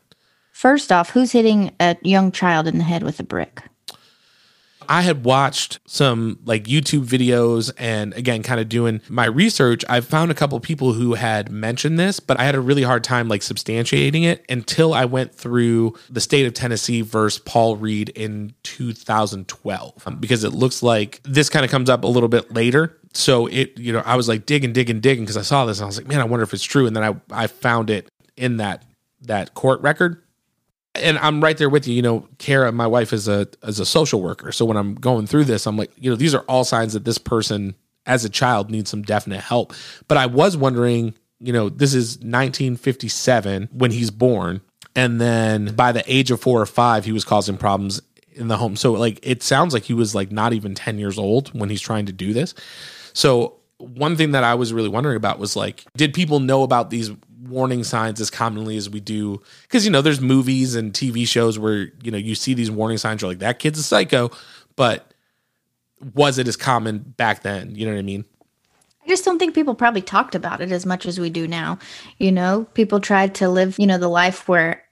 First 0.52 0.92
off, 0.92 1.12
who's 1.12 1.32
hitting 1.32 1.72
a 1.80 1.96
young 2.02 2.34
child 2.34 2.68
in 2.68 2.80
the 2.80 2.84
head 2.84 3.04
with 3.04 3.20
a 3.20 3.24
brick? 3.24 3.62
I 4.90 5.02
had 5.02 5.24
watched 5.24 5.80
some 5.86 6.40
like 6.46 6.66
YouTube 6.66 7.06
videos 7.06 7.72
and 7.78 8.14
again, 8.14 8.44
kind 8.44 8.60
of 8.60 8.70
doing 8.70 9.02
my 9.10 9.26
research. 9.26 9.84
I 9.90 10.02
found 10.02 10.32
a 10.32 10.34
couple 10.34 10.60
people 10.60 10.94
who 10.94 11.14
had 11.16 11.52
mentioned 11.52 12.00
this, 12.00 12.20
but 12.20 12.40
I 12.40 12.44
had 12.44 12.56
a 12.56 12.60
really 12.60 12.84
hard 12.84 13.04
time 13.04 13.28
like 13.28 13.42
substantiating 13.42 14.24
it 14.24 14.46
until 14.50 14.94
I 14.94 15.06
went 15.06 15.34
through 15.34 15.96
the 16.10 16.22
state 16.22 16.46
of 16.46 16.54
Tennessee 16.54 17.02
versus 17.02 17.40
Paul 17.40 17.76
Reid 17.76 18.10
in 18.10 18.54
2012 18.64 20.04
um, 20.08 20.16
because 20.18 20.44
it 20.44 20.54
looks 20.54 20.82
like 20.84 21.22
this 21.24 21.50
kind 21.50 21.66
of 21.66 21.72
comes 21.72 21.90
up 21.90 22.04
a 22.04 22.08
little 22.08 22.30
bit 22.30 22.54
later. 22.54 22.98
So 23.14 23.48
it, 23.48 23.78
you 23.78 23.94
know, 23.94 24.04
I 24.06 24.16
was 24.16 24.28
like 24.28 24.46
digging, 24.46 24.74
digging, 24.74 25.00
digging 25.00 25.24
because 25.24 25.38
I 25.38 25.42
saw 25.42 25.66
this 25.66 25.80
and 25.80 25.86
I 25.86 25.88
was 25.88 25.98
like, 25.98 26.08
man, 26.08 26.20
I 26.20 26.26
wonder 26.26 26.44
if 26.44 26.54
it's 26.54 26.64
true. 26.64 26.86
And 26.86 26.96
then 26.96 27.04
I, 27.04 27.44
I 27.44 27.48
found 27.48 27.90
it 27.90 28.10
in 28.36 28.58
that 28.58 28.84
that 29.22 29.56
court 29.56 29.82
record 29.82 30.22
and 30.98 31.18
I'm 31.20 31.44
right 31.44 31.58
there 31.58 31.70
with 31.70 31.88
you. 31.88 31.96
You 31.96 32.02
know, 32.02 32.28
Kara, 32.38 32.72
my 32.72 32.88
wife 32.88 33.14
is 33.14 33.28
a 33.28 33.48
as 33.64 33.80
a 33.80 33.86
social 33.86 34.22
worker. 34.22 34.52
So 34.52 34.66
when 34.66 34.78
I'm 34.78 34.96
going 34.96 35.28
through 35.28 35.46
this, 35.46 35.66
I'm 35.66 35.78
like, 35.78 35.92
you 35.98 36.10
know, 36.10 36.16
these 36.16 36.36
are 36.36 36.42
all 36.42 36.64
signs 36.64 36.94
that 36.94 37.06
this 37.06 37.18
person 37.18 37.76
as 38.06 38.26
a 38.26 38.30
child 38.30 38.72
needs 38.72 38.90
some 38.90 39.02
definite 39.02 39.42
help. 39.42 39.74
But 40.08 40.18
I 40.18 40.26
was 40.26 40.56
wondering, 40.56 41.14
you 41.40 41.54
know, 41.54 41.70
this 41.70 41.94
is 41.94 42.18
1957 42.18 43.70
when 43.72 43.92
he's 43.92 44.12
born. 44.12 44.62
And 44.96 45.22
then 45.22 45.76
by 45.76 45.92
the 45.92 46.04
age 46.12 46.32
of 46.32 46.42
four 46.42 46.62
or 46.62 46.66
five, 46.66 47.06
he 47.06 47.12
was 47.12 47.24
causing 47.24 47.58
problems 47.58 48.02
in 48.34 48.48
the 48.48 48.58
home. 48.58 48.76
So 48.76 48.94
like 48.94 49.20
it 49.22 49.44
sounds 49.44 49.74
like 49.74 49.84
he 49.84 49.94
was 49.94 50.16
like 50.16 50.32
not 50.32 50.54
even 50.54 50.74
10 50.74 50.98
years 51.00 51.18
old 51.18 51.50
when 51.50 51.70
he's 51.70 51.82
trying 51.82 52.08
to 52.08 52.12
do 52.12 52.34
this. 52.34 52.54
So 53.14 53.58
one 53.78 54.16
thing 54.16 54.32
that 54.32 54.44
I 54.44 54.56
was 54.56 54.74
really 54.74 54.90
wondering 54.90 55.18
about 55.18 55.40
was 55.40 55.56
like, 55.56 55.86
did 55.96 56.14
people 56.14 56.40
know 56.40 56.64
about 56.64 56.90
these 56.90 57.12
warning 57.44 57.84
signs 57.84 58.20
as 58.22 58.30
commonly 58.30 58.78
as 58.78 58.90
we 58.90 59.00
do. 59.00 59.42
Because 59.64 59.86
you 59.86 59.92
know 59.92 60.02
there's 60.02 60.22
movies 60.22 60.76
and 60.76 60.94
tv 60.94 61.28
shows 61.28 61.60
where 61.60 61.92
you 62.02 62.12
know 62.12 62.18
you 62.18 62.36
see 62.36 62.54
these 62.54 62.72
warning 62.72 62.98
signs 62.98 63.22
you're 63.22 63.32
like 63.32 63.40
that 63.40 63.60
kid's 63.60 63.80
a 63.80 63.84
psycho. 63.84 64.32
But 64.76 65.14
was 66.14 66.38
it 66.38 66.48
as 66.48 66.56
common 66.56 67.00
back 67.18 67.44
then? 67.44 67.76
You 67.76 67.86
know 67.86 67.94
what 67.94 68.00
i 68.00 68.04
mean? 68.04 68.26
I 69.04 69.10
just 69.10 69.24
don't 69.24 69.40
think 69.40 69.56
people 69.56 69.74
probably 69.74 70.02
talked 70.02 70.36
about 70.36 70.60
it 70.60 70.72
as 70.72 70.86
much 70.86 71.06
as 71.06 71.18
we 71.18 71.30
do 71.30 71.48
now. 71.48 71.80
You 72.18 72.32
know, 72.32 72.68
people 72.74 73.00
tried 73.00 73.36
to 73.36 73.48
live, 73.48 73.80
you 73.80 73.88
know, 73.88 73.98
the 73.98 74.10
life 74.10 74.50
where 74.50 74.84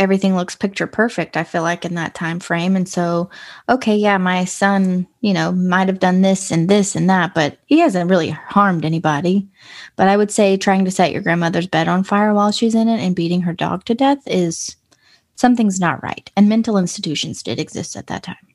everything 0.00 0.34
looks 0.34 0.56
picture 0.56 0.86
perfect 0.86 1.36
i 1.36 1.44
feel 1.44 1.62
like 1.62 1.84
in 1.84 1.94
that 1.94 2.14
time 2.14 2.40
frame. 2.40 2.74
And 2.74 2.88
so 2.88 3.30
okay 3.68 3.94
yeah 3.94 4.18
my 4.18 4.44
son 4.44 5.06
you 5.20 5.32
know 5.32 5.52
might 5.52 5.88
have 5.88 6.00
done 6.00 6.22
this 6.22 6.50
and 6.50 6.68
this 6.68 6.96
and 6.96 7.08
that 7.08 7.34
but 7.34 7.58
he 7.66 7.78
hasn't 7.78 8.10
really 8.10 8.30
harmed 8.30 8.84
anybody. 8.84 9.48
But 9.96 10.08
i 10.08 10.16
would 10.16 10.32
say 10.32 10.56
trying 10.56 10.84
to 10.86 10.90
set 10.90 11.12
your 11.12 11.22
grandmother's 11.22 11.68
bed 11.68 11.86
on 11.86 12.02
fire 12.02 12.34
while 12.34 12.50
she's 12.50 12.74
in 12.74 12.88
it 12.88 13.00
and 13.00 13.14
beating 13.14 13.42
her 13.42 13.52
dog 13.52 13.84
to 13.84 13.94
death 13.94 14.22
is 14.26 14.74
something's 15.36 15.80
not 15.80 16.02
right. 16.02 16.30
And 16.36 16.48
mental 16.48 16.76
institutions 16.76 17.42
did 17.42 17.60
exist 17.60 17.96
at 17.96 18.08
that 18.08 18.22
time 18.24 18.49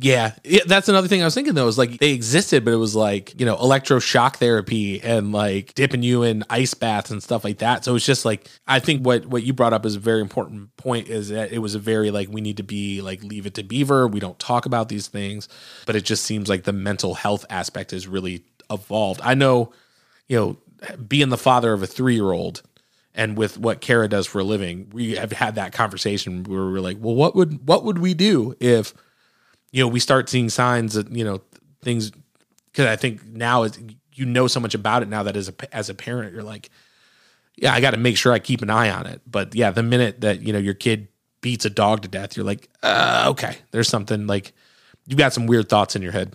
yeah, 0.00 0.34
yeah, 0.44 0.60
that's 0.64 0.88
another 0.88 1.08
thing 1.08 1.22
I 1.22 1.24
was 1.24 1.34
thinking 1.34 1.54
though. 1.54 1.66
Is 1.66 1.76
like 1.76 1.98
they 1.98 2.12
existed, 2.12 2.64
but 2.64 2.72
it 2.72 2.76
was 2.76 2.94
like 2.94 3.38
you 3.38 3.44
know 3.44 3.56
electroshock 3.56 4.36
therapy 4.36 5.02
and 5.02 5.32
like 5.32 5.74
dipping 5.74 6.04
you 6.04 6.22
in 6.22 6.44
ice 6.48 6.72
baths 6.74 7.10
and 7.10 7.20
stuff 7.20 7.42
like 7.42 7.58
that. 7.58 7.84
So 7.84 7.96
it's 7.96 8.06
just 8.06 8.24
like 8.24 8.48
I 8.68 8.78
think 8.78 9.04
what 9.04 9.26
what 9.26 9.42
you 9.42 9.52
brought 9.52 9.72
up 9.72 9.84
is 9.84 9.96
a 9.96 10.00
very 10.00 10.20
important 10.20 10.76
point. 10.76 11.08
Is 11.08 11.30
that 11.30 11.50
it 11.50 11.58
was 11.58 11.74
a 11.74 11.80
very 11.80 12.12
like 12.12 12.28
we 12.30 12.40
need 12.40 12.58
to 12.58 12.62
be 12.62 13.02
like 13.02 13.24
leave 13.24 13.44
it 13.44 13.54
to 13.54 13.64
Beaver. 13.64 14.06
We 14.06 14.20
don't 14.20 14.38
talk 14.38 14.66
about 14.66 14.88
these 14.88 15.08
things, 15.08 15.48
but 15.84 15.96
it 15.96 16.04
just 16.04 16.24
seems 16.24 16.48
like 16.48 16.62
the 16.62 16.72
mental 16.72 17.14
health 17.14 17.44
aspect 17.50 17.90
has 17.90 18.06
really 18.06 18.44
evolved. 18.70 19.20
I 19.24 19.34
know, 19.34 19.72
you 20.28 20.36
know, 20.36 20.96
being 21.08 21.30
the 21.30 21.36
father 21.36 21.72
of 21.72 21.82
a 21.82 21.88
three 21.88 22.14
year 22.14 22.30
old 22.30 22.62
and 23.16 23.36
with 23.36 23.58
what 23.58 23.80
Kara 23.80 24.08
does 24.08 24.28
for 24.28 24.38
a 24.38 24.44
living, 24.44 24.90
we 24.92 25.16
have 25.16 25.32
had 25.32 25.56
that 25.56 25.72
conversation 25.72 26.44
where 26.44 26.66
we're 26.66 26.78
like, 26.78 26.98
well, 27.00 27.16
what 27.16 27.34
would 27.34 27.66
what 27.66 27.82
would 27.82 27.98
we 27.98 28.14
do 28.14 28.54
if 28.60 28.94
you 29.70 29.82
know, 29.82 29.88
we 29.88 30.00
start 30.00 30.28
seeing 30.28 30.48
signs 30.48 30.94
that 30.94 31.10
you 31.10 31.24
know 31.24 31.40
things 31.82 32.10
because 32.66 32.86
I 32.86 32.96
think 32.96 33.24
now 33.24 33.64
is 33.64 33.78
you 34.14 34.26
know 34.26 34.46
so 34.46 34.60
much 34.60 34.74
about 34.74 35.02
it 35.02 35.08
now 35.08 35.22
that 35.22 35.36
as 35.36 35.48
a 35.48 35.74
as 35.74 35.88
a 35.88 35.94
parent 35.94 36.32
you're 36.32 36.42
like, 36.42 36.70
yeah, 37.56 37.72
I 37.72 37.80
got 37.80 37.92
to 37.92 37.96
make 37.96 38.16
sure 38.16 38.32
I 38.32 38.38
keep 38.38 38.62
an 38.62 38.70
eye 38.70 38.90
on 38.90 39.06
it. 39.06 39.20
But 39.26 39.54
yeah, 39.54 39.70
the 39.70 39.82
minute 39.82 40.20
that 40.22 40.42
you 40.42 40.52
know 40.52 40.58
your 40.58 40.74
kid 40.74 41.08
beats 41.40 41.64
a 41.64 41.70
dog 41.70 42.02
to 42.02 42.08
death, 42.08 42.36
you're 42.36 42.46
like, 42.46 42.68
uh, 42.82 43.26
okay, 43.28 43.58
there's 43.70 43.88
something 43.88 44.26
like 44.26 44.52
you've 45.06 45.18
got 45.18 45.32
some 45.32 45.46
weird 45.46 45.68
thoughts 45.68 45.96
in 45.96 46.02
your 46.02 46.12
head. 46.12 46.34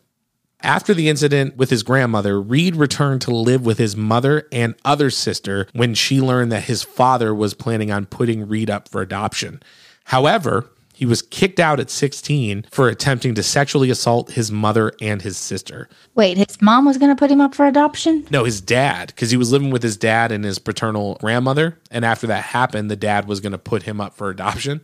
After 0.61 0.93
the 0.93 1.09
incident 1.09 1.57
with 1.57 1.69
his 1.69 1.83
grandmother, 1.83 2.41
Reid 2.41 2.77
returned 2.77 3.21
to 3.23 3.31
live 3.31 3.65
with 3.65 3.77
his 3.77 3.97
mother 3.97 4.47
and 4.49 4.75
other 4.85 5.09
sister 5.09 5.67
when 5.73 5.93
she 5.93 6.21
learned 6.21 6.53
that 6.53 6.63
his 6.63 6.83
father 6.83 7.35
was 7.35 7.53
planning 7.53 7.91
on 7.91 8.05
putting 8.05 8.47
Reid 8.47 8.69
up 8.69 8.87
for 8.87 9.01
adoption. 9.01 9.61
However, 10.05 10.69
he 10.93 11.05
was 11.05 11.21
kicked 11.21 11.59
out 11.59 11.79
at 11.79 11.89
16 11.89 12.65
for 12.71 12.87
attempting 12.87 13.33
to 13.35 13.43
sexually 13.43 13.89
assault 13.89 14.31
his 14.31 14.51
mother 14.51 14.93
and 15.01 15.21
his 15.21 15.37
sister. 15.37 15.89
Wait, 16.15 16.37
his 16.37 16.61
mom 16.61 16.85
was 16.85 16.97
going 16.97 17.13
to 17.13 17.19
put 17.19 17.31
him 17.31 17.41
up 17.41 17.55
for 17.55 17.65
adoption? 17.65 18.25
No, 18.29 18.43
his 18.43 18.61
dad, 18.61 19.07
because 19.07 19.31
he 19.31 19.37
was 19.37 19.51
living 19.51 19.71
with 19.71 19.83
his 19.83 19.97
dad 19.97 20.31
and 20.31 20.45
his 20.45 20.59
paternal 20.59 21.17
grandmother. 21.19 21.79
And 21.89 22.05
after 22.05 22.27
that 22.27 22.43
happened, 22.43 22.91
the 22.91 22.95
dad 22.95 23.27
was 23.27 23.39
going 23.39 23.51
to 23.51 23.57
put 23.57 23.83
him 23.83 23.99
up 23.99 24.13
for 24.15 24.29
adoption. 24.29 24.81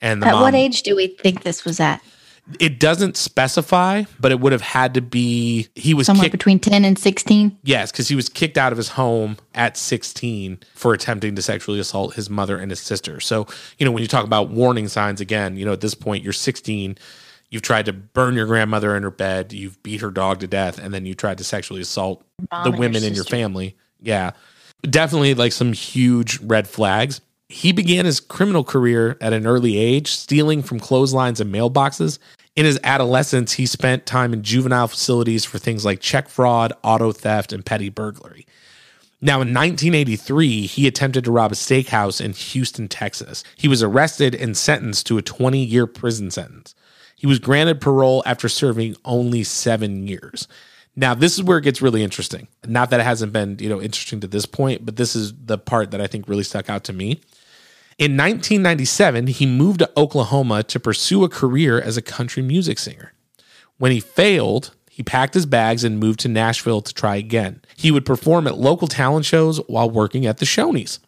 And 0.00 0.24
at 0.24 0.32
mom, 0.32 0.40
what 0.40 0.54
age 0.54 0.82
do 0.82 0.96
we 0.96 1.08
think 1.08 1.42
this 1.42 1.64
was 1.64 1.78
at? 1.78 2.02
It 2.58 2.80
doesn't 2.80 3.16
specify, 3.16 4.02
but 4.18 4.32
it 4.32 4.40
would 4.40 4.50
have 4.52 4.62
had 4.62 4.94
to 4.94 5.00
be. 5.00 5.68
He 5.76 5.94
was 5.94 6.06
somewhere 6.06 6.24
kicked, 6.24 6.32
between 6.32 6.58
10 6.58 6.84
and 6.84 6.98
16. 6.98 7.56
Yes, 7.62 7.92
because 7.92 8.08
he 8.08 8.16
was 8.16 8.28
kicked 8.28 8.58
out 8.58 8.72
of 8.72 8.78
his 8.78 8.88
home 8.90 9.36
at 9.54 9.76
16 9.76 10.58
for 10.74 10.92
attempting 10.92 11.36
to 11.36 11.42
sexually 11.42 11.78
assault 11.78 12.14
his 12.14 12.28
mother 12.28 12.58
and 12.58 12.70
his 12.70 12.80
sister. 12.80 13.20
So, 13.20 13.46
you 13.78 13.86
know, 13.86 13.92
when 13.92 14.02
you 14.02 14.08
talk 14.08 14.24
about 14.24 14.50
warning 14.50 14.88
signs 14.88 15.20
again, 15.20 15.56
you 15.56 15.64
know, 15.64 15.72
at 15.72 15.80
this 15.80 15.94
point, 15.94 16.24
you're 16.24 16.32
16. 16.32 16.98
You've 17.48 17.62
tried 17.62 17.86
to 17.86 17.92
burn 17.92 18.34
your 18.34 18.46
grandmother 18.46 18.96
in 18.96 19.04
her 19.04 19.10
bed. 19.10 19.52
You've 19.52 19.80
beat 19.82 20.00
her 20.00 20.10
dog 20.10 20.40
to 20.40 20.48
death, 20.48 20.78
and 20.78 20.92
then 20.92 21.06
you 21.06 21.14
tried 21.14 21.38
to 21.38 21.44
sexually 21.44 21.82
assault 21.82 22.24
Mom 22.50 22.64
the 22.64 22.70
women 22.76 23.02
your 23.02 23.10
in 23.10 23.14
your 23.14 23.24
family. 23.24 23.76
Yeah, 24.00 24.32
definitely 24.82 25.34
like 25.34 25.52
some 25.52 25.72
huge 25.72 26.40
red 26.40 26.66
flags. 26.66 27.20
He 27.52 27.70
began 27.70 28.06
his 28.06 28.18
criminal 28.18 28.64
career 28.64 29.18
at 29.20 29.34
an 29.34 29.46
early 29.46 29.76
age, 29.76 30.10
stealing 30.10 30.62
from 30.62 30.80
clotheslines 30.80 31.38
and 31.38 31.52
mailboxes, 31.54 32.18
In 32.56 32.64
his 32.64 32.80
adolescence, 32.82 33.52
he 33.52 33.66
spent 33.66 34.06
time 34.06 34.32
in 34.32 34.42
juvenile 34.42 34.88
facilities 34.88 35.44
for 35.44 35.58
things 35.58 35.84
like 35.84 36.00
check 36.00 36.28
fraud, 36.28 36.72
auto 36.82 37.12
theft, 37.12 37.52
and 37.52 37.64
petty 37.64 37.90
burglary. 37.90 38.46
Now, 39.20 39.34
in 39.34 39.54
1983, 39.54 40.66
he 40.66 40.86
attempted 40.86 41.24
to 41.24 41.30
rob 41.30 41.52
a 41.52 41.54
steakhouse 41.54 42.24
in 42.24 42.32
Houston, 42.32 42.88
Texas. 42.88 43.44
He 43.56 43.68
was 43.68 43.82
arrested 43.82 44.34
and 44.34 44.56
sentenced 44.56 45.06
to 45.08 45.18
a 45.18 45.22
20 45.22 45.62
year 45.62 45.86
prison 45.86 46.30
sentence. 46.30 46.74
He 47.16 47.26
was 47.26 47.38
granted 47.38 47.80
parole 47.82 48.22
after 48.24 48.48
serving 48.48 48.96
only 49.04 49.44
seven 49.44 50.08
years. 50.08 50.48
Now, 50.96 51.14
this 51.14 51.34
is 51.34 51.42
where 51.42 51.58
it 51.58 51.64
gets 51.64 51.82
really 51.82 52.02
interesting. 52.02 52.48
Not 52.66 52.90
that 52.90 53.00
it 53.00 53.04
hasn't 53.04 53.32
been, 53.32 53.58
you 53.60 53.68
know, 53.68 53.80
interesting 53.80 54.20
to 54.20 54.26
this 54.26 54.46
point, 54.46 54.84
but 54.84 54.96
this 54.96 55.14
is 55.14 55.32
the 55.44 55.58
part 55.58 55.90
that 55.90 56.00
I 56.00 56.06
think 56.06 56.28
really 56.28 56.44
stuck 56.44 56.68
out 56.70 56.84
to 56.84 56.92
me. 56.92 57.20
In 57.98 58.12
1997, 58.12 59.26
he 59.28 59.46
moved 59.46 59.80
to 59.80 59.90
Oklahoma 59.96 60.62
to 60.64 60.80
pursue 60.80 61.24
a 61.24 61.28
career 61.28 61.80
as 61.80 61.96
a 61.96 62.02
country 62.02 62.42
music 62.42 62.78
singer. 62.78 63.12
When 63.78 63.92
he 63.92 64.00
failed, 64.00 64.74
he 64.90 65.02
packed 65.02 65.34
his 65.34 65.46
bags 65.46 65.84
and 65.84 65.98
moved 65.98 66.20
to 66.20 66.28
Nashville 66.28 66.80
to 66.80 66.94
try 66.94 67.16
again. 67.16 67.62
He 67.76 67.90
would 67.90 68.06
perform 68.06 68.46
at 68.46 68.58
local 68.58 68.88
talent 68.88 69.24
shows 69.24 69.58
while 69.66 69.90
working 69.90 70.26
at 70.26 70.38
the 70.38 70.46
Shoney's. 70.46 71.00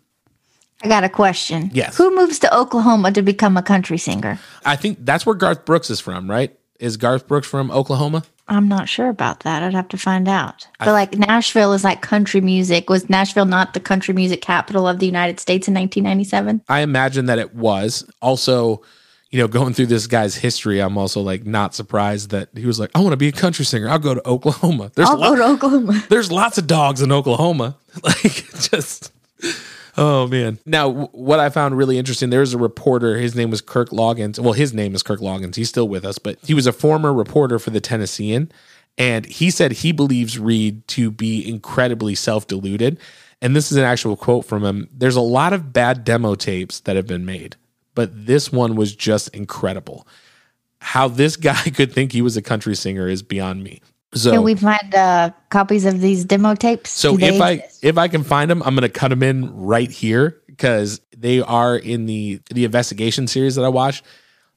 I 0.82 0.89
got 0.89 1.05
a 1.05 1.09
question. 1.09 1.70
Yes. 1.72 1.97
Who 1.97 2.14
moves 2.14 2.39
to 2.41 2.55
Oklahoma 2.55 3.12
to 3.12 3.22
become 3.22 3.57
a 3.57 3.62
country 3.62 3.97
singer? 3.97 4.39
I 4.64 4.76
think 4.76 4.99
that's 5.01 5.24
where 5.24 5.35
Garth 5.35 5.64
Brooks 5.64 5.89
is 5.89 6.01
from, 6.01 6.30
right? 6.30 6.59
Is 6.78 6.97
Garth 6.97 7.26
Brooks 7.26 7.47
from 7.47 7.70
Oklahoma? 7.70 8.24
I'm 8.47 8.68
not 8.68 8.88
sure 8.88 9.09
about 9.09 9.40
that. 9.40 9.62
I'd 9.62 9.72
have 9.72 9.88
to 9.88 9.97
find 9.97 10.28
out. 10.28 10.68
But 10.78 10.92
like 10.92 11.16
Nashville 11.16 11.72
is 11.72 11.82
like 11.82 12.03
country 12.03 12.40
music. 12.40 12.90
Was 12.90 13.09
Nashville 13.09 13.47
not 13.47 13.72
the 13.72 13.80
country 13.80 14.12
music 14.12 14.42
capital 14.42 14.86
of 14.86 14.99
the 14.99 15.07
United 15.07 15.40
States 15.40 15.66
in 15.66 15.74
1997? 15.74 16.62
I 16.68 16.80
imagine 16.80 17.26
that 17.26 17.38
it 17.38 17.55
was. 17.55 18.07
Also, 18.20 18.82
you 19.30 19.38
know, 19.38 19.49
going 19.49 19.72
through 19.72 19.86
this 19.86 20.07
guy's 20.07 20.36
history, 20.36 20.80
I'm 20.80 20.99
also 20.99 21.20
like 21.22 21.47
not 21.47 21.74
surprised 21.74 22.30
that 22.30 22.51
he 22.55 22.66
was 22.66 22.78
like, 22.78 22.90
I 22.95 23.01
want 23.01 23.12
to 23.12 23.16
be 23.16 23.28
a 23.28 23.32
country 23.32 23.64
singer. 23.64 23.88
I'll 23.88 23.99
go 23.99 24.14
to 24.14 24.28
Oklahoma. 24.28 24.92
There's 24.95 25.09
I'll 25.09 25.16
lo- 25.16 25.30
go 25.30 25.36
to 25.36 25.45
Oklahoma. 25.45 26.05
there's 26.11 26.30
lots 26.30 26.59
of 26.59 26.66
dogs 26.66 27.03
in 27.03 27.11
Oklahoma. 27.12 27.76
Like 28.03 28.22
just 28.22 29.12
oh 29.97 30.26
man. 30.26 30.59
Now 30.66 30.90
what 31.12 31.40
I 31.40 31.49
found 31.51 31.76
really 31.76 31.99
interesting, 31.99 32.30
there 32.30 32.40
was 32.40 32.55
a 32.55 32.59
reporter, 32.59 33.16
his 33.16 33.34
name 33.34 33.51
was 33.51 33.61
Kirk 33.61 33.90
Loggins. 33.90 34.38
Well, 34.38 34.53
his 34.53 34.74
name 34.74 34.95
is 34.95 35.03
Kirk 35.03 35.20
Loggins. 35.20 35.57
He's 35.57 35.68
still 35.68 35.88
with 35.88 36.05
us, 36.05 36.18
but 36.18 36.38
he 36.45 36.55
was 36.55 36.66
a 36.66 36.72
former 36.72 37.12
reporter 37.12 37.59
for 37.59 37.70
the 37.70 37.80
Tennessean. 37.80 38.51
And 38.97 39.26
he 39.26 39.51
said 39.51 39.72
he 39.72 39.92
believes 39.92 40.38
Reid 40.38 40.86
to 40.88 41.11
be 41.11 41.49
incredibly 41.49 42.14
self-deluded. 42.14 42.99
And 43.42 43.55
this 43.55 43.70
is 43.70 43.76
an 43.76 43.84
actual 43.84 44.16
quote 44.16 44.45
from 44.45 44.64
him. 44.64 44.88
There's 44.92 45.16
a 45.16 45.20
lot 45.20 45.53
of 45.53 45.72
bad 45.72 46.05
demo 46.05 46.34
tapes 46.34 46.80
that 46.80 46.97
have 46.97 47.07
been 47.07 47.24
made, 47.24 47.57
but 47.95 48.26
this 48.26 48.53
one 48.53 48.76
was 48.76 48.95
just 48.95 49.28
incredible. 49.34 50.07
How 50.80 51.09
this 51.09 51.36
guy 51.51 51.70
could 51.70 51.92
think 51.92 52.12
he 52.12 52.22
was 52.22 52.36
a 52.36 52.42
country 52.42 52.74
singer 52.74 53.09
is 53.09 53.22
beyond 53.22 53.64
me. 53.64 53.82
So 54.15 54.31
Can 54.33 54.43
we 54.43 54.55
find 54.55 54.95
uh, 54.95 55.31
copies 55.51 55.85
of 55.85 56.01
these 56.01 56.25
demo 56.25 56.55
tapes? 56.55 56.91
so 56.91 57.19
if 57.19 57.41
I 57.41 57.51
exist? 57.53 57.85
if 57.85 57.99
I 57.99 58.09
can 58.09 58.23
find 58.25 58.51
them, 58.51 58.62
I'm 58.62 58.75
gonna 58.75 58.89
cut 58.89 59.09
them 59.09 59.23
in 59.23 59.55
right 59.57 59.91
here 59.91 60.41
because 60.47 61.01
they 61.17 61.41
are 61.41 61.77
in 61.77 62.07
the 62.07 62.41
the 62.51 62.65
investigation 62.65 63.27
series 63.27 63.55
that 63.57 63.65
I 63.65 63.69
watched. 63.69 64.05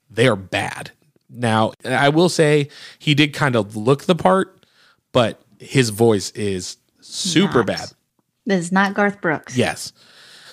They 0.10 0.28
are 0.28 0.36
bad. 0.36 0.91
Now 1.30 1.74
I 1.84 2.10
will 2.10 2.30
say 2.30 2.70
he 2.99 3.14
did 3.16 3.34
kind 3.34 3.55
of 3.55 3.76
look 3.76 4.03
the 4.03 4.16
part, 4.16 4.66
but 5.12 5.41
his 5.60 5.89
voice 5.89 6.30
is 6.32 6.78
super 7.01 7.58
Not. 7.60 7.68
bad. 7.68 7.91
this 8.45 8.66
is 8.66 8.72
not 8.72 8.93
Garth 8.93 9.22
Brooks. 9.22 9.58
Yes. 9.58 9.91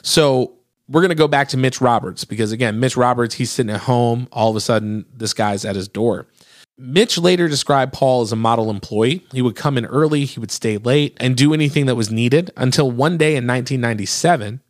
So 0.02 0.54
we're 0.88 1.00
going 1.00 1.10
to 1.10 1.14
go 1.14 1.28
back 1.28 1.48
to 1.48 1.56
Mitch 1.56 1.80
Roberts 1.80 2.24
because, 2.24 2.52
again, 2.52 2.78
Mitch 2.78 2.96
Roberts, 2.96 3.34
he's 3.34 3.50
sitting 3.50 3.74
at 3.74 3.80
home. 3.80 4.28
All 4.32 4.50
of 4.50 4.56
a 4.56 4.60
sudden, 4.60 5.06
this 5.14 5.32
guy's 5.32 5.64
at 5.64 5.76
his 5.76 5.88
door. 5.88 6.26
Mitch 6.76 7.18
later 7.18 7.48
described 7.48 7.92
Paul 7.92 8.22
as 8.22 8.32
a 8.32 8.36
model 8.36 8.68
employee. 8.68 9.24
He 9.32 9.42
would 9.42 9.54
come 9.54 9.78
in 9.78 9.86
early, 9.86 10.24
he 10.24 10.40
would 10.40 10.50
stay 10.50 10.76
late, 10.76 11.16
and 11.18 11.36
do 11.36 11.54
anything 11.54 11.86
that 11.86 11.94
was 11.94 12.10
needed 12.10 12.50
until 12.56 12.90
one 12.90 13.16
day 13.16 13.36
in 13.36 13.46
1997, 13.46 14.60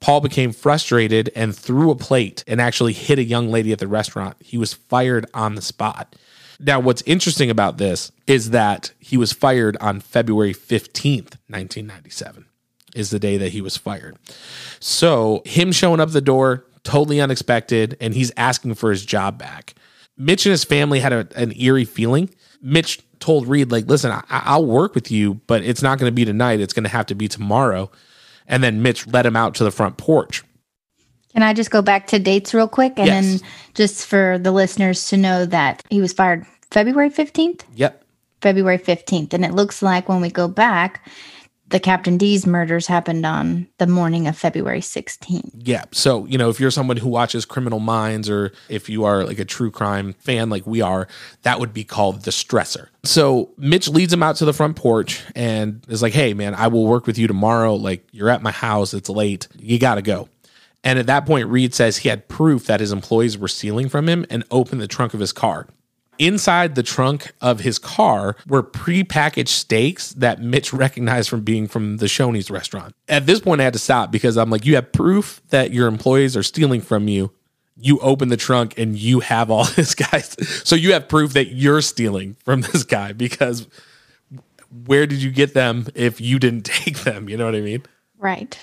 Paul 0.00 0.20
became 0.20 0.52
frustrated 0.52 1.30
and 1.36 1.54
threw 1.54 1.90
a 1.90 1.96
plate 1.96 2.42
and 2.46 2.60
actually 2.60 2.94
hit 2.94 3.18
a 3.18 3.24
young 3.24 3.50
lady 3.50 3.70
at 3.72 3.78
the 3.78 3.86
restaurant. 3.86 4.36
He 4.40 4.56
was 4.56 4.72
fired 4.72 5.26
on 5.34 5.54
the 5.54 5.62
spot. 5.62 6.16
Now, 6.58 6.80
what's 6.80 7.02
interesting 7.02 7.50
about 7.50 7.76
this 7.76 8.12
is 8.26 8.50
that 8.50 8.92
he 8.98 9.16
was 9.16 9.32
fired 9.32 9.76
on 9.80 10.00
February 10.00 10.54
15th, 10.54 11.36
1997 11.48 12.46
is 12.94 13.10
the 13.10 13.18
day 13.18 13.36
that 13.38 13.52
he 13.52 13.60
was 13.60 13.76
fired. 13.76 14.18
So, 14.78 15.42
him 15.44 15.72
showing 15.72 16.00
up 16.00 16.10
the 16.10 16.20
door, 16.20 16.66
totally 16.84 17.20
unexpected, 17.20 17.96
and 18.00 18.14
he's 18.14 18.32
asking 18.36 18.74
for 18.74 18.90
his 18.90 19.06
job 19.06 19.38
back. 19.38 19.74
Mitch 20.16 20.46
and 20.46 20.50
his 20.50 20.64
family 20.64 21.00
had 21.00 21.12
a, 21.12 21.28
an 21.36 21.52
eerie 21.56 21.84
feeling. 21.84 22.30
Mitch 22.60 23.00
told 23.18 23.46
Reid, 23.46 23.70
like, 23.70 23.86
listen, 23.86 24.10
I, 24.10 24.22
I'll 24.28 24.66
work 24.66 24.94
with 24.94 25.10
you, 25.10 25.34
but 25.46 25.62
it's 25.62 25.82
not 25.82 25.98
going 25.98 26.10
to 26.10 26.14
be 26.14 26.24
tonight. 26.24 26.60
It's 26.60 26.72
going 26.72 26.84
to 26.84 26.90
have 26.90 27.06
to 27.06 27.14
be 27.14 27.28
tomorrow. 27.28 27.90
And 28.46 28.62
then 28.62 28.82
Mitch 28.82 29.06
led 29.06 29.24
him 29.26 29.36
out 29.36 29.54
to 29.56 29.64
the 29.64 29.70
front 29.70 29.96
porch. 29.96 30.42
Can 31.32 31.42
I 31.42 31.54
just 31.54 31.70
go 31.70 31.80
back 31.80 32.08
to 32.08 32.18
dates 32.18 32.52
real 32.52 32.68
quick? 32.68 32.94
And 32.98 33.06
Yes. 33.06 33.40
then 33.40 33.48
just 33.74 34.06
for 34.06 34.38
the 34.38 34.52
listeners 34.52 35.08
to 35.08 35.16
know 35.16 35.46
that 35.46 35.82
he 35.88 36.00
was 36.00 36.12
fired 36.12 36.44
February 36.70 37.08
15th? 37.10 37.62
Yep. 37.74 38.04
February 38.42 38.78
15th. 38.78 39.32
And 39.32 39.44
it 39.44 39.52
looks 39.52 39.82
like 39.82 40.08
when 40.08 40.20
we 40.20 40.28
go 40.30 40.46
back, 40.48 41.08
the 41.72 41.80
Captain 41.80 42.18
D's 42.18 42.46
murders 42.46 42.86
happened 42.86 43.24
on 43.24 43.66
the 43.78 43.86
morning 43.86 44.28
of 44.28 44.36
February 44.36 44.80
16th. 44.80 45.50
Yeah. 45.56 45.84
So, 45.90 46.26
you 46.26 46.36
know, 46.36 46.50
if 46.50 46.60
you're 46.60 46.70
someone 46.70 46.98
who 46.98 47.08
watches 47.08 47.44
Criminal 47.46 47.80
Minds 47.80 48.28
or 48.28 48.52
if 48.68 48.90
you 48.90 49.04
are 49.04 49.24
like 49.24 49.38
a 49.38 49.44
true 49.44 49.70
crime 49.70 50.12
fan 50.20 50.50
like 50.50 50.66
we 50.66 50.82
are, 50.82 51.08
that 51.42 51.58
would 51.58 51.72
be 51.72 51.82
called 51.82 52.22
the 52.22 52.30
stressor. 52.30 52.88
So, 53.04 53.50
Mitch 53.56 53.88
leads 53.88 54.12
him 54.12 54.22
out 54.22 54.36
to 54.36 54.44
the 54.44 54.52
front 54.52 54.76
porch 54.76 55.22
and 55.34 55.82
is 55.88 56.02
like, 56.02 56.12
hey, 56.12 56.34
man, 56.34 56.54
I 56.54 56.68
will 56.68 56.86
work 56.86 57.06
with 57.06 57.16
you 57.16 57.26
tomorrow. 57.26 57.74
Like, 57.74 58.06
you're 58.12 58.30
at 58.30 58.42
my 58.42 58.52
house. 58.52 58.92
It's 58.92 59.08
late. 59.08 59.48
You 59.58 59.78
got 59.78 59.96
to 59.96 60.02
go. 60.02 60.28
And 60.84 60.98
at 60.98 61.06
that 61.06 61.24
point, 61.26 61.48
Reid 61.48 61.74
says 61.74 61.98
he 61.98 62.10
had 62.10 62.28
proof 62.28 62.66
that 62.66 62.80
his 62.80 62.92
employees 62.92 63.38
were 63.38 63.48
stealing 63.48 63.88
from 63.88 64.08
him 64.08 64.26
and 64.28 64.44
opened 64.50 64.80
the 64.82 64.88
trunk 64.88 65.14
of 65.14 65.20
his 65.20 65.32
car. 65.32 65.68
Inside 66.18 66.74
the 66.74 66.82
trunk 66.82 67.32
of 67.40 67.60
his 67.60 67.78
car 67.78 68.36
were 68.46 68.62
prepackaged 68.62 69.48
steaks 69.48 70.12
that 70.12 70.40
Mitch 70.40 70.72
recognized 70.72 71.28
from 71.28 71.40
being 71.40 71.66
from 71.66 71.96
the 71.96 72.06
Shoney's 72.06 72.50
restaurant. 72.50 72.94
At 73.08 73.26
this 73.26 73.40
point, 73.40 73.60
I 73.60 73.64
had 73.64 73.72
to 73.72 73.78
stop 73.78 74.12
because 74.12 74.36
I'm 74.36 74.50
like, 74.50 74.64
you 74.64 74.74
have 74.74 74.92
proof 74.92 75.42
that 75.48 75.72
your 75.72 75.88
employees 75.88 76.36
are 76.36 76.42
stealing 76.42 76.80
from 76.80 77.08
you. 77.08 77.32
You 77.76 77.98
open 78.00 78.28
the 78.28 78.36
trunk 78.36 78.78
and 78.78 78.96
you 78.96 79.20
have 79.20 79.50
all 79.50 79.64
this 79.76 79.94
guys. 79.94 80.36
So 80.68 80.76
you 80.76 80.92
have 80.92 81.08
proof 81.08 81.32
that 81.32 81.46
you're 81.46 81.80
stealing 81.80 82.36
from 82.44 82.60
this 82.60 82.84
guy 82.84 83.12
because 83.12 83.66
where 84.86 85.06
did 85.06 85.22
you 85.22 85.30
get 85.30 85.54
them 85.54 85.86
if 85.94 86.20
you 86.20 86.38
didn't 86.38 86.62
take 86.66 87.00
them? 87.00 87.28
You 87.28 87.36
know 87.36 87.46
what 87.46 87.54
I 87.54 87.60
mean? 87.60 87.82
Right. 88.18 88.62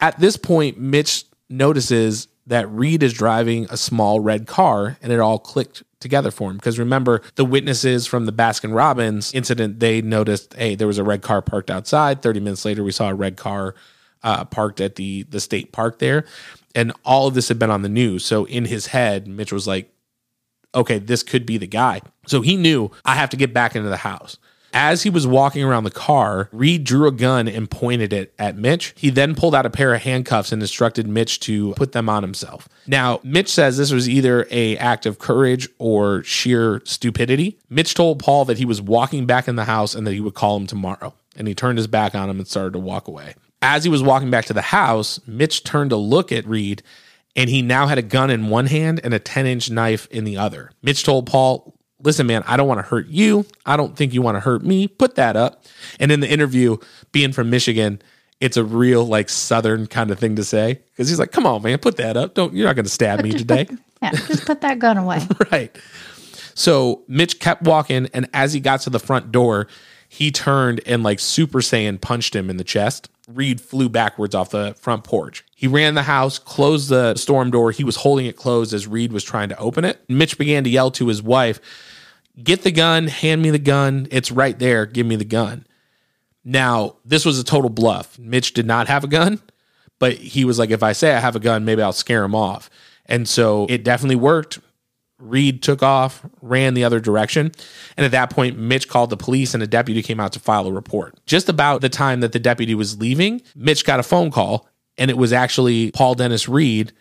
At 0.00 0.18
this 0.18 0.36
point, 0.36 0.78
Mitch 0.78 1.24
notices 1.50 2.28
that 2.48 2.70
Reid 2.70 3.02
is 3.02 3.12
driving 3.12 3.66
a 3.70 3.76
small 3.76 4.20
red 4.20 4.46
car 4.46 4.96
and 5.02 5.12
it 5.12 5.20
all 5.20 5.38
clicked 5.38 5.82
together 6.00 6.30
for 6.30 6.50
him. 6.50 6.56
Because 6.56 6.78
remember, 6.78 7.22
the 7.34 7.44
witnesses 7.44 8.06
from 8.06 8.26
the 8.26 8.32
Baskin 8.32 8.74
Robbins 8.74 9.32
incident, 9.34 9.80
they 9.80 10.00
noticed, 10.00 10.54
hey, 10.54 10.74
there 10.74 10.86
was 10.86 10.98
a 10.98 11.04
red 11.04 11.22
car 11.22 11.42
parked 11.42 11.70
outside. 11.70 12.22
30 12.22 12.40
minutes 12.40 12.64
later, 12.64 12.82
we 12.82 12.92
saw 12.92 13.10
a 13.10 13.14
red 13.14 13.36
car 13.36 13.74
uh, 14.22 14.44
parked 14.44 14.80
at 14.80 14.96
the, 14.96 15.24
the 15.24 15.40
state 15.40 15.72
park 15.72 15.98
there. 15.98 16.24
And 16.74 16.92
all 17.04 17.26
of 17.26 17.34
this 17.34 17.48
had 17.48 17.58
been 17.58 17.70
on 17.70 17.82
the 17.82 17.88
news. 17.88 18.24
So 18.24 18.44
in 18.44 18.64
his 18.64 18.86
head, 18.88 19.28
Mitch 19.28 19.52
was 19.52 19.66
like, 19.66 19.92
okay, 20.74 20.98
this 20.98 21.22
could 21.22 21.46
be 21.46 21.58
the 21.58 21.66
guy. 21.66 22.00
So 22.26 22.40
he 22.40 22.56
knew 22.56 22.90
I 23.04 23.14
have 23.14 23.30
to 23.30 23.36
get 23.36 23.52
back 23.52 23.76
into 23.76 23.88
the 23.88 23.96
house. 23.98 24.38
As 24.72 25.02
he 25.02 25.10
was 25.10 25.26
walking 25.26 25.64
around 25.64 25.84
the 25.84 25.90
car, 25.90 26.48
Reid 26.52 26.84
drew 26.84 27.06
a 27.06 27.12
gun 27.12 27.48
and 27.48 27.70
pointed 27.70 28.12
it 28.12 28.34
at 28.38 28.56
Mitch. 28.56 28.94
He 28.96 29.10
then 29.10 29.34
pulled 29.34 29.54
out 29.54 29.66
a 29.66 29.70
pair 29.70 29.94
of 29.94 30.02
handcuffs 30.02 30.52
and 30.52 30.62
instructed 30.62 31.06
Mitch 31.06 31.40
to 31.40 31.72
put 31.74 31.92
them 31.92 32.08
on 32.08 32.22
himself. 32.22 32.68
Now, 32.86 33.20
Mitch 33.22 33.48
says 33.48 33.76
this 33.76 33.92
was 33.92 34.08
either 34.08 34.46
a 34.50 34.76
act 34.76 35.06
of 35.06 35.18
courage 35.18 35.68
or 35.78 36.22
sheer 36.22 36.82
stupidity. 36.84 37.58
Mitch 37.70 37.94
told 37.94 38.18
Paul 38.18 38.44
that 38.46 38.58
he 38.58 38.64
was 38.64 38.82
walking 38.82 39.26
back 39.26 39.48
in 39.48 39.56
the 39.56 39.64
house 39.64 39.94
and 39.94 40.06
that 40.06 40.12
he 40.12 40.20
would 40.20 40.34
call 40.34 40.56
him 40.56 40.66
tomorrow. 40.66 41.14
And 41.36 41.48
he 41.48 41.54
turned 41.54 41.78
his 41.78 41.86
back 41.86 42.14
on 42.14 42.28
him 42.28 42.38
and 42.38 42.46
started 42.46 42.72
to 42.74 42.78
walk 42.78 43.08
away. 43.08 43.34
As 43.62 43.84
he 43.84 43.90
was 43.90 44.02
walking 44.02 44.30
back 44.30 44.44
to 44.46 44.52
the 44.52 44.62
house, 44.62 45.20
Mitch 45.26 45.64
turned 45.64 45.90
to 45.90 45.96
look 45.96 46.30
at 46.30 46.46
Reid 46.46 46.82
and 47.38 47.48
he 47.48 47.62
now 47.62 47.86
had 47.86 47.98
a 47.98 48.02
gun 48.02 48.30
in 48.30 48.48
one 48.48 48.66
hand 48.66 49.00
and 49.04 49.14
a 49.14 49.18
10 49.20 49.46
inch 49.46 49.70
knife 49.70 50.08
in 50.10 50.24
the 50.24 50.36
other. 50.36 50.70
Mitch 50.82 51.04
told 51.04 51.26
Paul, 51.26 51.72
Listen, 52.02 52.26
man, 52.26 52.44
I 52.46 52.56
don't 52.56 52.68
want 52.68 52.78
to 52.78 52.86
hurt 52.86 53.08
you. 53.08 53.44
I 53.66 53.76
don't 53.76 53.96
think 53.96 54.14
you 54.14 54.22
want 54.22 54.36
to 54.36 54.40
hurt 54.40 54.62
me. 54.62 54.86
Put 54.86 55.16
that 55.16 55.36
up. 55.36 55.64
And 55.98 56.12
in 56.12 56.20
the 56.20 56.28
interview, 56.28 56.76
being 57.12 57.32
from 57.32 57.50
Michigan, 57.50 58.00
it's 58.40 58.56
a 58.56 58.64
real 58.64 59.04
like 59.04 59.28
Southern 59.28 59.86
kind 59.86 60.10
of 60.10 60.18
thing 60.18 60.36
to 60.36 60.44
say 60.44 60.80
because 60.90 61.08
he's 61.08 61.18
like, 61.18 61.32
"Come 61.32 61.46
on, 61.46 61.62
man, 61.62 61.78
put 61.78 61.96
that 61.96 62.16
up. 62.16 62.34
Don't 62.34 62.54
you're 62.54 62.66
not 62.66 62.76
going 62.76 62.84
to 62.84 62.90
stab 62.90 63.22
me 63.22 63.32
today." 63.32 63.66
Yeah, 64.00 64.12
just 64.12 64.46
put 64.46 64.60
that 64.60 64.78
gun 64.78 64.96
away. 64.96 65.20
right. 65.50 65.76
So 66.54 67.02
Mitch 67.08 67.40
kept 67.40 67.62
walking, 67.62 68.08
and 68.14 68.28
as 68.32 68.52
he 68.52 68.60
got 68.60 68.80
to 68.82 68.90
the 68.90 69.00
front 69.00 69.32
door, 69.32 69.66
he 70.08 70.30
turned 70.30 70.80
and 70.86 71.02
like 71.02 71.20
Super 71.20 71.58
Saiyan 71.58 72.00
punched 72.00 72.34
him 72.34 72.48
in 72.48 72.56
the 72.56 72.64
chest. 72.64 73.10
Reid 73.28 73.60
flew 73.60 73.88
backwards 73.88 74.34
off 74.34 74.50
the 74.50 74.74
front 74.78 75.04
porch. 75.04 75.44
He 75.54 75.66
ran 75.66 75.94
the 75.94 76.02
house, 76.02 76.38
closed 76.38 76.88
the 76.88 77.14
storm 77.16 77.50
door. 77.50 77.72
He 77.72 77.84
was 77.84 77.96
holding 77.96 78.26
it 78.26 78.36
closed 78.36 78.72
as 78.72 78.86
Reid 78.86 79.12
was 79.12 79.22
trying 79.22 79.50
to 79.50 79.58
open 79.58 79.84
it. 79.84 80.00
Mitch 80.08 80.38
began 80.38 80.64
to 80.64 80.70
yell 80.70 80.90
to 80.92 81.08
his 81.08 81.22
wife, 81.22 81.60
Get 82.42 82.62
the 82.62 82.70
gun, 82.70 83.08
hand 83.08 83.42
me 83.42 83.50
the 83.50 83.58
gun. 83.58 84.06
It's 84.10 84.30
right 84.30 84.58
there. 84.58 84.86
Give 84.86 85.06
me 85.06 85.16
the 85.16 85.24
gun. 85.24 85.66
Now, 86.44 86.96
this 87.04 87.24
was 87.24 87.38
a 87.38 87.44
total 87.44 87.70
bluff. 87.70 88.18
Mitch 88.18 88.54
did 88.54 88.66
not 88.66 88.88
have 88.88 89.04
a 89.04 89.08
gun, 89.08 89.40
but 89.98 90.14
he 90.14 90.44
was 90.44 90.58
like, 90.58 90.70
if 90.70 90.82
I 90.82 90.92
say 90.92 91.12
I 91.12 91.18
have 91.18 91.36
a 91.36 91.40
gun, 91.40 91.64
maybe 91.64 91.82
I'll 91.82 91.92
scare 91.92 92.24
him 92.24 92.34
off. 92.34 92.70
And 93.06 93.28
so 93.28 93.66
it 93.68 93.84
definitely 93.84 94.16
worked. 94.16 94.60
Reid 95.18 95.62
took 95.62 95.82
off, 95.82 96.24
ran 96.40 96.74
the 96.74 96.84
other 96.84 97.00
direction. 97.00 97.50
And 97.96 98.04
at 98.06 98.12
that 98.12 98.30
point, 98.30 98.56
Mitch 98.56 98.88
called 98.88 99.10
the 99.10 99.16
police 99.16 99.52
and 99.52 99.62
a 99.62 99.66
deputy 99.66 100.00
came 100.00 100.20
out 100.20 100.32
to 100.34 100.40
file 100.40 100.66
a 100.66 100.72
report. 100.72 101.18
Just 101.26 101.48
about 101.48 101.80
the 101.80 101.88
time 101.88 102.20
that 102.20 102.32
the 102.32 102.38
deputy 102.38 102.74
was 102.74 102.98
leaving, 102.98 103.42
Mitch 103.56 103.84
got 103.84 103.98
a 103.98 104.04
phone 104.04 104.30
call 104.30 104.68
and 104.96 105.10
it 105.10 105.16
was 105.16 105.32
actually 105.32 105.90
Paul 105.90 106.14
Dennis 106.14 106.48
Reid. 106.48 106.92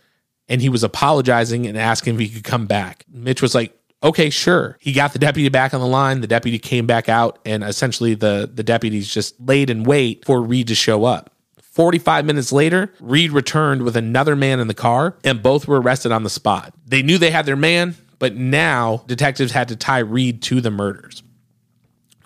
And 0.50 0.62
he 0.62 0.70
was 0.70 0.82
apologizing 0.82 1.68
and 1.68 1.78
asking 1.78 2.16
if 2.16 2.22
he 2.22 2.30
could 2.30 2.46
come 2.46 2.68
back. 2.68 3.04
Mitch 3.12 3.42
was 3.42 3.54
like, 3.54 3.77
okay, 4.04 4.30
sure. 4.30 4.78
He 4.80 4.94
got 4.94 5.14
the 5.14 5.20
deputy 5.20 5.50
back 5.50 5.74
on 5.74 5.80
the 5.80 5.88
line. 5.88 6.22
The 6.22 6.28
deputy 6.28 6.60
came 6.60 6.86
back 6.86 7.10
out 7.10 7.40
and 7.46 7.64
essentially 7.64 8.14
the, 8.14 8.50
the 8.52 8.64
deputies 8.64 9.12
just 9.12 9.40
laid 9.40 9.70
in 9.70 9.84
wait 9.84 10.26
for 10.26 10.42
Reid 10.42 10.68
to 10.68 10.76
show 10.76 11.06
up. 11.06 11.32
45 11.78 12.26
minutes 12.26 12.52
later, 12.52 12.92
Reid 13.00 13.32
returned 13.32 13.84
with 13.84 13.96
another 13.96 14.36
man 14.36 14.60
in 14.60 14.68
the 14.68 14.74
car, 14.74 15.16
and 15.24 15.44
both 15.44 15.68
were 15.68 15.80
arrested 15.80 16.12
on 16.12 16.24
the 16.24 16.30
spot. 16.30 16.74
They 16.88 17.04
knew 17.04 17.20
they 17.20 17.30
had 17.30 17.46
their 17.46 17.56
man, 17.56 17.96
but 18.18 18.36
now 18.36 19.04
detectives 19.06 19.52
had 19.52 19.68
to 19.68 19.76
tie 19.76 20.00
Reid 20.00 20.42
to 20.44 20.60
the 20.60 20.72
murders. 20.72 21.22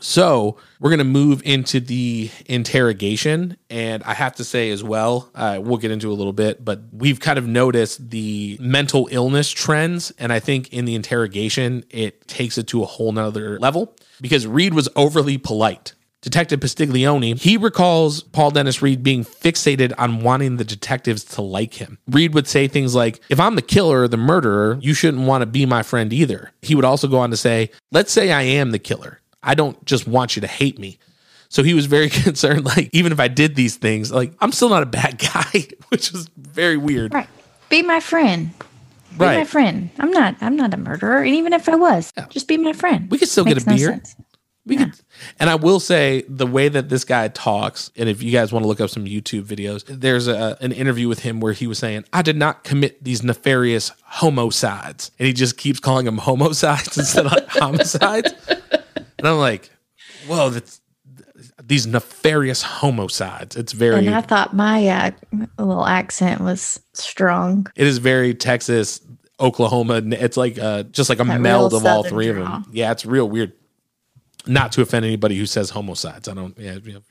So 0.01 0.57
we're 0.79 0.89
going 0.89 0.99
to 0.99 1.03
move 1.03 1.41
into 1.45 1.79
the 1.79 2.29
interrogation. 2.47 3.57
And 3.69 4.03
I 4.03 4.13
have 4.13 4.35
to 4.35 4.43
say 4.43 4.71
as 4.71 4.83
well, 4.83 5.29
uh, 5.35 5.59
we'll 5.61 5.77
get 5.77 5.91
into 5.91 6.11
a 6.11 6.13
little 6.15 6.33
bit, 6.33 6.65
but 6.65 6.81
we've 6.91 7.19
kind 7.19 7.37
of 7.37 7.47
noticed 7.47 8.09
the 8.09 8.57
mental 8.59 9.07
illness 9.11 9.49
trends. 9.49 10.11
And 10.17 10.33
I 10.33 10.39
think 10.39 10.73
in 10.73 10.85
the 10.85 10.95
interrogation, 10.95 11.85
it 11.89 12.27
takes 12.27 12.57
it 12.57 12.67
to 12.67 12.83
a 12.83 12.85
whole 12.85 13.11
nother 13.11 13.59
level 13.59 13.95
because 14.19 14.47
Reid 14.47 14.73
was 14.73 14.89
overly 14.95 15.37
polite. 15.37 15.93
Detective 16.21 16.59
Pastiglione, 16.59 17.39
he 17.39 17.57
recalls 17.57 18.21
Paul 18.21 18.51
Dennis 18.51 18.79
Reid 18.83 19.01
being 19.01 19.25
fixated 19.25 19.91
on 19.97 20.21
wanting 20.21 20.57
the 20.57 20.63
detectives 20.63 21.23
to 21.23 21.41
like 21.41 21.73
him. 21.73 21.97
Reid 22.07 22.35
would 22.35 22.47
say 22.47 22.67
things 22.67 22.93
like, 22.93 23.19
If 23.29 23.39
I'm 23.39 23.55
the 23.55 23.63
killer 23.63 24.03
or 24.03 24.07
the 24.07 24.17
murderer, 24.17 24.77
you 24.81 24.93
shouldn't 24.93 25.25
want 25.25 25.41
to 25.41 25.47
be 25.47 25.65
my 25.65 25.81
friend 25.81 26.13
either. 26.13 26.51
He 26.61 26.75
would 26.75 26.85
also 26.85 27.07
go 27.07 27.17
on 27.17 27.31
to 27.31 27.37
say, 27.37 27.71
Let's 27.91 28.11
say 28.11 28.31
I 28.31 28.43
am 28.43 28.69
the 28.69 28.77
killer. 28.77 29.20
I 29.43 29.55
don't 29.55 29.83
just 29.85 30.07
want 30.07 30.35
you 30.35 30.41
to 30.41 30.47
hate 30.47 30.77
me. 30.79 30.97
So 31.49 31.63
he 31.63 31.73
was 31.73 31.85
very 31.85 32.09
concerned, 32.25 32.65
like, 32.65 32.89
even 32.93 33.11
if 33.11 33.19
I 33.19 33.27
did 33.27 33.55
these 33.55 33.75
things, 33.75 34.11
like, 34.11 34.33
I'm 34.39 34.51
still 34.51 34.69
not 34.69 34.83
a 34.83 34.85
bad 34.87 35.17
guy, 35.33 35.67
which 35.89 36.11
was 36.11 36.29
very 36.37 36.77
weird. 36.77 37.13
Right. 37.13 37.27
Be 37.69 37.81
my 37.81 37.99
friend. 37.99 38.51
Be 38.57 39.17
Right. 39.17 39.37
my 39.39 39.43
friend. 39.43 39.89
I'm 39.99 40.11
not 40.11 40.35
I'm 40.39 40.55
not 40.55 40.73
a 40.73 40.77
murderer. 40.77 41.17
And 41.17 41.35
even 41.35 41.51
if 41.51 41.67
I 41.67 41.75
was, 41.75 42.13
just 42.29 42.47
be 42.47 42.55
my 42.57 42.71
friend. 42.73 43.11
We 43.11 43.17
could 43.17 43.27
still 43.27 43.43
Makes 43.43 43.65
get 43.65 43.73
a 43.73 43.75
beer. 43.75 44.01
We 44.63 44.77
could, 44.77 44.93
and 45.39 45.49
I 45.49 45.55
will 45.55 45.79
say 45.79 46.23
the 46.29 46.45
way 46.45 46.69
that 46.69 46.87
this 46.87 47.03
guy 47.03 47.29
talks, 47.29 47.89
and 47.97 48.07
if 48.07 48.21
you 48.21 48.31
guys 48.31 48.53
want 48.53 48.63
to 48.63 48.67
look 48.67 48.79
up 48.79 48.91
some 48.91 49.05
YouTube 49.05 49.41
videos, 49.43 49.83
there's 49.87 50.27
a, 50.27 50.55
an 50.61 50.71
interview 50.71 51.07
with 51.07 51.19
him 51.21 51.39
where 51.39 51.51
he 51.53 51.65
was 51.65 51.79
saying, 51.79 52.05
"I 52.13 52.21
did 52.21 52.37
not 52.37 52.63
commit 52.63 53.03
these 53.03 53.23
nefarious 53.23 53.91
homicides," 54.03 55.09
and 55.17 55.25
he 55.25 55.33
just 55.33 55.57
keeps 55.57 55.79
calling 55.79 56.05
them 56.05 56.19
homicides 56.19 56.95
instead 56.97 57.25
of 57.25 57.47
homicides. 57.49 58.33
And 59.21 59.27
I'm 59.29 59.37
like, 59.37 59.69
"Whoa, 60.27 60.49
that's 60.49 60.81
these 61.63 61.85
nefarious 61.85 62.61
homicides." 62.63 63.55
It's 63.55 63.71
very, 63.71 63.95
And 63.97 64.15
I 64.15 64.21
thought 64.21 64.55
my 64.55 64.87
uh, 64.87 65.11
little 65.59 65.85
accent 65.85 66.41
was 66.41 66.79
strong. 66.93 67.67
it 67.75 67.85
is 67.85 67.99
very 67.99 68.33
Texas, 68.33 68.99
Oklahoma. 69.39 70.01
It's 70.05 70.37
like 70.37 70.57
uh, 70.57 70.83
just 70.83 71.09
like 71.09 71.19
a 71.19 71.25
meld 71.25 71.73
of 71.73 71.85
all 71.85 72.03
three 72.03 72.29
of 72.29 72.35
them. 72.37 72.65
Yeah, 72.71 72.91
it's 72.91 73.05
real 73.05 73.29
weird. 73.29 73.53
Not 74.47 74.71
to 74.73 74.81
offend 74.81 75.05
anybody 75.05 75.37
who 75.37 75.45
says 75.45 75.69
homicides. 75.69 76.27
I 76.27 76.33
don't. 76.33 76.57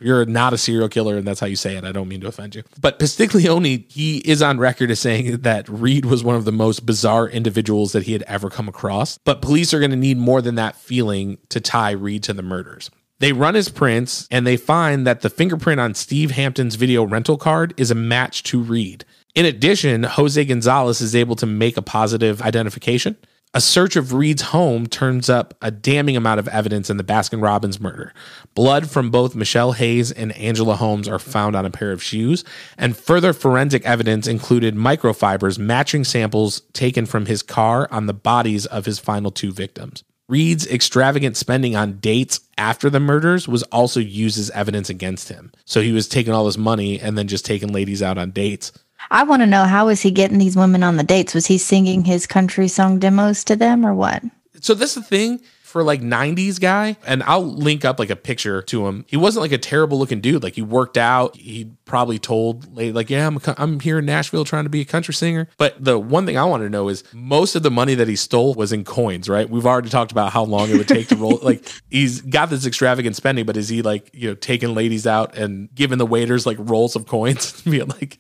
You're 0.01 0.25
not 0.27 0.53
a 0.53 0.59
serial 0.59 0.89
killer 0.89 1.17
and 1.17 1.27
that's 1.27 1.41
how 1.41 1.47
you 1.47 1.57
say 1.57 1.77
it. 1.77 1.85
I 1.85 1.93
don't 1.93 2.09
mean 2.09 2.21
to 2.23 2.27
offend 2.27 2.55
you. 2.55 2.63
But 2.81 2.99
Pastiglione, 2.99 3.91
he 3.91 4.19
is 4.19 4.43
on 4.43 4.59
record 4.59 4.91
as 4.91 5.01
saying 5.01 5.39
that 5.43 5.69
Reid 5.69 6.05
was 6.05 6.25
one 6.25 6.37
of 6.37 6.45
the 6.45 6.53
most 6.53 6.85
bizarre 6.87 7.29
individuals 7.29 7.93
that 7.93 8.05
he 8.05 8.13
had 8.13 8.23
ever 8.23 8.51
come 8.51 8.69
across. 8.69 9.19
But 9.19 9.43
police 9.43 9.73
are 9.73 9.79
going 9.79 9.93
to 9.93 9.97
need 9.97 10.19
more 10.19 10.43
than 10.43 10.57
that 10.57 10.77
feeling 10.77 11.39
to 11.51 11.61
tie 11.61 11.93
Reid 11.93 12.23
to 12.25 12.33
the 12.33 12.43
murders. 12.43 12.91
They 13.21 13.33
run 13.33 13.55
his 13.55 13.69
prints 13.69 14.27
and 14.31 14.47
they 14.47 14.57
find 14.57 15.07
that 15.07 15.21
the 15.21 15.31
fingerprint 15.31 15.79
on 15.79 15.95
Steve 15.95 16.33
Hampton's 16.33 16.75
video 16.75 17.05
rental 17.05 17.37
card 17.37 17.75
is 17.77 17.91
a 17.91 17.95
match 17.95 18.43
to 18.45 18.61
Reid. 18.61 19.05
In 19.35 19.45
addition, 19.45 20.03
Jose 20.03 20.43
Gonzalez 20.45 21.01
is 21.01 21.15
able 21.15 21.37
to 21.37 21.47
make 21.47 21.77
a 21.77 21.83
positive 21.83 22.43
identification. 22.43 23.17
A 23.53 23.61
search 23.61 23.97
of 23.97 24.13
Reid's 24.13 24.43
home 24.43 24.87
turns 24.87 25.29
up 25.29 25.55
a 25.61 25.73
damning 25.73 26.17
amount 26.17 26.39
of 26.39 26.47
evidence 26.47 26.89
in 26.89 26.99
the 26.99 27.05
Baskin 27.05 27.43
Robbins 27.43 27.81
murder. 27.81 28.15
Blood 28.55 28.89
from 28.89 29.11
both 29.11 29.35
Michelle 29.35 29.73
Hayes 29.73 30.13
and 30.13 30.31
Angela 30.37 30.77
Holmes 30.77 31.09
are 31.09 31.19
found 31.19 31.57
on 31.57 31.67
a 31.67 31.71
pair 31.71 31.91
of 31.91 32.01
shoes, 32.01 32.45
and 32.79 32.97
further 32.97 33.33
forensic 33.33 33.85
evidence 33.85 34.29
included 34.29 34.77
microfibers 34.77 35.59
matching 35.59 36.05
samples 36.05 36.61
taken 36.75 37.07
from 37.07 37.27
his 37.27 37.43
car 37.43 37.89
on 37.91 38.07
the 38.07 38.15
bodies 38.15 38.67
of 38.67 38.87
his 38.87 39.01
final 39.01 39.33
two 39.33 39.51
victims. 39.51 40.05
Reid's 40.29 40.65
extravagant 40.69 41.37
spending 41.37 41.75
on 41.75 41.99
dates 41.99 42.39
after 42.57 42.89
the 42.89 43.01
murders 43.01 43.49
was 43.49 43.65
also 43.65 43.99
used 43.99 44.39
as 44.39 44.51
evidence 44.51 44.89
against 44.89 45.29
him. 45.29 45.51
So 45.65 45.81
he 45.81 45.91
was 45.91 46.07
taking 46.07 46.33
all 46.33 46.45
this 46.45 46.57
money 46.57 47.01
and 47.01 47.19
then 47.19 47.27
just 47.27 47.45
taking 47.45 47.73
ladies 47.73 48.01
out 48.01 48.17
on 48.17 48.31
dates. 48.31 48.71
I 49.11 49.25
want 49.25 49.43
to 49.43 49.47
know 49.47 49.65
how 49.65 49.87
was 49.87 50.01
he 50.01 50.11
getting 50.11 50.39
these 50.39 50.57
women 50.57 50.83
on 50.83 50.97
the 50.97 51.03
dates? 51.03 51.35
Was 51.35 51.47
he 51.47 51.59
singing 51.59 52.05
his 52.05 52.27
country 52.27 52.69
song 52.69 52.99
demos 52.99 53.43
to 53.45 53.57
them 53.57 53.85
or 53.85 53.93
what? 53.93 54.23
So 54.61 54.75
this 54.75 54.97
is 54.97 55.03
the 55.03 55.09
thing 55.09 55.41
for 55.63 55.83
like 55.83 56.01
90s 56.01 56.61
guy 56.61 56.97
and 57.07 57.23
I'll 57.23 57.45
link 57.45 57.85
up 57.85 57.99
like 57.99 58.11
a 58.11 58.17
picture 58.17 58.61
to 58.63 58.87
him. 58.87 59.05
He 59.09 59.17
wasn't 59.17 59.43
like 59.43 59.53
a 59.53 59.59
terrible 59.59 59.99
looking 59.99 60.21
dude. 60.21 60.43
Like 60.43 60.55
he 60.55 60.63
worked 60.63 60.99
out. 60.99 61.37
He 61.37 61.71
probably 61.85 62.19
told 62.19 62.77
like, 62.77 63.09
"Yeah, 63.09 63.27
I'm 63.27 63.37
a, 63.37 63.55
I'm 63.57 63.81
here 63.81 63.99
in 63.99 64.07
Nashville 64.07 64.45
trying 64.45 64.65
to 64.65 64.71
be 64.71 64.81
a 64.81 64.85
country 64.85 65.15
singer." 65.15 65.49
But 65.59 65.83
the 65.83 65.99
one 65.99 66.27
thing 66.27 66.37
I 66.37 66.45
want 66.45 66.63
to 66.65 66.69
know 66.69 66.89
is 66.89 67.05
most 67.13 67.55
of 67.55 67.63
the 67.63 67.71
money 67.71 67.95
that 67.95 68.09
he 68.09 68.17
stole 68.17 68.55
was 68.55 68.73
in 68.73 68.85
coins, 68.85 69.29
right? 69.29 69.49
We've 69.49 69.67
already 69.67 69.91
talked 69.91 70.13
about 70.13 70.33
how 70.33 70.45
long 70.45 70.71
it 70.71 70.77
would 70.77 70.89
take 70.89 71.09
to 71.09 71.17
roll 71.17 71.39
like 71.43 71.69
he's 71.89 72.21
got 72.21 72.51
this 72.51 72.67
extravagant 72.67 73.15
spending, 73.17 73.47
but 73.47 73.57
is 73.57 73.69
he 73.69 73.83
like, 73.83 74.11
you 74.13 74.31
know, 74.31 74.35
taking 74.35 74.75
ladies 74.75 75.07
out 75.07 75.37
and 75.37 75.73
giving 75.75 75.99
the 75.99 76.07
waiters 76.07 76.47
like 76.47 76.57
rolls 76.61 76.97
of 76.97 77.07
coins 77.07 77.63
being 77.65 77.89
like 77.89 78.19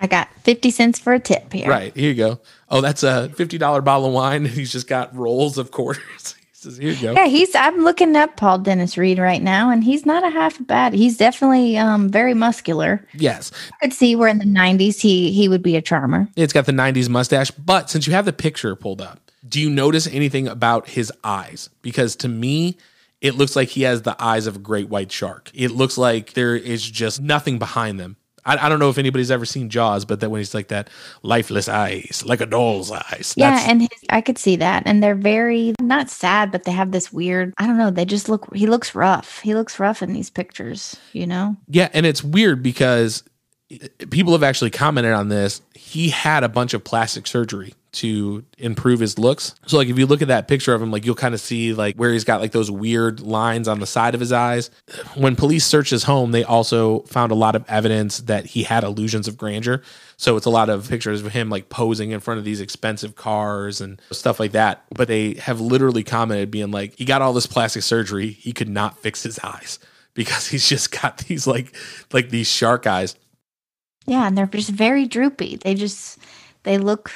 I 0.00 0.06
got 0.06 0.28
50 0.42 0.70
cents 0.70 0.98
for 0.98 1.12
a 1.14 1.20
tip 1.20 1.52
here. 1.52 1.68
Right. 1.68 1.94
Here 1.96 2.10
you 2.10 2.14
go. 2.14 2.40
Oh, 2.68 2.80
that's 2.80 3.02
a 3.02 3.30
$50 3.34 3.84
bottle 3.84 4.06
of 4.06 4.12
wine. 4.12 4.46
And 4.46 4.54
he's 4.54 4.72
just 4.72 4.86
got 4.88 5.14
rolls 5.16 5.58
of 5.58 5.70
quarters. 5.70 6.34
he 6.52 6.54
says, 6.54 6.76
here 6.76 6.92
you 6.92 7.00
go. 7.00 7.12
Yeah, 7.12 7.26
he's 7.26 7.54
I'm 7.54 7.82
looking 7.82 8.14
up 8.16 8.36
Paul 8.36 8.58
Dennis 8.58 8.98
Reid 8.98 9.18
right 9.18 9.42
now 9.42 9.70
and 9.70 9.82
he's 9.82 10.04
not 10.04 10.24
a 10.24 10.30
half 10.30 10.64
bad. 10.66 10.92
He's 10.92 11.16
definitely 11.16 11.78
um 11.78 12.08
very 12.10 12.34
muscular. 12.34 13.06
Yes. 13.14 13.52
I 13.80 13.86
could 13.86 13.94
see 13.94 14.14
where 14.16 14.28
in 14.28 14.38
the 14.38 14.44
90s 14.44 15.00
he 15.00 15.32
he 15.32 15.48
would 15.48 15.62
be 15.62 15.76
a 15.76 15.82
charmer. 15.82 16.28
It's 16.36 16.52
got 16.52 16.66
the 16.66 16.72
90s 16.72 17.08
mustache. 17.08 17.50
But 17.52 17.88
since 17.88 18.06
you 18.06 18.12
have 18.12 18.26
the 18.26 18.32
picture 18.32 18.76
pulled 18.76 19.00
up, 19.00 19.30
do 19.48 19.60
you 19.60 19.70
notice 19.70 20.06
anything 20.06 20.48
about 20.48 20.88
his 20.88 21.12
eyes? 21.24 21.70
Because 21.82 22.16
to 22.16 22.28
me, 22.28 22.76
it 23.20 23.34
looks 23.34 23.56
like 23.56 23.70
he 23.70 23.82
has 23.82 24.02
the 24.02 24.16
eyes 24.22 24.46
of 24.46 24.56
a 24.56 24.58
great 24.58 24.88
white 24.88 25.10
shark. 25.10 25.50
It 25.54 25.70
looks 25.70 25.96
like 25.96 26.34
there 26.34 26.54
is 26.54 26.88
just 26.88 27.20
nothing 27.20 27.58
behind 27.58 27.98
them. 27.98 28.16
I, 28.46 28.66
I 28.66 28.68
don't 28.68 28.78
know 28.78 28.88
if 28.88 28.98
anybody's 28.98 29.30
ever 29.30 29.44
seen 29.44 29.68
Jaws, 29.68 30.04
but 30.04 30.20
that 30.20 30.30
when 30.30 30.40
he's 30.40 30.54
like 30.54 30.68
that 30.68 30.88
lifeless 31.22 31.68
eyes, 31.68 32.22
like 32.24 32.40
a 32.40 32.46
doll's 32.46 32.90
eyes. 32.90 33.34
Yeah, 33.36 33.64
and 33.68 33.82
his, 33.82 33.90
I 34.08 34.20
could 34.20 34.38
see 34.38 34.56
that. 34.56 34.84
And 34.86 35.02
they're 35.02 35.14
very 35.14 35.74
not 35.80 36.08
sad, 36.08 36.52
but 36.52 36.64
they 36.64 36.72
have 36.72 36.92
this 36.92 37.12
weird, 37.12 37.52
I 37.58 37.66
don't 37.66 37.76
know, 37.76 37.90
they 37.90 38.04
just 38.04 38.28
look 38.28 38.54
he 38.54 38.66
looks 38.66 38.94
rough. 38.94 39.40
He 39.40 39.54
looks 39.54 39.78
rough 39.78 40.02
in 40.02 40.12
these 40.12 40.30
pictures, 40.30 40.96
you 41.12 41.26
know? 41.26 41.56
Yeah, 41.68 41.88
and 41.92 42.06
it's 42.06 42.24
weird 42.24 42.62
because 42.62 43.22
people 44.10 44.32
have 44.32 44.42
actually 44.42 44.70
commented 44.70 45.12
on 45.12 45.28
this. 45.28 45.60
He 45.74 46.10
had 46.10 46.44
a 46.44 46.48
bunch 46.48 46.74
of 46.74 46.84
plastic 46.84 47.26
surgery 47.26 47.74
to 47.92 48.44
improve 48.58 49.00
his 49.00 49.18
looks. 49.18 49.54
So 49.66 49.78
like 49.78 49.88
if 49.88 49.98
you 49.98 50.06
look 50.06 50.20
at 50.20 50.28
that 50.28 50.48
picture 50.48 50.74
of 50.74 50.82
him, 50.82 50.90
like 50.90 51.06
you'll 51.06 51.14
kind 51.14 51.34
of 51.34 51.40
see 51.40 51.72
like 51.72 51.96
where 51.96 52.12
he's 52.12 52.24
got 52.24 52.40
like 52.42 52.52
those 52.52 52.70
weird 52.70 53.20
lines 53.20 53.66
on 53.68 53.80
the 53.80 53.86
side 53.86 54.14
of 54.14 54.20
his 54.20 54.32
eyes. 54.32 54.70
When 55.14 55.34
police 55.34 55.64
searched 55.64 55.90
his 55.90 56.02
home, 56.02 56.30
they 56.30 56.44
also 56.44 57.00
found 57.00 57.32
a 57.32 57.36
lot 57.36 57.56
of 57.56 57.64
evidence 57.68 58.18
that 58.20 58.46
he 58.46 58.64
had 58.64 58.84
illusions 58.84 59.28
of 59.28 59.38
grandeur. 59.38 59.82
So 60.18 60.36
it's 60.36 60.46
a 60.46 60.50
lot 60.50 60.68
of 60.68 60.88
pictures 60.88 61.22
of 61.22 61.32
him 61.32 61.48
like 61.48 61.70
posing 61.70 62.10
in 62.10 62.20
front 62.20 62.38
of 62.38 62.44
these 62.44 62.60
expensive 62.60 63.16
cars 63.16 63.80
and 63.80 64.00
stuff 64.12 64.38
like 64.38 64.52
that. 64.52 64.84
But 64.94 65.08
they 65.08 65.34
have 65.34 65.60
literally 65.60 66.04
commented 66.04 66.50
being 66.50 66.70
like, 66.70 66.94
he 66.96 67.06
got 67.06 67.22
all 67.22 67.32
this 67.32 67.46
plastic 67.46 67.82
surgery, 67.82 68.30
he 68.30 68.52
could 68.52 68.68
not 68.68 68.98
fix 68.98 69.22
his 69.22 69.38
eyes 69.38 69.78
because 70.12 70.48
he's 70.48 70.68
just 70.68 70.90
got 71.00 71.18
these 71.18 71.46
like 71.46 71.74
like 72.12 72.28
these 72.28 72.48
shark 72.48 72.86
eyes. 72.86 73.16
Yeah, 74.06 74.26
and 74.26 74.36
they're 74.36 74.46
just 74.46 74.70
very 74.70 75.06
droopy. 75.06 75.56
They 75.56 75.74
just 75.74 76.18
they 76.62 76.78
look 76.78 77.12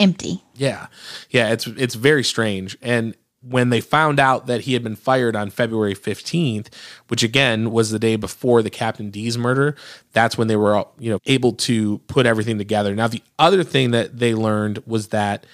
empty. 0.00 0.42
Yeah. 0.54 0.86
Yeah, 1.30 1.52
it's 1.52 1.66
it's 1.66 1.94
very 1.94 2.24
strange. 2.24 2.76
And 2.82 3.14
when 3.42 3.68
they 3.68 3.80
found 3.80 4.18
out 4.18 4.46
that 4.46 4.62
he 4.62 4.72
had 4.72 4.82
been 4.82 4.96
fired 4.96 5.36
on 5.36 5.50
February 5.50 5.94
15th, 5.94 6.68
which 7.08 7.22
again 7.22 7.70
was 7.70 7.90
the 7.90 7.98
day 7.98 8.16
before 8.16 8.62
the 8.62 8.70
Captain 8.70 9.10
D's 9.10 9.36
murder, 9.36 9.76
that's 10.12 10.38
when 10.38 10.48
they 10.48 10.56
were 10.56 10.84
you 10.98 11.10
know 11.10 11.18
able 11.26 11.52
to 11.52 11.98
put 12.06 12.26
everything 12.26 12.58
together. 12.58 12.94
Now 12.94 13.08
the 13.08 13.22
other 13.38 13.62
thing 13.62 13.90
that 13.90 14.18
they 14.18 14.34
learned 14.34 14.82
was 14.86 15.08
that 15.08 15.46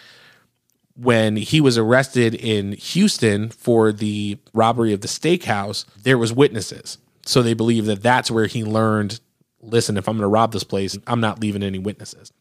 when 0.94 1.36
he 1.36 1.60
was 1.60 1.78
arrested 1.78 2.34
in 2.34 2.72
Houston 2.72 3.48
for 3.48 3.90
the 3.90 4.38
robbery 4.52 4.92
of 4.92 5.00
the 5.00 5.08
steakhouse, 5.08 5.86
there 6.02 6.18
was 6.18 6.32
witnesses. 6.32 6.98
So 7.24 7.42
they 7.42 7.54
believe 7.54 7.86
that 7.86 8.02
that's 8.02 8.30
where 8.30 8.46
he 8.46 8.64
learned, 8.64 9.20
listen, 9.60 9.96
if 9.96 10.08
I'm 10.08 10.16
going 10.16 10.22
to 10.22 10.28
rob 10.28 10.52
this 10.52 10.64
place, 10.64 10.96
I'm 11.06 11.20
not 11.20 11.40
leaving 11.40 11.62
any 11.62 11.78
witnesses. 11.78 12.32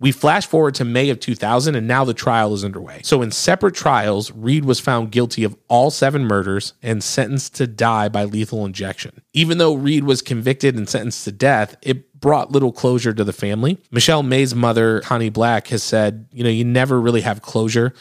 We 0.00 0.12
flash 0.12 0.46
forward 0.46 0.76
to 0.76 0.84
May 0.84 1.10
of 1.10 1.18
2000, 1.18 1.74
and 1.74 1.88
now 1.88 2.04
the 2.04 2.14
trial 2.14 2.54
is 2.54 2.64
underway. 2.64 3.00
So, 3.02 3.20
in 3.20 3.32
separate 3.32 3.74
trials, 3.74 4.30
Reid 4.30 4.64
was 4.64 4.78
found 4.78 5.10
guilty 5.10 5.42
of 5.42 5.56
all 5.66 5.90
seven 5.90 6.24
murders 6.24 6.74
and 6.84 7.02
sentenced 7.02 7.56
to 7.56 7.66
die 7.66 8.08
by 8.08 8.22
lethal 8.22 8.64
injection. 8.64 9.22
Even 9.32 9.58
though 9.58 9.74
Reid 9.74 10.04
was 10.04 10.22
convicted 10.22 10.76
and 10.76 10.88
sentenced 10.88 11.24
to 11.24 11.32
death, 11.32 11.76
it 11.82 12.08
brought 12.20 12.52
little 12.52 12.70
closure 12.70 13.12
to 13.12 13.24
the 13.24 13.32
family. 13.32 13.78
Michelle 13.90 14.22
May's 14.22 14.54
mother, 14.54 15.00
Connie 15.00 15.30
Black, 15.30 15.66
has 15.68 15.82
said, 15.82 16.28
You 16.32 16.44
know, 16.44 16.50
you 16.50 16.64
never 16.64 17.00
really 17.00 17.22
have 17.22 17.42
closure. 17.42 17.92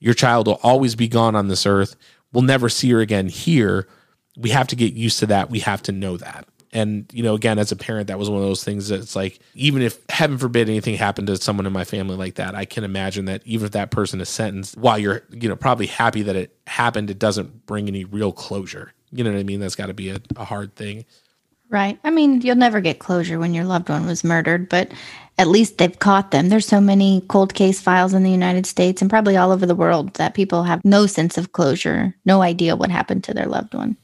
Your 0.00 0.14
child 0.14 0.48
will 0.48 0.60
always 0.62 0.96
be 0.96 1.06
gone 1.06 1.36
on 1.36 1.46
this 1.46 1.66
earth. 1.66 1.94
We'll 2.32 2.42
never 2.42 2.68
see 2.68 2.90
her 2.90 3.00
again 3.00 3.28
here. 3.28 3.86
We 4.36 4.50
have 4.50 4.66
to 4.68 4.76
get 4.76 4.94
used 4.94 5.20
to 5.20 5.26
that. 5.26 5.50
We 5.50 5.60
have 5.60 5.82
to 5.82 5.92
know 5.92 6.16
that. 6.16 6.48
And, 6.74 7.08
you 7.12 7.22
know, 7.22 7.34
again, 7.34 7.60
as 7.60 7.70
a 7.70 7.76
parent, 7.76 8.08
that 8.08 8.18
was 8.18 8.28
one 8.28 8.42
of 8.42 8.48
those 8.48 8.64
things 8.64 8.88
that's 8.88 9.14
like, 9.14 9.38
even 9.54 9.80
if 9.80 10.00
heaven 10.08 10.36
forbid 10.36 10.68
anything 10.68 10.96
happened 10.96 11.28
to 11.28 11.36
someone 11.36 11.66
in 11.66 11.72
my 11.72 11.84
family 11.84 12.16
like 12.16 12.34
that, 12.34 12.56
I 12.56 12.64
can 12.64 12.82
imagine 12.82 13.26
that 13.26 13.42
even 13.44 13.66
if 13.66 13.72
that 13.72 13.92
person 13.92 14.20
is 14.20 14.28
sentenced, 14.28 14.76
while 14.76 14.98
you're, 14.98 15.22
you 15.30 15.48
know, 15.48 15.54
probably 15.54 15.86
happy 15.86 16.22
that 16.22 16.34
it 16.34 16.58
happened, 16.66 17.10
it 17.10 17.18
doesn't 17.20 17.64
bring 17.66 17.86
any 17.86 18.04
real 18.04 18.32
closure. 18.32 18.92
You 19.12 19.22
know 19.22 19.30
what 19.30 19.38
I 19.38 19.44
mean? 19.44 19.60
That's 19.60 19.76
got 19.76 19.86
to 19.86 19.94
be 19.94 20.10
a, 20.10 20.20
a 20.34 20.44
hard 20.44 20.74
thing. 20.74 21.04
Right. 21.70 21.98
I 22.04 22.10
mean, 22.10 22.40
you'll 22.40 22.56
never 22.56 22.80
get 22.80 22.98
closure 22.98 23.38
when 23.38 23.54
your 23.54 23.64
loved 23.64 23.88
one 23.88 24.06
was 24.06 24.24
murdered, 24.24 24.68
but 24.68 24.92
at 25.38 25.48
least 25.48 25.78
they've 25.78 25.98
caught 25.98 26.30
them. 26.30 26.48
There's 26.48 26.66
so 26.66 26.80
many 26.80 27.24
cold 27.28 27.54
case 27.54 27.80
files 27.80 28.14
in 28.14 28.22
the 28.22 28.30
United 28.30 28.66
States 28.66 29.00
and 29.00 29.10
probably 29.10 29.36
all 29.36 29.50
over 29.50 29.64
the 29.64 29.74
world 29.74 30.14
that 30.14 30.34
people 30.34 30.64
have 30.64 30.84
no 30.84 31.06
sense 31.06 31.38
of 31.38 31.52
closure, 31.52 32.14
no 32.24 32.42
idea 32.42 32.76
what 32.76 32.90
happened 32.90 33.24
to 33.24 33.34
their 33.34 33.46
loved 33.46 33.74
one. 33.74 33.96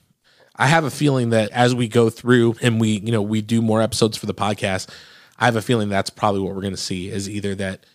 I 0.61 0.67
have 0.67 0.85
a 0.85 0.91
feeling 0.91 1.31
that 1.31 1.51
as 1.53 1.75
we 1.75 1.89
go 1.89 2.11
through 2.11 2.55
and 2.61 2.79
we, 2.79 3.01
you 3.01 3.13
know, 3.13 3.23
we 3.23 3.41
do 3.41 3.63
more 3.63 3.81
episodes 3.81 4.19
for 4.19 4.27
the 4.27 4.35
podcast, 4.35 4.91
I 5.39 5.47
have 5.47 5.57
a 5.57 5.63
feeling 5.63 5.89
that's 5.89 6.11
probably 6.11 6.43
what 6.43 6.55
we're 6.55 6.61
going 6.61 6.75
to 6.75 6.77
see 6.77 7.09
is 7.09 7.31
either 7.31 7.55
that, 7.55 7.87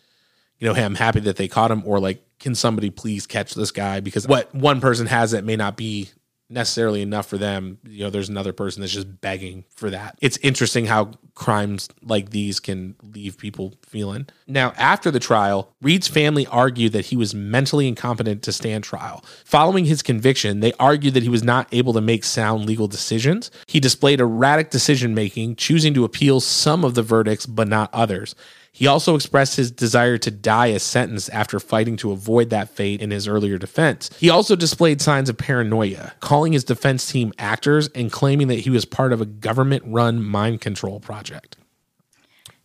you 0.57 0.68
know, 0.68 0.74
hey, 0.74 0.84
I'm 0.84 0.95
happy 0.95 1.20
that 1.22 1.36
they 1.36 1.47
caught 1.47 1.70
him, 1.70 1.84
or 1.86 1.99
like, 1.99 2.26
can 2.39 2.55
somebody 2.55 2.89
please 2.89 3.28
catch 3.28 3.53
this 3.53 3.70
guy? 3.70 3.99
Because 3.99 4.28
what 4.28 4.53
one 4.55 4.82
person 4.82 5.05
has 5.05 5.30
that 5.32 5.43
may 5.43 5.55
not 5.55 5.78
be 5.78 6.09
necessarily 6.50 7.02
enough 7.02 7.28
for 7.28 7.38
them. 7.38 7.80
You 7.88 8.04
know, 8.04 8.10
there's 8.10 8.30
another 8.30 8.54
person 8.54 8.82
that's 8.82 8.93
just 8.93 9.22
begging 9.22 9.66
for 9.70 9.89
that. 9.89 10.18
It's 10.22 10.38
interesting 10.38 10.86
how 10.86 11.12
crimes 11.34 11.89
like 12.02 12.30
these 12.30 12.60
can 12.60 12.96
leave 13.04 13.38
people 13.38 13.74
feeling. 13.86 14.28
Now, 14.48 14.74
after 14.78 15.12
the 15.12 15.20
trial, 15.20 15.74
Reid's 15.82 16.08
family 16.08 16.48
argued 16.48 16.93
that 16.93 17.08
he 17.08 17.18
was 17.18 17.34
mentally 17.34 17.88
incompetent 17.88 18.43
to 18.43 18.52
stand 18.52 18.84
trial. 18.84 19.24
Following 19.43 19.86
his 19.86 20.02
conviction, 20.02 20.60
they 20.60 20.74
argued 20.74 21.14
that 21.16 21.24
he 21.24 21.30
was 21.30 21.43
not 21.43 21.68
able 21.72 21.93
to 21.93 22.02
make 22.02 22.24
sound 22.24 22.66
legal 22.66 22.88
decisions. 22.88 23.52
He 23.68 23.80
displayed 23.80 24.20
erratic 24.20 24.70
decision 24.70 25.16
making, 25.16 25.56
choosing 25.56 25.93
to 25.96 26.06
appeal 26.06 26.39
some 26.39 26.86
of 26.86 26.93
the 26.96 27.04
verdicts 27.04 27.46
but 27.46 27.68
not 27.68 27.93
others. 27.93 28.36
He 28.76 28.88
also 28.88 29.15
expressed 29.15 29.55
his 29.55 29.71
desire 29.71 30.17
to 30.17 30.30
die 30.30 30.67
a 30.67 30.80
sentence 30.80 31.30
after 31.30 31.61
fighting 31.61 31.95
to 31.95 32.11
avoid 32.11 32.49
that 32.49 32.67
fate 32.67 33.01
in 33.01 33.09
his 33.09 33.26
earlier 33.26 33.57
defense. 33.57 34.09
He 34.19 34.30
also 34.30 34.57
displayed 34.57 34.99
signs 34.99 35.30
of 35.30 35.38
paranoia, 35.38 36.11
calling 36.19 36.51
his 36.51 36.65
defense 36.65 37.09
team 37.09 37.32
actors 37.39 37.88
and 37.95 38.11
claiming 38.11 38.49
that 38.49 38.59
he 38.59 38.69
was 38.69 38.84
part 38.84 39.13
of 39.13 39.21
a 39.21 39.26
government 39.26 39.84
run 39.86 40.21
mind 40.21 40.59
control 40.59 40.99
project. 40.99 41.55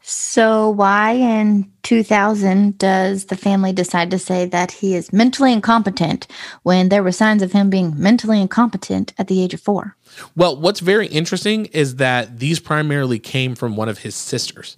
So, 0.03 0.71
why 0.71 1.13
in 1.13 1.71
2000 1.85 2.77
does 2.77 3.27
the 3.27 3.37
family 3.37 3.73
decide 3.73 4.11
to 4.11 4.19
say 4.19 4.47
that 4.47 4.73
he 4.73 4.97
is 4.97 5.13
mentally 5.13 5.53
incompetent 5.53 6.27
when 6.65 6.89
there 6.89 7.05
were 7.05 7.13
signs 7.13 7.41
of 7.41 7.53
him 7.53 7.71
being 7.71 7.95
mentally 7.97 8.41
incompetent 8.41 9.13
at 9.17 9.29
the 9.29 9.41
age 9.41 9.55
of 9.55 9.61
four? 9.61 9.95
Well, 10.35 10.61
what's 10.61 10.81
very 10.81 11.07
interesting 11.07 11.67
is 11.67 11.97
that 11.97 12.41
these 12.41 12.59
primarily 12.59 13.21
came 13.21 13.55
from 13.55 13.77
one 13.77 13.89
of 13.89 13.99
his 13.99 14.17
sisters. 14.17 14.77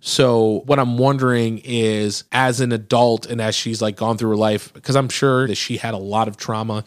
So 0.00 0.62
what 0.66 0.78
I'm 0.78 0.96
wondering 0.96 1.60
is 1.64 2.24
as 2.30 2.60
an 2.60 2.72
adult 2.72 3.26
and 3.26 3.40
as 3.40 3.54
she's 3.54 3.82
like 3.82 3.96
gone 3.96 4.16
through 4.16 4.30
her 4.30 4.36
life, 4.36 4.72
because 4.72 4.96
I'm 4.96 5.08
sure 5.08 5.48
that 5.48 5.56
she 5.56 5.76
had 5.76 5.94
a 5.94 5.98
lot 5.98 6.28
of 6.28 6.36
trauma 6.36 6.84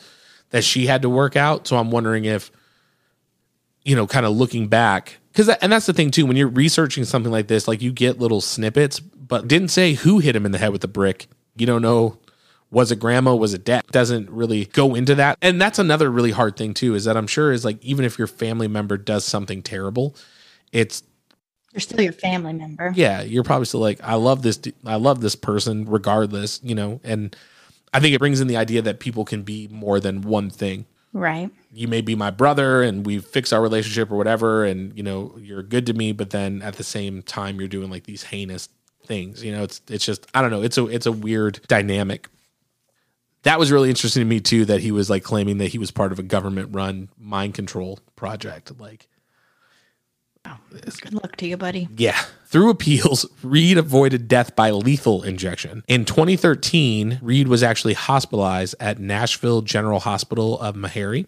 that 0.51 0.63
she 0.63 0.85
had 0.85 1.01
to 1.01 1.09
work 1.09 1.35
out. 1.35 1.67
So 1.67 1.77
I'm 1.77 1.91
wondering 1.91 2.25
if, 2.25 2.51
you 3.83 3.95
know, 3.95 4.07
kind 4.07 4.25
of 4.25 4.33
looking 4.33 4.67
back, 4.67 5.17
because 5.31 5.49
and 5.49 5.71
that's 5.71 5.85
the 5.85 5.93
thing 5.93 6.11
too, 6.11 6.25
when 6.25 6.37
you're 6.37 6.47
researching 6.47 7.03
something 7.03 7.31
like 7.31 7.47
this, 7.47 7.67
like 7.67 7.81
you 7.81 7.91
get 7.91 8.19
little 8.19 8.41
snippets, 8.41 8.99
but 8.99 9.47
didn't 9.47 9.69
say 9.69 9.93
who 9.93 10.19
hit 10.19 10.35
him 10.35 10.45
in 10.45 10.51
the 10.51 10.57
head 10.57 10.71
with 10.71 10.81
the 10.81 10.87
brick. 10.87 11.27
You 11.55 11.65
don't 11.65 11.81
know 11.81 12.17
was 12.71 12.89
it 12.91 12.99
grandma 12.99 13.35
was 13.35 13.53
it 13.53 13.65
dad 13.65 13.85
doesn't 13.91 14.29
really 14.29 14.65
go 14.65 14.95
into 14.95 15.13
that 15.13 15.37
and 15.41 15.61
that's 15.61 15.77
another 15.77 16.09
really 16.09 16.31
hard 16.31 16.55
thing 16.55 16.73
too 16.73 16.95
is 16.95 17.03
that 17.03 17.17
i'm 17.17 17.27
sure 17.27 17.51
is 17.51 17.65
like 17.65 17.83
even 17.83 18.05
if 18.05 18.17
your 18.17 18.27
family 18.27 18.67
member 18.67 18.97
does 18.97 19.25
something 19.25 19.61
terrible 19.61 20.15
it's 20.71 21.03
you're 21.73 21.81
still 21.81 22.01
your 22.01 22.13
family 22.13 22.53
member. 22.53 22.91
Yeah, 22.95 23.21
you're 23.21 23.43
probably 23.43 23.65
still 23.65 23.79
like, 23.79 24.01
I 24.03 24.15
love 24.15 24.41
this. 24.41 24.59
I 24.85 24.95
love 24.95 25.21
this 25.21 25.35
person, 25.35 25.85
regardless. 25.85 26.59
You 26.63 26.75
know, 26.75 26.99
and 27.03 27.35
I 27.93 27.99
think 27.99 28.15
it 28.15 28.19
brings 28.19 28.41
in 28.41 28.47
the 28.47 28.57
idea 28.57 28.81
that 28.81 28.99
people 28.99 29.25
can 29.25 29.43
be 29.43 29.67
more 29.69 29.99
than 29.99 30.21
one 30.21 30.49
thing. 30.49 30.85
Right. 31.13 31.49
You 31.73 31.87
may 31.87 32.01
be 32.01 32.15
my 32.15 32.31
brother, 32.31 32.81
and 32.81 33.05
we 33.05 33.19
fix 33.19 33.51
our 33.51 33.61
relationship 33.61 34.11
or 34.11 34.15
whatever, 34.15 34.65
and 34.65 34.95
you 34.97 35.03
know 35.03 35.33
you're 35.37 35.63
good 35.63 35.85
to 35.87 35.93
me, 35.93 36.11
but 36.11 36.29
then 36.29 36.61
at 36.61 36.75
the 36.75 36.83
same 36.83 37.21
time 37.21 37.59
you're 37.59 37.67
doing 37.67 37.89
like 37.89 38.03
these 38.03 38.23
heinous 38.23 38.69
things. 39.05 39.43
You 39.43 39.51
know, 39.51 39.63
it's 39.63 39.81
it's 39.89 40.05
just 40.05 40.27
I 40.33 40.41
don't 40.41 40.51
know. 40.51 40.61
It's 40.61 40.77
a 40.77 40.87
it's 40.87 41.05
a 41.05 41.11
weird 41.11 41.61
dynamic. 41.67 42.27
That 43.43 43.59
was 43.59 43.71
really 43.71 43.89
interesting 43.89 44.21
to 44.21 44.25
me 44.25 44.39
too. 44.39 44.65
That 44.65 44.81
he 44.81 44.91
was 44.91 45.09
like 45.09 45.23
claiming 45.23 45.57
that 45.57 45.69
he 45.69 45.77
was 45.77 45.91
part 45.91 46.11
of 46.11 46.19
a 46.19 46.23
government 46.23 46.69
run 46.73 47.09
mind 47.17 47.53
control 47.53 47.99
project. 48.15 48.79
Like 48.79 49.07
Oh, 50.45 50.57
good 50.71 51.13
luck 51.13 51.35
to 51.37 51.47
you, 51.47 51.57
buddy. 51.57 51.87
Yeah. 51.95 52.19
Through 52.45 52.69
appeals, 52.69 53.25
Reid 53.43 53.77
avoided 53.77 54.27
death 54.27 54.55
by 54.55 54.71
lethal 54.71 55.23
injection. 55.23 55.83
In 55.87 56.05
2013, 56.05 57.19
Reid 57.21 57.47
was 57.47 57.63
actually 57.63 57.93
hospitalized 57.93 58.75
at 58.79 58.99
Nashville 58.99 59.61
General 59.61 59.99
Hospital 59.99 60.59
of 60.59 60.75
Meharry. 60.75 61.27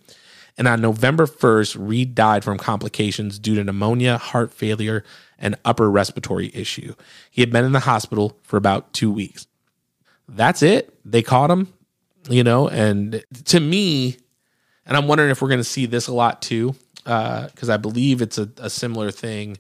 And 0.58 0.68
on 0.68 0.82
November 0.82 1.26
1st, 1.26 1.78
Reid 1.80 2.14
died 2.14 2.44
from 2.44 2.58
complications 2.58 3.40
due 3.40 3.56
to 3.56 3.64
pneumonia, 3.64 4.18
heart 4.18 4.54
failure, 4.54 5.04
and 5.40 5.56
upper 5.66 5.90
respiratory 5.90 6.52
issue. 6.54 6.94
He 7.32 7.42
had 7.42 7.52
been 7.52 7.66
in 7.66 7.72
the 7.72 7.80
hospital 7.82 8.38
for 8.44 8.58
about 8.58 8.94
two 8.94 9.12
weeks. 9.12 9.48
That's 10.28 10.62
it. 10.62 10.94
They 11.04 11.22
caught 11.22 11.52
him, 11.52 11.74
you 12.30 12.44
know, 12.44 12.68
and 12.68 13.24
to 13.46 13.60
me, 13.60 14.18
and 14.86 14.96
I'm 14.96 15.08
wondering 15.08 15.32
if 15.32 15.42
we're 15.42 15.50
going 15.50 15.60
to 15.60 15.64
see 15.66 15.86
this 15.86 16.08
a 16.08 16.14
lot 16.14 16.42
too 16.42 16.76
because 17.04 17.70
uh, 17.70 17.74
I 17.74 17.78
believe 17.78 18.22
it's 18.22 18.38
a, 18.38 18.50
a 18.58 18.70
similar 18.70 19.12
thing 19.12 19.58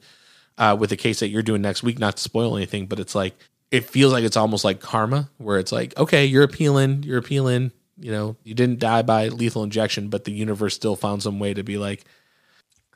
uh, 0.57 0.75
with 0.79 0.89
the 0.89 0.97
case 0.97 1.19
that 1.19 1.29
you're 1.29 1.43
doing 1.43 1.61
next 1.61 1.83
week. 1.83 1.99
Not 1.99 2.17
to 2.17 2.23
spoil 2.23 2.55
anything, 2.55 2.87
but 2.87 2.99
it's 2.99 3.15
like 3.15 3.35
it 3.71 3.85
feels 3.85 4.13
like 4.13 4.23
it's 4.23 4.37
almost 4.37 4.63
like 4.63 4.79
karma, 4.79 5.29
where 5.37 5.59
it's 5.59 5.71
like, 5.71 5.97
okay, 5.97 6.25
you're 6.25 6.43
appealing, 6.43 7.03
you're 7.03 7.17
appealing. 7.17 7.71
You 7.99 8.11
know, 8.11 8.35
you 8.43 8.55
didn't 8.55 8.79
die 8.79 9.03
by 9.03 9.27
lethal 9.27 9.63
injection, 9.63 10.09
but 10.09 10.25
the 10.25 10.31
universe 10.31 10.73
still 10.73 10.95
found 10.95 11.21
some 11.21 11.39
way 11.39 11.53
to 11.53 11.63
be 11.63 11.77
like, 11.77 12.03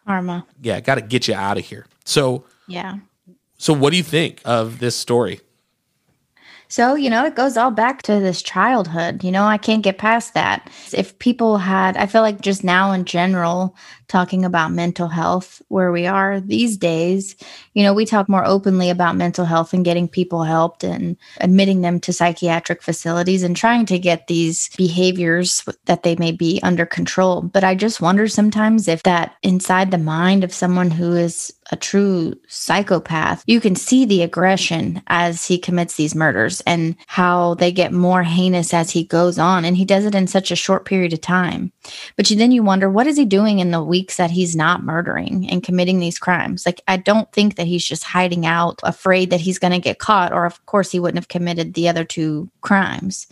karma. 0.06 0.46
Yeah, 0.62 0.80
got 0.80 0.96
to 0.96 1.02
get 1.02 1.28
you 1.28 1.36
out 1.36 1.58
of 1.58 1.66
here. 1.66 1.86
So 2.06 2.46
yeah. 2.68 2.98
So 3.58 3.74
what 3.74 3.92
do 3.92 3.98
you 3.98 4.04
think 4.04 4.42
of 4.46 4.80
this 4.80 4.96
story? 4.96 5.42
So, 6.70 6.96
you 6.96 7.10
know, 7.10 7.26
it 7.26 7.36
goes 7.36 7.58
all 7.58 7.72
back 7.72 8.02
to 8.04 8.20
this 8.20 8.42
childhood. 8.42 9.24
You 9.24 9.32
know, 9.32 9.46
I 9.46 9.58
can't 9.58 9.84
get 9.84 9.98
past 9.98 10.34
that. 10.34 10.70
If 10.94 11.18
people 11.20 11.58
had, 11.58 11.96
I 11.98 12.06
feel 12.06 12.22
like 12.22 12.42
just 12.42 12.64
now 12.64 12.92
in 12.92 13.06
general, 13.06 13.76
talking 14.08 14.46
about 14.46 14.72
mental 14.72 15.08
health 15.08 15.62
where 15.68 15.92
we 15.92 16.08
are 16.08 16.40
these 16.40 16.78
days. 16.78 17.36
You 17.74 17.84
know, 17.84 17.94
we 17.94 18.06
talk 18.06 18.30
more 18.30 18.46
openly 18.46 18.90
about 18.90 19.18
mental 19.18 19.46
health 19.46 19.74
and 19.74 19.84
getting 19.84 20.08
people 20.08 20.44
helped 20.44 20.84
and 20.84 21.18
admitting 21.42 21.82
them 21.82 22.00
to 22.02 22.14
psychiatric 22.14 22.82
facilities 22.82 23.44
and 23.44 23.56
trying 23.56 23.86
to 23.88 24.00
get 24.00 24.28
these 24.28 24.70
behaviors 24.78 25.64
that 25.86 26.04
they 26.04 26.16
may 26.16 26.32
be 26.32 26.60
under 26.64 26.86
control. 26.86 27.42
But 27.42 27.64
I 27.64 27.76
just 27.76 28.02
wonder 28.02 28.28
sometimes 28.28 28.88
if 28.88 29.04
that 29.04 29.36
inside 29.44 29.92
the 29.92 29.98
mind 29.98 30.44
of 30.44 30.54
someone 30.54 30.92
who 30.92 31.14
is 31.14 31.54
a 31.72 31.76
true 31.76 32.34
psychopath, 32.48 33.44
you 33.48 33.60
can 33.60 33.76
see 33.76 34.06
the 34.06 34.24
aggression 34.24 35.02
as 35.08 35.46
he 35.46 35.58
commits 35.58 35.96
these 35.96 36.16
murders 36.16 36.62
and 36.62 36.96
how 37.08 37.54
they 37.56 37.72
get 37.72 37.94
more 37.94 38.24
heinous 38.24 38.74
as 38.74 38.92
he 38.92 39.04
goes 39.04 39.40
on. 39.40 39.66
And 39.66 39.78
he 39.78 39.86
does 39.86 40.06
it 40.06 40.16
in 40.16 40.28
such 40.28 40.52
a 40.52 40.56
short 40.56 40.86
period 40.86 41.14
of 41.14 41.22
time. 41.22 41.72
But 42.16 42.30
you, 42.30 42.38
then 42.38 42.52
you 42.52 42.64
wonder, 42.64 42.90
what 42.90 43.08
is 43.08 43.18
he 43.18 43.26
doing 43.26 43.60
in 43.60 43.72
the 43.72 43.84
weeks 43.84 44.18
that 44.18 44.32
he's 44.32 44.56
not 44.56 44.84
murdering 44.84 45.50
and 45.50 45.64
committing 45.64 46.00
these 46.00 46.20
crimes. 46.20 46.66
Like, 46.66 46.82
I 46.88 46.98
don't 46.98 47.32
think 47.32 47.56
that 47.56 47.68
he's 47.68 47.86
just 47.86 48.04
hiding 48.04 48.46
out, 48.46 48.80
afraid 48.84 49.30
that 49.30 49.42
he's 49.42 49.60
going 49.60 49.74
to 49.74 49.80
get 49.80 50.00
caught, 50.00 50.34
or 50.34 50.46
of 50.46 50.66
course, 50.66 50.92
he 50.92 51.00
wouldn't 51.00 51.18
have 51.18 51.28
committed 51.28 51.74
the 51.74 51.90
other 51.90 52.04
two 52.04 52.50
crimes. 52.62 53.28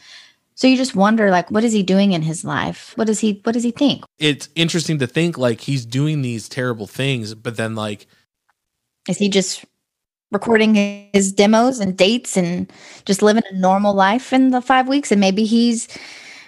So 0.56 0.68
you 0.68 0.78
just 0.78 0.96
wonder, 0.96 1.30
like, 1.32 1.52
what 1.52 1.64
is 1.64 1.74
he 1.74 1.84
doing 1.84 2.14
in 2.14 2.22
his 2.22 2.46
life? 2.46 2.94
What 2.96 3.08
does 3.08 3.20
he 3.20 3.42
What 3.44 3.54
does 3.54 3.64
he 3.64 3.72
think? 3.72 4.04
It's 4.20 4.50
interesting 4.56 5.00
to 5.00 5.08
think 5.08 5.38
like 5.38 5.62
he's 5.62 5.86
doing 5.86 6.22
these 6.22 6.48
terrible 6.48 6.88
things, 6.88 7.36
but 7.36 7.58
then 7.58 7.76
like 7.76 8.08
Is 9.08 9.18
he 9.18 9.30
just 9.30 9.66
recording 10.32 11.10
his 11.14 11.32
demos 11.32 11.80
and 11.80 11.96
dates 11.96 12.36
and 12.36 12.72
just 13.06 13.22
living 13.22 13.44
a 13.50 13.56
normal 13.56 13.94
life 13.94 14.34
in 14.34 14.50
the 14.50 14.62
five 14.62 14.88
weeks? 14.88 15.12
And 15.12 15.22
maybe 15.22 15.46
he's 15.46 15.88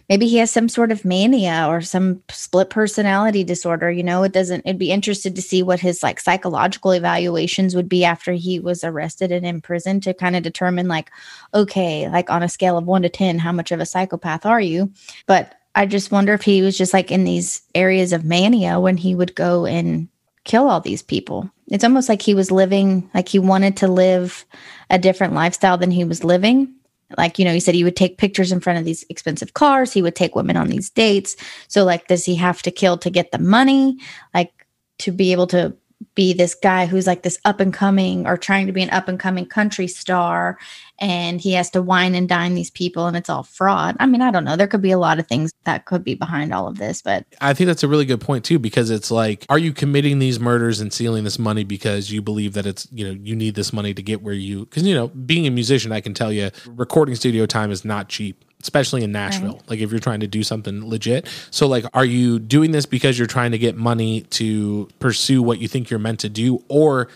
maybe 0.10 0.28
he 0.28 0.38
has 0.38 0.52
some 0.52 0.70
sort 0.70 0.92
of 0.92 1.06
mania 1.06 1.66
or 1.68 1.82
some 1.82 2.22
split 2.30 2.70
personality 2.70 3.44
disorder 3.44 3.92
you 3.92 4.04
know 4.04 4.24
it 4.24 4.32
doesn't 4.32 4.62
it'd 4.66 4.78
be 4.78 4.92
interested 4.92 5.36
to 5.36 5.42
see 5.42 5.62
what 5.62 5.80
his 5.80 6.02
like 6.02 6.20
psychological 6.20 6.92
evaluations 6.92 7.76
would 7.76 7.90
be 7.90 8.06
after 8.06 8.32
he 8.34 8.60
was 8.60 8.84
arrested 8.84 9.32
and 9.32 9.46
in 9.46 9.62
prison 9.62 10.00
to 10.00 10.14
kind 10.14 10.36
of 10.36 10.44
determine 10.44 10.88
like 10.88 11.12
okay 11.54 12.10
like 12.10 12.30
on 12.30 12.44
a 12.44 12.50
scale 12.50 12.78
of 12.78 12.86
1 12.86 13.02
to 13.02 13.10
10 13.10 13.40
how 13.40 13.52
much 13.52 13.72
of 13.72 13.80
a 13.80 13.86
psychopath 13.86 14.46
are 14.46 14.62
you 14.62 14.92
but 15.26 15.56
i 15.76 15.86
just 15.86 16.12
wonder 16.12 16.34
if 16.34 16.42
he 16.42 16.62
was 16.62 16.78
just 16.78 16.94
like 16.94 17.12
in 17.12 17.24
these 17.24 17.62
areas 17.76 18.14
of 18.14 18.24
mania 18.24 18.80
when 18.80 18.98
he 18.98 19.14
would 19.14 19.36
go 19.36 19.66
and 19.66 20.08
kill 20.48 20.70
all 20.70 20.82
these 20.82 21.04
people. 21.04 21.52
It's 21.68 21.84
almost 21.84 22.10
like 22.10 22.22
he 22.22 22.34
was 22.34 22.50
living 22.50 23.10
like 23.14 23.28
he 23.30 23.38
wanted 23.38 23.78
to 23.78 23.88
live 23.88 24.46
a 24.90 24.98
different 24.98 25.34
lifestyle 25.34 25.78
than 25.78 25.92
he 25.92 26.04
was 26.04 26.24
living. 26.24 26.74
Like 27.18 27.38
you 27.38 27.46
know 27.46 27.54
he 27.54 27.60
said 27.60 27.76
he 27.76 27.84
would 27.84 27.96
take 27.96 28.18
pictures 28.18 28.52
in 28.52 28.62
front 28.62 28.80
of 28.80 28.86
these 28.86 29.06
expensive 29.10 29.54
cars. 29.54 29.94
He 29.94 30.02
would 30.02 30.16
take 30.16 30.36
women 30.36 30.58
on 30.58 30.70
these 30.70 30.90
dates. 30.90 31.36
So 31.68 31.84
like 31.84 32.08
does 32.08 32.26
he 32.26 32.36
have 32.36 32.62
to 32.64 32.72
kill 32.72 32.98
to 32.98 33.10
get 33.10 33.32
the 33.32 33.40
money 33.40 33.98
like 34.34 34.52
to 35.00 35.12
be 35.12 35.32
able 35.32 35.48
to 35.48 35.76
be 36.14 36.34
this 36.34 36.54
guy 36.54 36.86
who's 36.86 37.08
like 37.08 37.24
this 37.24 37.40
up 37.46 37.60
and 37.60 37.74
coming 37.74 38.28
or 38.28 38.38
trying 38.38 38.68
to 38.68 38.74
be 38.74 38.84
an 38.84 38.90
up 38.92 39.08
and 39.08 39.20
coming 39.20 39.46
country 39.46 39.88
star 39.88 40.58
and 41.00 41.42
he 41.42 41.54
has 41.54 41.70
to 41.72 41.82
wine 41.82 42.16
and 42.16 42.30
dine 42.30 42.54
these 42.54 42.70
people 42.70 43.08
and 43.08 43.18
it's 43.18 43.30
all 43.30 43.44
fraud 43.44 43.96
i 44.00 44.06
mean 44.06 44.22
i 44.22 44.30
don't 44.30 44.44
know 44.44 44.56
there 44.56 44.68
could 44.68 44.82
be 44.82 44.92
a 44.92 44.98
lot 44.98 45.20
of 45.20 45.28
things 45.28 45.52
that 45.64 45.86
could 45.86 46.04
be 46.04 46.14
behind 46.14 46.54
all 46.54 46.68
of 46.68 46.78
this 46.78 47.02
but 47.02 47.26
I 47.40 47.54
think 47.54 47.68
that's 47.68 47.84
a 47.84 47.88
really 47.88 48.06
good 48.06 48.22
point 48.22 48.44
too, 48.44 48.60
because 48.60 48.90
it's 48.90 49.12
like, 49.12 49.46
are 49.50 49.58
you 49.58 49.74
committing 49.74 50.20
these 50.20 50.40
murders 50.40 50.80
and 50.80 50.92
stealing 50.92 51.24
this 51.24 51.40
money 51.40 51.64
because 51.64 52.12
you 52.12 52.22
believe 52.22 52.54
that 52.54 52.66
it's, 52.66 52.88
you 52.92 53.06
know, 53.06 53.20
you 53.22 53.36
need 53.36 53.56
this 53.56 53.72
money 53.72 53.94
to 53.94 54.02
get 54.02 54.22
where 54.22 54.34
you, 54.34 54.66
because, 54.66 54.84
you 54.84 54.96
know, 54.96 55.08
being 55.08 55.48
a 55.48 55.52
musician, 55.52 55.92
I 55.92 56.02
can 56.02 56.14
tell 56.14 56.32
you 56.32 56.52
recording 56.66 57.16
studio 57.16 57.46
time 57.46 57.72
is 57.72 57.86
not 57.86 58.10
cheap. 58.10 58.44
Especially 58.62 59.04
in 59.04 59.12
Nashville, 59.12 59.62
like 59.68 59.80
if 59.80 59.92
you're 59.92 60.00
trying 60.00 60.22
to 60.22 60.28
do 60.28 60.42
something 60.42 60.88
legit. 60.90 61.28
So, 61.52 61.68
like, 61.68 61.86
are 61.94 62.04
you 62.04 62.40
doing 62.40 62.72
this 62.72 62.88
because 62.88 63.18
you're 63.18 63.28
trying 63.28 63.52
to 63.52 63.58
get 63.60 63.78
money 63.78 64.22
to 64.22 64.90
pursue 65.00 65.44
what 65.44 65.60
you 65.60 65.68
think 65.68 65.90
you're 65.90 66.00
meant 66.00 66.20
to 66.22 66.30
do, 66.30 66.64
or 66.68 67.08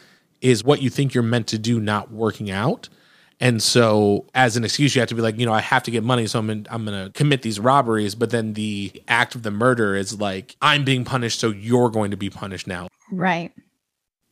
is 0.42 0.64
what 0.64 0.82
you 0.82 0.90
think 0.90 1.14
you're 1.14 1.24
meant 1.24 1.48
to 1.48 1.58
do 1.58 1.80
not 1.80 2.12
working 2.12 2.52
out? 2.52 2.90
And 3.40 3.62
so, 3.62 4.28
as 4.36 4.56
an 4.56 4.64
excuse, 4.64 4.96
you 4.96 5.02
have 5.02 5.10
to 5.10 5.16
be 5.16 5.22
like, 5.22 5.40
you 5.40 5.48
know, 5.48 5.54
I 5.54 5.62
have 5.62 5.82
to 5.84 5.92
get 5.92 6.04
money, 6.04 6.28
so 6.28 6.38
I'm 6.38 6.50
in, 6.52 6.68
I'm 6.70 6.86
going 6.86 7.06
to 7.06 7.12
commit 7.14 7.42
these 7.42 7.60
robberies. 7.60 8.14
But 8.14 8.30
then 8.30 8.54
the 8.54 9.02
act 9.08 9.34
of 9.34 9.42
the 9.42 9.50
murder 9.50 9.96
is 9.96 10.20
like, 10.20 10.56
I'm 10.62 10.84
being 10.84 11.04
punished, 11.04 11.40
so 11.40 11.50
you're 11.50 11.90
going 11.90 12.12
to 12.12 12.18
be 12.18 12.30
punished 12.30 12.68
now. 12.68 12.88
right 13.12 13.52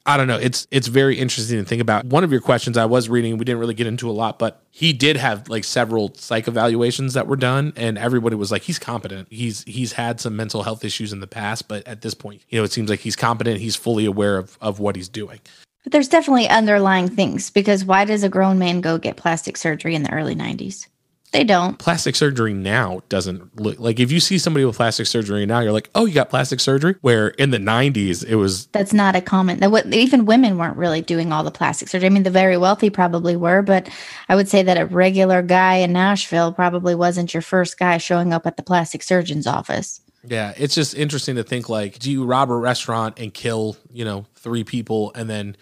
I 0.06 0.18
don't 0.18 0.28
know. 0.28 0.38
It's 0.38 0.66
it's 0.72 0.88
very 0.88 1.20
interesting 1.20 1.58
to 1.60 1.66
think 1.66 1.82
about. 1.82 2.06
One 2.06 2.24
of 2.24 2.32
your 2.32 2.42
questions 2.42 2.78
I 2.78 2.86
was 2.86 3.10
reading, 3.10 3.38
we 3.38 3.46
didn't 3.46 3.60
really 3.60 3.74
get 3.74 3.86
into 3.86 4.10
a 4.10 4.14
lot, 4.14 4.40
but 4.40 4.64
he 4.72 4.94
did 4.94 5.18
have 5.18 5.50
like 5.50 5.64
several 5.64 6.14
psych 6.16 6.48
evaluations 6.48 7.14
that 7.14 7.28
were 7.28 7.36
done, 7.36 7.74
and 7.76 7.98
everybody 7.98 8.36
was 8.36 8.52
like, 8.52 8.64
he's 8.64 8.80
competent. 8.80 9.28
He's 9.30 9.64
he's 9.64 9.94
had 9.94 10.20
some 10.20 10.36
mental 10.36 10.64
health 10.64 10.84
issues 10.84 11.14
in 11.14 11.20
the 11.20 11.28
past, 11.28 11.68
but 11.68 11.88
at 11.88 12.02
this 12.02 12.14
point, 12.14 12.42
you 12.50 12.58
know, 12.58 12.64
it 12.64 12.72
seems 12.72 12.90
like 12.90 13.02
he's 13.02 13.16
competent. 13.16 13.60
He's 13.60 13.76
fully 13.76 14.06
aware 14.06 14.38
of 14.38 14.58
of 14.62 14.80
what 14.80 14.96
he's 14.96 15.10
doing. 15.10 15.40
but 15.84 15.92
there's 15.92 16.08
definitely 16.08 16.48
underlying 16.48 17.10
things 17.10 17.50
because 17.50 17.86
why 17.86 18.06
does 18.06 18.24
a 18.24 18.30
grown 18.30 18.58
man 18.58 18.82
go 18.82 18.98
get 18.98 19.18
plastic 19.18 19.58
surgery 19.58 19.96
in 19.96 20.04
the 20.04 20.12
early 20.14 20.36
90s 20.36 20.88
they 21.32 21.44
don't. 21.44 21.78
Plastic 21.78 22.16
surgery 22.16 22.54
now 22.54 23.02
doesn't 23.10 23.60
look 23.60 23.80
like 23.80 24.00
if 24.00 24.12
you 24.12 24.20
see 24.20 24.38
somebody 24.38 24.66
with 24.66 24.76
plastic 24.76 25.08
surgery 25.08 25.46
now, 25.46 25.60
you're 25.60 25.72
like, 25.72 25.90
oh, 25.96 26.06
you 26.06 26.14
got 26.14 26.30
plastic 26.30 26.60
surgery. 26.60 26.96
Where 27.02 27.30
in 27.30 27.52
the 27.52 27.58
90s, 27.58 28.26
it 28.26 28.36
was 28.36 28.68
that's 28.68 28.94
not 28.94 29.16
a 29.16 29.22
common 29.22 29.60
that 29.60 29.72
what 29.72 29.86
even 29.94 30.26
women 30.26 30.58
weren't 30.58 30.78
really 30.78 31.02
doing 31.02 31.32
all 31.32 31.44
the 31.44 31.52
plastic 31.52 31.88
surgery. 31.88 32.08
I 32.08 32.10
mean 32.10 32.24
the 32.24 32.32
very 32.32 32.58
wealthy 32.58 32.90
probably 32.90 33.36
were 33.36 33.62
but 33.62 33.90
i 34.28 34.36
would 34.36 34.48
say 34.48 34.64
that 34.64 34.78
a 34.78 34.86
regular 34.86 35.42
guy 35.42 35.76
in 35.76 35.94
nashville 35.94 36.52
probably 36.52 36.96
wasn't 36.96 37.34
your 37.34 37.42
first 37.42 37.78
guy 37.78 37.98
showing 37.98 38.34
up 38.34 38.46
at 38.46 38.58
the 38.58 38.64
plastic 38.64 39.04
surgeon's 39.04 39.48
office. 39.48 40.02
Yeah, 40.24 40.54
it's 40.58 40.76
just 40.76 40.96
interesting 40.96 41.36
to 41.36 41.44
think 41.44 41.70
like, 41.70 41.98
do 42.00 42.12
you 42.12 42.26
rob 42.26 42.50
a 42.50 42.56
restaurant 42.56 43.20
and 43.20 43.34
kill, 43.34 43.78
you 43.92 44.04
know, 44.04 44.26
three 44.36 44.64
people 44.64 45.12
and 45.16 45.30
then 45.30 45.56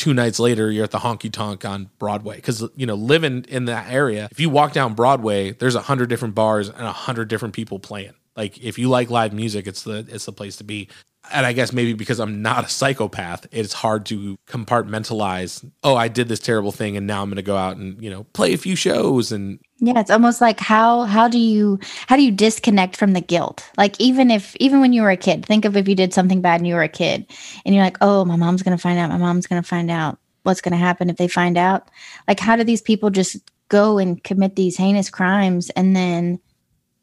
two 0.00 0.14
nights 0.14 0.40
later 0.40 0.70
you're 0.70 0.84
at 0.84 0.90
the 0.90 0.98
honky 0.98 1.30
tonk 1.30 1.64
on 1.64 1.90
Broadway? 1.98 2.36
Because 2.36 2.66
you 2.74 2.86
know, 2.86 2.94
living 2.94 3.44
in 3.48 3.66
that 3.66 3.90
area, 3.92 4.28
if 4.30 4.40
you 4.40 4.48
walk 4.48 4.72
down 4.72 4.94
Broadway, 4.94 5.52
there's 5.52 5.74
a 5.74 5.82
hundred 5.82 6.08
different 6.08 6.34
bars 6.34 6.70
and 6.70 6.86
a 6.86 6.92
hundred 6.92 7.28
different 7.28 7.54
people 7.54 7.78
playing. 7.78 8.14
Like 8.34 8.58
if 8.62 8.78
you 8.78 8.88
like 8.88 9.10
live 9.10 9.34
music, 9.34 9.66
it's 9.66 9.82
the 9.82 10.06
it's 10.08 10.24
the 10.24 10.32
place 10.32 10.56
to 10.56 10.64
be. 10.64 10.88
And 11.32 11.46
I 11.46 11.52
guess 11.52 11.72
maybe 11.72 11.92
because 11.92 12.20
I'm 12.20 12.42
not 12.42 12.64
a 12.64 12.68
psychopath, 12.68 13.46
it's 13.52 13.72
hard 13.72 14.06
to 14.06 14.36
compartmentalize. 14.48 15.68
Oh, 15.82 15.96
I 15.96 16.08
did 16.08 16.28
this 16.28 16.40
terrible 16.40 16.72
thing, 16.72 16.96
and 16.96 17.06
now 17.06 17.22
I'm 17.22 17.28
going 17.28 17.36
to 17.36 17.42
go 17.42 17.56
out 17.56 17.76
and 17.76 18.02
you 18.02 18.10
know 18.10 18.24
play 18.32 18.52
a 18.52 18.58
few 18.58 18.76
shows 18.76 19.32
and 19.32 19.58
yeah 19.80 19.98
it's 19.98 20.10
almost 20.10 20.40
like 20.40 20.60
how 20.60 21.02
how 21.02 21.26
do 21.26 21.38
you 21.38 21.78
how 22.06 22.16
do 22.16 22.22
you 22.22 22.30
disconnect 22.30 22.96
from 22.96 23.12
the 23.12 23.20
guilt 23.20 23.68
like 23.76 23.98
even 23.98 24.30
if 24.30 24.54
even 24.56 24.80
when 24.80 24.92
you 24.92 25.02
were 25.02 25.10
a 25.10 25.16
kid 25.16 25.44
think 25.44 25.64
of 25.64 25.76
if 25.76 25.88
you 25.88 25.94
did 25.94 26.12
something 26.12 26.40
bad 26.40 26.60
and 26.60 26.66
you 26.66 26.74
were 26.74 26.82
a 26.82 26.88
kid 26.88 27.26
and 27.64 27.74
you're 27.74 27.84
like 27.84 27.96
oh 28.00 28.24
my 28.24 28.36
mom's 28.36 28.62
gonna 28.62 28.78
find 28.78 28.98
out 28.98 29.10
my 29.10 29.16
mom's 29.16 29.46
gonna 29.46 29.62
find 29.62 29.90
out 29.90 30.18
what's 30.42 30.60
gonna 30.60 30.76
happen 30.76 31.10
if 31.10 31.16
they 31.16 31.28
find 31.28 31.56
out 31.56 31.90
like 32.28 32.38
how 32.38 32.56
do 32.56 32.64
these 32.64 32.82
people 32.82 33.10
just 33.10 33.38
go 33.68 33.98
and 33.98 34.22
commit 34.22 34.56
these 34.56 34.76
heinous 34.76 35.10
crimes 35.10 35.70
and 35.70 35.96
then 35.96 36.38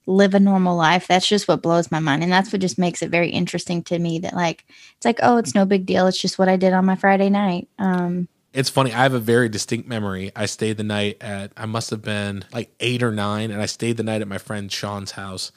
live 0.08 0.34
a 0.34 0.40
normal 0.40 0.76
life 0.76 1.06
that's 1.08 1.28
just 1.28 1.48
what 1.48 1.62
blows 1.62 1.92
my 1.92 2.00
mind 2.00 2.24
and 2.24 2.32
that's 2.32 2.52
what 2.52 2.62
just 2.62 2.80
makes 2.80 3.02
it 3.02 3.12
very 3.12 3.30
interesting 3.30 3.84
to 3.84 4.00
me 4.00 4.18
that 4.20 4.34
like 4.34 4.66
it's 4.96 5.06
like 5.06 5.20
oh 5.22 5.38
it's 5.38 5.54
no 5.54 5.66
big 5.66 5.86
deal 5.86 6.08
it's 6.08 6.20
just 6.20 6.40
what 6.40 6.50
i 6.50 6.56
did 6.56 6.74
on 6.74 6.86
my 6.86 6.96
friday 6.96 7.30
night 7.30 7.68
um 7.78 8.28
It's 8.54 8.70
funny. 8.70 8.92
I 8.92 9.04
have 9.04 9.14
a 9.14 9.20
very 9.20 9.50
distinct 9.50 9.88
memory. 9.88 10.32
I 10.36 10.48
stayed 10.48 10.78
the 10.78 10.84
night 10.84 11.18
at, 11.22 11.52
I 11.56 11.66
must 11.68 11.92
have 11.92 12.02
been 12.02 12.46
like 12.52 12.74
eight 12.80 13.04
or 13.04 13.12
nine, 13.12 13.52
and 13.52 13.62
I 13.62 13.68
stayed 13.68 13.98
the 13.98 14.04
night 14.04 14.22
at 14.22 14.28
my 14.28 14.40
friend 14.40 14.72
Sean's 14.72 15.12
house. 15.12 15.52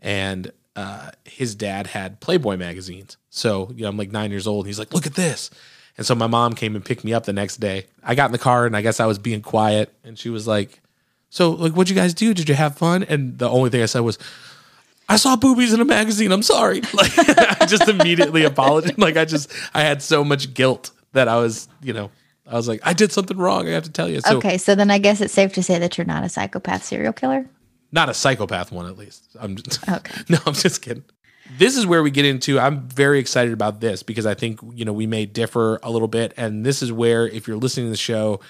And 0.00 0.52
uh, 0.74 1.10
his 1.24 1.54
dad 1.54 1.88
had 1.88 2.20
Playboy 2.20 2.56
magazines. 2.56 3.18
So, 3.28 3.70
you 3.74 3.82
know, 3.82 3.88
I'm 3.90 3.98
like 3.98 4.12
nine 4.12 4.30
years 4.30 4.46
old. 4.46 4.64
And 4.64 4.68
he's 4.68 4.78
like, 4.78 4.94
look 4.94 5.06
at 5.06 5.14
this. 5.16 5.50
And 5.98 6.06
so 6.06 6.14
my 6.14 6.28
mom 6.28 6.54
came 6.54 6.76
and 6.76 6.84
picked 6.84 7.04
me 7.04 7.12
up 7.12 7.24
the 7.24 7.32
next 7.32 7.56
day. 7.58 7.86
I 8.02 8.14
got 8.14 8.26
in 8.26 8.32
the 8.32 8.38
car 8.38 8.64
and 8.64 8.76
I 8.76 8.80
guess 8.80 9.00
I 9.00 9.06
was 9.06 9.18
being 9.18 9.42
quiet. 9.42 9.92
And 10.04 10.18
she 10.18 10.30
was 10.30 10.46
like, 10.46 10.80
So, 11.30 11.50
like, 11.50 11.72
what'd 11.72 11.90
you 11.90 11.96
guys 11.96 12.14
do? 12.14 12.32
Did 12.34 12.48
you 12.48 12.54
have 12.54 12.76
fun? 12.76 13.02
And 13.02 13.38
the 13.38 13.48
only 13.48 13.70
thing 13.70 13.82
I 13.82 13.86
said 13.86 14.00
was, 14.00 14.18
I 15.08 15.16
saw 15.16 15.36
boobies 15.36 15.72
in 15.72 15.80
a 15.80 15.84
magazine. 15.84 16.32
I'm 16.32 16.42
sorry. 16.42 16.82
Like, 16.94 17.12
I 17.60 17.66
just 17.66 17.88
immediately 17.88 18.44
apologized. 18.44 18.98
Like, 18.98 19.16
I 19.16 19.24
just, 19.24 19.52
I 19.74 19.82
had 19.82 20.02
so 20.02 20.24
much 20.24 20.54
guilt 20.54 20.90
that 21.12 21.28
I 21.28 21.36
was, 21.36 21.68
you 21.82 21.92
know, 21.92 22.10
I 22.46 22.54
was 22.54 22.68
like, 22.68 22.80
I 22.84 22.92
did 22.92 23.12
something 23.12 23.36
wrong. 23.36 23.68
I 23.68 23.72
have 23.72 23.84
to 23.84 23.92
tell 23.92 24.08
you. 24.08 24.20
So, 24.20 24.36
okay 24.36 24.56
so 24.56 24.76
then 24.76 24.88
i 24.90 24.98
guess 24.98 25.20
it's 25.20 25.34
safe 25.34 25.52
to 25.54 25.62
say 25.64 25.80
that 25.80 25.98
you're 25.98 26.04
not 26.06 26.22
a 26.22 26.28
psychopath 26.28 26.84
serial 26.84 27.12
killer 27.12 27.44
not 27.92 28.08
a 28.08 28.14
psychopath 28.14 28.72
one, 28.72 28.86
at 28.86 28.98
least. 28.98 29.28
I'm 29.38 29.56
just, 29.56 29.88
Okay. 29.88 30.14
no, 30.28 30.38
I'm 30.46 30.54
just 30.54 30.82
kidding. 30.82 31.04
This 31.58 31.76
is 31.76 31.86
where 31.86 32.02
we 32.02 32.10
get 32.10 32.24
into. 32.24 32.58
I'm 32.58 32.88
very 32.88 33.20
excited 33.20 33.52
about 33.52 33.80
this 33.80 34.02
because 34.02 34.26
I 34.26 34.34
think 34.34 34.58
you 34.74 34.84
know 34.84 34.92
we 34.92 35.06
may 35.06 35.26
differ 35.26 35.78
a 35.82 35.90
little 35.90 36.08
bit, 36.08 36.34
and 36.36 36.66
this 36.66 36.82
is 36.82 36.90
where 36.92 37.28
if 37.28 37.46
you're 37.46 37.56
listening 37.56 37.86
to 37.86 37.90
the 37.90 37.96
show, 37.96 38.40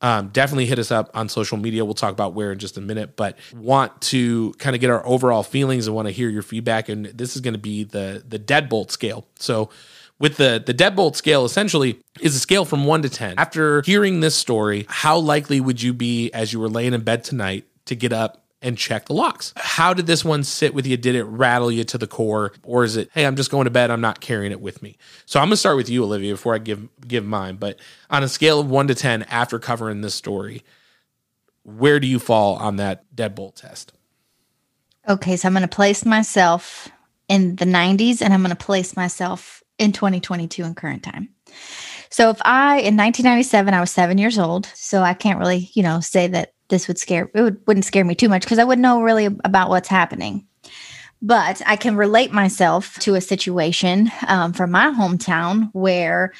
um, 0.00 0.28
definitely 0.28 0.66
hit 0.66 0.78
us 0.78 0.90
up 0.90 1.10
on 1.14 1.28
social 1.28 1.58
media. 1.58 1.84
We'll 1.84 1.94
talk 1.94 2.12
about 2.12 2.34
where 2.34 2.52
in 2.52 2.58
just 2.58 2.76
a 2.76 2.80
minute, 2.80 3.16
but 3.16 3.36
want 3.54 4.00
to 4.02 4.52
kind 4.58 4.76
of 4.76 4.80
get 4.80 4.90
our 4.90 5.04
overall 5.06 5.42
feelings 5.42 5.86
and 5.86 5.96
want 5.96 6.06
to 6.06 6.12
hear 6.12 6.28
your 6.28 6.42
feedback. 6.42 6.88
And 6.88 7.06
this 7.06 7.34
is 7.34 7.42
going 7.42 7.54
to 7.54 7.60
be 7.60 7.84
the 7.84 8.22
the 8.26 8.38
deadbolt 8.38 8.90
scale. 8.90 9.26
So 9.38 9.70
with 10.18 10.36
the 10.36 10.62
the 10.64 10.74
deadbolt 10.74 11.16
scale 11.16 11.44
essentially 11.44 12.00
is 12.20 12.34
a 12.34 12.40
scale 12.40 12.64
from 12.64 12.84
1 12.84 13.02
to 13.02 13.08
10 13.08 13.34
after 13.38 13.82
hearing 13.82 14.20
this 14.20 14.34
story 14.34 14.84
how 14.88 15.16
likely 15.16 15.60
would 15.60 15.80
you 15.80 15.92
be 15.92 16.32
as 16.32 16.52
you 16.52 16.58
were 16.58 16.68
laying 16.68 16.92
in 16.92 17.02
bed 17.02 17.22
tonight 17.22 17.66
to 17.84 17.94
get 17.94 18.12
up 18.12 18.47
and 18.60 18.76
check 18.76 19.06
the 19.06 19.12
locks. 19.12 19.52
How 19.56 19.94
did 19.94 20.06
this 20.06 20.24
one 20.24 20.42
sit 20.42 20.74
with 20.74 20.86
you? 20.86 20.96
Did 20.96 21.14
it 21.14 21.24
rattle 21.24 21.70
you 21.70 21.84
to 21.84 21.98
the 21.98 22.06
core? 22.06 22.52
Or 22.62 22.84
is 22.84 22.96
it 22.96 23.10
hey 23.12 23.24
i'm 23.24 23.36
just 23.36 23.50
going 23.50 23.64
to 23.64 23.70
bed. 23.70 23.90
I'm 23.90 24.00
not 24.00 24.20
carrying 24.20 24.52
it 24.52 24.60
with 24.60 24.82
me. 24.82 24.96
So 25.26 25.40
i'm 25.40 25.46
going 25.46 25.52
to 25.52 25.56
start 25.58 25.76
with 25.76 25.88
you 25.88 26.04
olivia 26.04 26.32
before 26.32 26.54
i 26.54 26.58
give 26.58 26.88
give 27.06 27.24
mine. 27.24 27.56
But 27.56 27.78
on 28.10 28.22
a 28.22 28.28
scale 28.28 28.60
of 28.60 28.70
1 28.70 28.88
to 28.88 28.94
10 28.94 29.24
after 29.24 29.58
covering 29.58 30.00
this 30.00 30.14
story 30.14 30.64
where 31.76 32.00
do 32.00 32.06
you 32.06 32.18
fall 32.18 32.56
on 32.56 32.76
that 32.76 33.04
deadbolt 33.14 33.56
test? 33.56 33.92
Okay, 35.06 35.36
so 35.36 35.46
I'm 35.46 35.52
going 35.52 35.62
to 35.62 35.68
place 35.68 36.04
myself 36.04 36.88
in 37.28 37.56
the 37.56 37.66
90s 37.66 38.22
and 38.22 38.32
I'm 38.32 38.40
going 38.40 38.56
to 38.56 38.64
place 38.64 38.96
myself 38.96 39.62
in 39.78 39.92
2022 39.92 40.64
in 40.64 40.74
current 40.74 41.02
time. 41.02 41.28
So 42.10 42.30
if 42.30 42.40
I 42.42 42.78
in 42.78 42.96
1997 42.96 43.74
I 43.74 43.80
was 43.80 43.90
7 43.90 44.16
years 44.16 44.38
old, 44.38 44.66
so 44.74 45.02
I 45.02 45.12
can't 45.12 45.38
really, 45.38 45.70
you 45.74 45.82
know, 45.82 46.00
say 46.00 46.26
that 46.28 46.54
this 46.68 46.88
would 46.88 46.98
scare 46.98 47.30
it 47.34 47.42
would, 47.42 47.60
wouldn't 47.66 47.84
scare 47.84 48.04
me 48.04 48.14
too 48.14 48.28
much 48.28 48.42
because 48.42 48.58
I 48.58 48.64
wouldn't 48.64 48.82
know 48.82 49.02
really 49.02 49.26
about 49.26 49.68
what's 49.68 49.88
happening. 49.88 50.46
But 51.20 51.60
I 51.66 51.76
can 51.76 51.96
relate 51.96 52.32
myself 52.32 52.96
to 53.00 53.16
a 53.16 53.20
situation 53.20 54.10
um, 54.28 54.52
from 54.52 54.70
my 54.70 54.86
hometown 54.86 55.70
where 55.72 56.32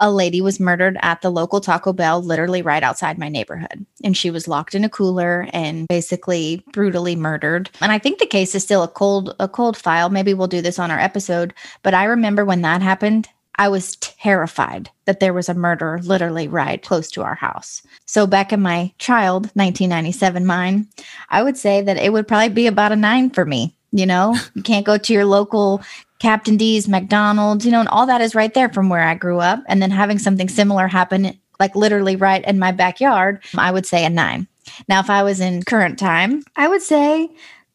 a 0.00 0.10
lady 0.10 0.40
was 0.40 0.58
murdered 0.58 0.98
at 1.02 1.22
the 1.22 1.30
local 1.30 1.60
Taco 1.60 1.92
Bell, 1.92 2.22
literally 2.22 2.62
right 2.62 2.82
outside 2.82 3.18
my 3.18 3.28
neighborhood. 3.28 3.86
And 4.02 4.16
she 4.16 4.30
was 4.30 4.48
locked 4.48 4.74
in 4.74 4.84
a 4.84 4.88
cooler 4.88 5.46
and 5.52 5.86
basically 5.88 6.64
brutally 6.72 7.16
murdered. 7.16 7.70
And 7.80 7.92
I 7.92 7.98
think 7.98 8.18
the 8.18 8.26
case 8.26 8.54
is 8.54 8.62
still 8.62 8.82
a 8.82 8.88
cold, 8.88 9.36
a 9.38 9.48
cold 9.48 9.76
file. 9.76 10.10
Maybe 10.10 10.34
we'll 10.34 10.48
do 10.48 10.62
this 10.62 10.78
on 10.78 10.90
our 10.90 10.98
episode. 10.98 11.54
But 11.82 11.94
I 11.94 12.04
remember 12.04 12.44
when 12.44 12.62
that 12.62 12.82
happened, 12.82 13.28
I 13.56 13.68
was 13.68 13.96
terrified 13.96 14.90
that 15.04 15.20
there 15.20 15.32
was 15.32 15.48
a 15.48 15.54
murder 15.54 16.00
literally 16.02 16.48
right 16.48 16.82
close 16.82 17.10
to 17.12 17.22
our 17.22 17.34
house. 17.34 17.82
So 18.06 18.26
back 18.26 18.52
in 18.52 18.60
my 18.60 18.92
child 18.98 19.44
1997 19.54 20.44
mind, 20.44 20.88
I 21.30 21.42
would 21.42 21.56
say 21.56 21.80
that 21.82 21.96
it 21.96 22.12
would 22.12 22.28
probably 22.28 22.48
be 22.48 22.66
about 22.66 22.92
a 22.92 22.96
nine 22.96 23.30
for 23.30 23.44
me. 23.44 23.74
You 23.92 24.06
know, 24.06 24.36
you 24.54 24.62
can't 24.62 24.86
go 24.86 24.98
to 24.98 25.12
your 25.12 25.24
local 25.24 25.82
Captain 26.18 26.56
D's, 26.56 26.88
McDonald's, 26.88 27.64
you 27.64 27.72
know, 27.72 27.80
and 27.80 27.88
all 27.88 28.06
that 28.06 28.20
is 28.20 28.34
right 28.34 28.52
there 28.54 28.68
from 28.68 28.88
where 28.88 29.02
I 29.02 29.14
grew 29.14 29.40
up. 29.40 29.62
And 29.68 29.82
then 29.82 29.90
having 29.90 30.18
something 30.18 30.48
similar 30.48 30.88
happen, 30.88 31.38
like 31.60 31.76
literally 31.76 32.16
right 32.16 32.44
in 32.44 32.58
my 32.58 32.72
backyard, 32.72 33.42
I 33.56 33.70
would 33.70 33.86
say 33.86 34.04
a 34.04 34.10
nine. 34.10 34.48
Now, 34.88 35.00
if 35.00 35.10
I 35.10 35.22
was 35.22 35.40
in 35.40 35.62
current 35.62 35.98
time, 35.98 36.42
I 36.56 36.68
would 36.68 36.82
say 36.82 37.28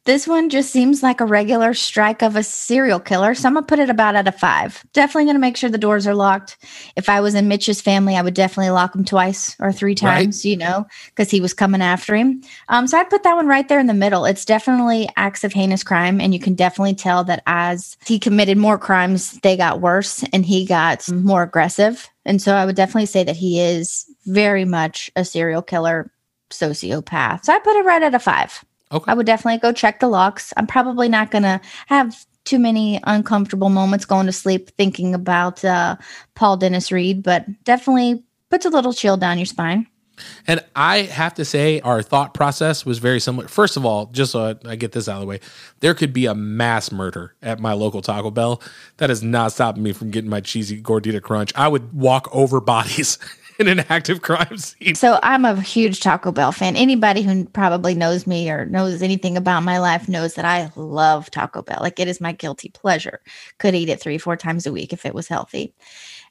this 0.06 0.28
one 0.28 0.50
just 0.50 0.72
seems 0.72 1.04
like 1.04 1.22
a 1.22 1.26
regular 1.26 1.74
strike 1.74 2.22
of 2.22 2.36
a 2.36 2.42
serial 2.42 3.00
killer. 3.00 3.36
So 3.36 3.48
I'm 3.48 3.54
going 3.54 3.66
to 3.66 3.68
put 3.68 3.80
it 3.80 3.90
about 3.90 4.16
at 4.16 4.28
a 4.28 4.32
five. 4.32 4.84
Definitely 4.94 5.26
going 5.26 5.36
to 5.36 5.42
make 5.42 5.58
sure 5.58 5.70
the 5.70 5.78
doors 5.78 6.08
are 6.08 6.16
locked. 6.16 6.58
If 6.96 7.10
I 7.10 7.22
was 7.22 7.36
in 7.36 7.48
Mitch's 7.48 7.82
family, 7.82 8.16
I 8.16 8.22
would 8.22 8.34
definitely 8.34 8.72
lock 8.72 8.96
him 8.96 9.06
twice 9.06 9.56
or 9.60 9.72
three 9.72 9.96
times, 9.96 10.38
right. 10.38 10.50
you 10.50 10.58
know, 10.58 10.86
because 11.08 11.30
he 11.30 11.42
was 11.42 11.54
coming 11.54 11.82
after 11.82 12.16
him. 12.16 12.42
Um, 12.70 12.88
so 12.88 12.98
I'd 12.98 13.10
put 13.10 13.24
that 13.24 13.36
one 13.36 13.48
right 13.48 13.68
there 13.68 13.80
in 13.80 13.88
the 13.88 13.94
middle. 13.94 14.26
It's 14.26 14.46
definitely 14.46 15.10
acts 15.16 15.44
of 15.44 15.54
heinous 15.54 15.84
crime. 15.84 16.20
And 16.20 16.34
you 16.34 16.40
can 16.40 16.56
definitely 16.56 16.96
tell 16.96 17.24
that 17.26 17.44
as 17.46 17.98
he 18.06 18.18
committed 18.20 18.58
more 18.58 18.78
crimes, 18.78 19.40
they 19.42 19.58
got 19.58 19.82
worse 19.82 20.24
and 20.34 20.46
he 20.46 20.66
got 20.66 21.08
more 21.12 21.44
aggressive. 21.44 22.10
And 22.26 22.42
so 22.42 22.56
I 22.56 22.66
would 22.66 22.76
definitely 22.76 23.06
say 23.06 23.24
that 23.24 23.36
he 23.36 23.60
is 23.60 24.06
very 24.26 24.66
much 24.66 25.12
a 25.16 25.26
serial 25.26 25.62
killer 25.62 26.12
sociopath. 26.50 27.46
So 27.46 27.54
I 27.54 27.60
put 27.60 27.76
it 27.76 27.86
right 27.86 28.02
at 28.02 28.16
a 28.16 28.20
five. 28.20 28.64
Okay. 28.92 29.12
I 29.12 29.14
would 29.14 29.26
definitely 29.26 29.60
go 29.60 29.72
check 29.72 30.00
the 30.00 30.08
locks. 30.08 30.54
I'm 30.58 30.68
probably 30.68 31.10
not 31.10 31.32
going 31.32 31.44
to 31.44 31.62
have 31.88 32.26
too 32.46 32.60
many 32.60 33.00
uncomfortable 33.04 33.70
moments 33.70 34.06
going 34.06 34.26
to 34.26 34.32
sleep 34.32 34.72
thinking 34.72 35.14
about 35.14 35.64
uh, 35.64 35.98
Paul 36.36 36.58
Dennis 36.58 36.92
Reid, 36.92 37.22
but 37.22 37.46
definitely 37.64 38.24
puts 38.50 38.66
a 38.66 38.70
little 38.70 38.94
chill 38.94 39.18
down 39.18 39.38
your 39.38 39.46
spine. 39.46 39.86
And 40.48 40.64
I 40.76 41.04
have 41.04 41.36
to 41.36 41.46
say, 41.46 41.80
our 41.82 42.02
thought 42.02 42.34
process 42.34 42.86
was 42.86 43.00
very 43.00 43.20
similar. 43.20 43.48
First 43.48 43.78
of 43.78 43.86
all, 43.86 44.08
just 44.08 44.32
so 44.32 44.58
I 44.66 44.76
get 44.76 44.92
this 44.92 45.08
out 45.08 45.16
of 45.16 45.22
the 45.22 45.28
way, 45.28 45.40
there 45.80 45.94
could 45.94 46.12
be 46.12 46.26
a 46.26 46.36
mass 46.36 46.92
murder 46.92 47.36
at 47.42 47.60
my 47.60 47.74
local 47.74 48.02
Taco 48.02 48.32
Bell. 48.32 48.62
That 48.98 49.10
is 49.10 49.24
not 49.24 49.52
stopping 49.52 49.84
me 49.84 49.94
from 49.94 50.12
getting 50.12 50.30
my 50.30 50.42
cheesy 50.42 50.82
gordita 50.82 51.22
crunch. 51.22 51.54
I 51.56 51.68
would 51.68 51.94
walk 51.94 52.28
over 52.34 52.60
bodies 52.70 53.18
in 53.60 53.68
an 53.68 53.82
active 53.90 54.22
crime 54.22 54.58
scene. 54.58 54.96
So 54.96 55.20
I'm 55.22 55.44
a 55.44 55.60
huge 55.60 56.00
Taco 56.00 56.32
Bell 56.32 56.54
fan. 56.54 56.76
Anybody 56.78 57.22
who 57.22 57.46
probably 57.46 57.94
knows 57.94 58.26
me 58.26 58.50
or 58.50 58.66
knows 58.66 59.02
anything 59.02 59.36
about 59.36 59.64
my 59.64 59.80
life 59.80 60.08
knows 60.08 60.36
that 60.36 60.46
I 60.46 60.72
love 60.76 61.30
Taco 61.30 61.62
Bell. 61.62 61.80
Like 61.82 62.00
it 62.00 62.08
is 62.08 62.22
my 62.22 62.32
guilty 62.32 62.70
pleasure. 62.70 63.20
Could 63.58 63.76
eat 63.76 63.90
it 63.90 64.00
three, 64.00 64.18
four 64.18 64.38
times 64.38 64.66
a 64.66 64.72
week 64.72 64.94
if 64.94 65.06
it 65.06 65.14
was 65.14 65.28
healthy. 65.28 65.74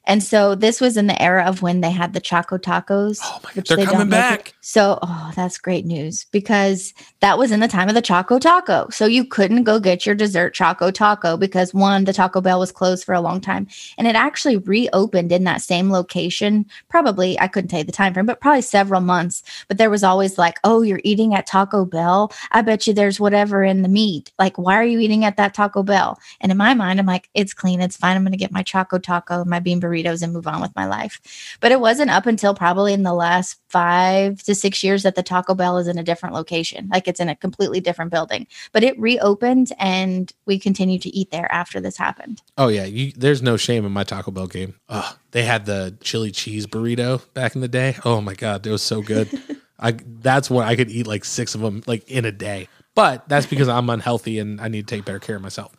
And 0.09 0.23
so 0.23 0.55
this 0.55 0.81
was 0.81 0.97
in 0.97 1.05
the 1.05 1.21
era 1.21 1.45
of 1.45 1.61
when 1.61 1.81
they 1.81 1.91
had 1.91 2.13
the 2.13 2.19
Choco 2.19 2.57
Tacos. 2.57 3.19
Oh 3.21 3.39
my 3.43 3.51
God, 3.53 3.65
they're 3.67 3.77
they 3.77 3.85
coming 3.85 4.09
back. 4.09 4.55
So, 4.59 4.97
oh, 5.03 5.31
that's 5.35 5.59
great 5.59 5.85
news 5.85 6.25
because 6.31 6.95
that 7.19 7.37
was 7.37 7.51
in 7.51 7.59
the 7.59 7.67
time 7.67 7.89
of 7.89 7.93
the 7.93 8.01
Choco 8.01 8.39
Taco. 8.39 8.89
So 8.89 9.05
you 9.05 9.23
couldn't 9.23 9.65
go 9.65 9.79
get 9.79 10.07
your 10.07 10.15
dessert 10.15 10.55
Choco 10.55 10.89
Taco 10.89 11.37
because 11.37 11.75
one, 11.75 12.05
the 12.05 12.13
Taco 12.13 12.41
Bell 12.41 12.59
was 12.59 12.71
closed 12.71 13.03
for 13.03 13.13
a 13.13 13.21
long 13.21 13.39
time, 13.39 13.67
and 13.99 14.07
it 14.07 14.15
actually 14.15 14.57
reopened 14.57 15.31
in 15.31 15.43
that 15.43 15.61
same 15.61 15.91
location. 15.91 16.65
Probably 16.89 17.39
I 17.39 17.47
couldn't 17.47 17.67
tell 17.67 17.79
you 17.79 17.85
the 17.85 17.91
time 17.91 18.15
frame, 18.15 18.25
but 18.25 18.41
probably 18.41 18.63
several 18.63 19.01
months. 19.01 19.43
But 19.67 19.77
there 19.77 19.91
was 19.91 20.03
always 20.03 20.39
like, 20.39 20.57
oh, 20.63 20.81
you're 20.81 21.01
eating 21.03 21.35
at 21.35 21.45
Taco 21.45 21.85
Bell. 21.85 22.33
I 22.51 22.63
bet 22.63 22.87
you 22.87 22.93
there's 22.95 23.19
whatever 23.19 23.63
in 23.63 23.83
the 23.83 23.87
meat. 23.87 24.31
Like, 24.39 24.57
why 24.57 24.73
are 24.73 24.83
you 24.83 24.97
eating 24.97 25.23
at 25.23 25.37
that 25.37 25.53
Taco 25.53 25.83
Bell? 25.83 26.17
And 26.41 26.51
in 26.51 26.57
my 26.57 26.73
mind, 26.73 26.99
I'm 26.99 27.05
like, 27.05 27.29
it's 27.35 27.53
clean, 27.53 27.79
it's 27.79 27.95
fine. 27.95 28.15
I'm 28.15 28.23
going 28.23 28.31
to 28.31 28.37
get 28.37 28.51
my 28.51 28.63
Choco 28.63 28.97
Taco, 28.97 29.45
my 29.45 29.59
bean 29.59 29.79
burrito 29.79 29.98
burritos 30.03 30.21
and 30.21 30.33
move 30.33 30.47
on 30.47 30.61
with 30.61 30.75
my 30.75 30.85
life. 30.85 31.57
But 31.59 31.71
it 31.71 31.79
wasn't 31.79 32.11
up 32.11 32.25
until 32.25 32.53
probably 32.53 32.93
in 32.93 33.03
the 33.03 33.13
last 33.13 33.59
five 33.69 34.41
to 34.43 34.55
six 34.55 34.83
years 34.83 35.03
that 35.03 35.15
the 35.15 35.23
Taco 35.23 35.53
Bell 35.53 35.77
is 35.77 35.87
in 35.87 35.97
a 35.97 36.03
different 36.03 36.35
location. 36.35 36.89
Like 36.91 37.07
it's 37.07 37.19
in 37.19 37.29
a 37.29 37.35
completely 37.35 37.79
different 37.79 38.11
building. 38.11 38.47
But 38.71 38.83
it 38.83 38.99
reopened 38.99 39.71
and 39.79 40.31
we 40.45 40.59
continued 40.59 41.01
to 41.03 41.15
eat 41.15 41.31
there 41.31 41.51
after 41.51 41.79
this 41.79 41.97
happened. 41.97 42.41
Oh, 42.57 42.67
yeah. 42.67 42.85
You, 42.85 43.11
there's 43.15 43.41
no 43.41 43.57
shame 43.57 43.85
in 43.85 43.91
my 43.91 44.03
Taco 44.03 44.31
Bell 44.31 44.47
game. 44.47 44.75
Oh, 44.87 45.15
they 45.31 45.43
had 45.43 45.65
the 45.65 45.97
chili 46.01 46.31
cheese 46.31 46.65
burrito 46.65 47.21
back 47.33 47.55
in 47.55 47.61
the 47.61 47.67
day. 47.67 47.95
Oh, 48.05 48.21
my 48.21 48.33
God. 48.33 48.65
It 48.65 48.71
was 48.71 48.83
so 48.83 49.01
good. 49.01 49.29
I 49.79 49.91
That's 49.91 50.49
when 50.49 50.67
I 50.67 50.75
could 50.75 50.89
eat 50.89 51.07
like 51.07 51.23
six 51.23 51.55
of 51.55 51.61
them 51.61 51.83
like 51.87 52.09
in 52.09 52.25
a 52.25 52.31
day. 52.31 52.67
But 52.95 53.29
that's 53.29 53.45
because 53.45 53.69
I'm 53.69 53.89
unhealthy 53.89 54.39
and 54.39 54.59
I 54.59 54.67
need 54.67 54.87
to 54.87 54.95
take 54.95 55.05
better 55.05 55.19
care 55.19 55.37
of 55.37 55.41
myself. 55.41 55.73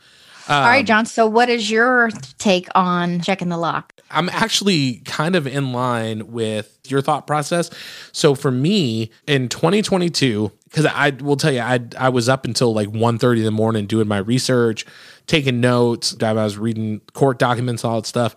Um, 0.48 0.56
All 0.56 0.68
right, 0.68 0.86
John. 0.86 1.06
So, 1.06 1.26
what 1.26 1.48
is 1.48 1.70
your 1.70 2.10
take 2.38 2.68
on 2.74 3.20
checking 3.20 3.48
the 3.48 3.58
lock? 3.58 3.94
I'm 4.10 4.28
actually 4.28 5.02
kind 5.04 5.36
of 5.36 5.46
in 5.46 5.72
line 5.72 6.32
with 6.32 6.78
your 6.88 7.00
thought 7.02 7.26
process. 7.26 7.70
So, 8.12 8.34
for 8.34 8.50
me 8.50 9.10
in 9.26 9.48
2022, 9.48 10.50
because 10.64 10.86
I 10.86 11.10
will 11.10 11.36
tell 11.36 11.52
you, 11.52 11.60
I 11.60 11.80
I 11.98 12.08
was 12.08 12.28
up 12.28 12.44
until 12.44 12.72
like 12.72 12.88
1.30 12.88 13.38
in 13.38 13.44
the 13.44 13.50
morning 13.50 13.86
doing 13.86 14.08
my 14.08 14.18
research, 14.18 14.86
taking 15.26 15.60
notes. 15.60 16.16
I 16.22 16.32
was 16.32 16.58
reading 16.58 17.00
court 17.12 17.38
documents, 17.38 17.84
all 17.84 18.00
that 18.00 18.06
stuff. 18.06 18.34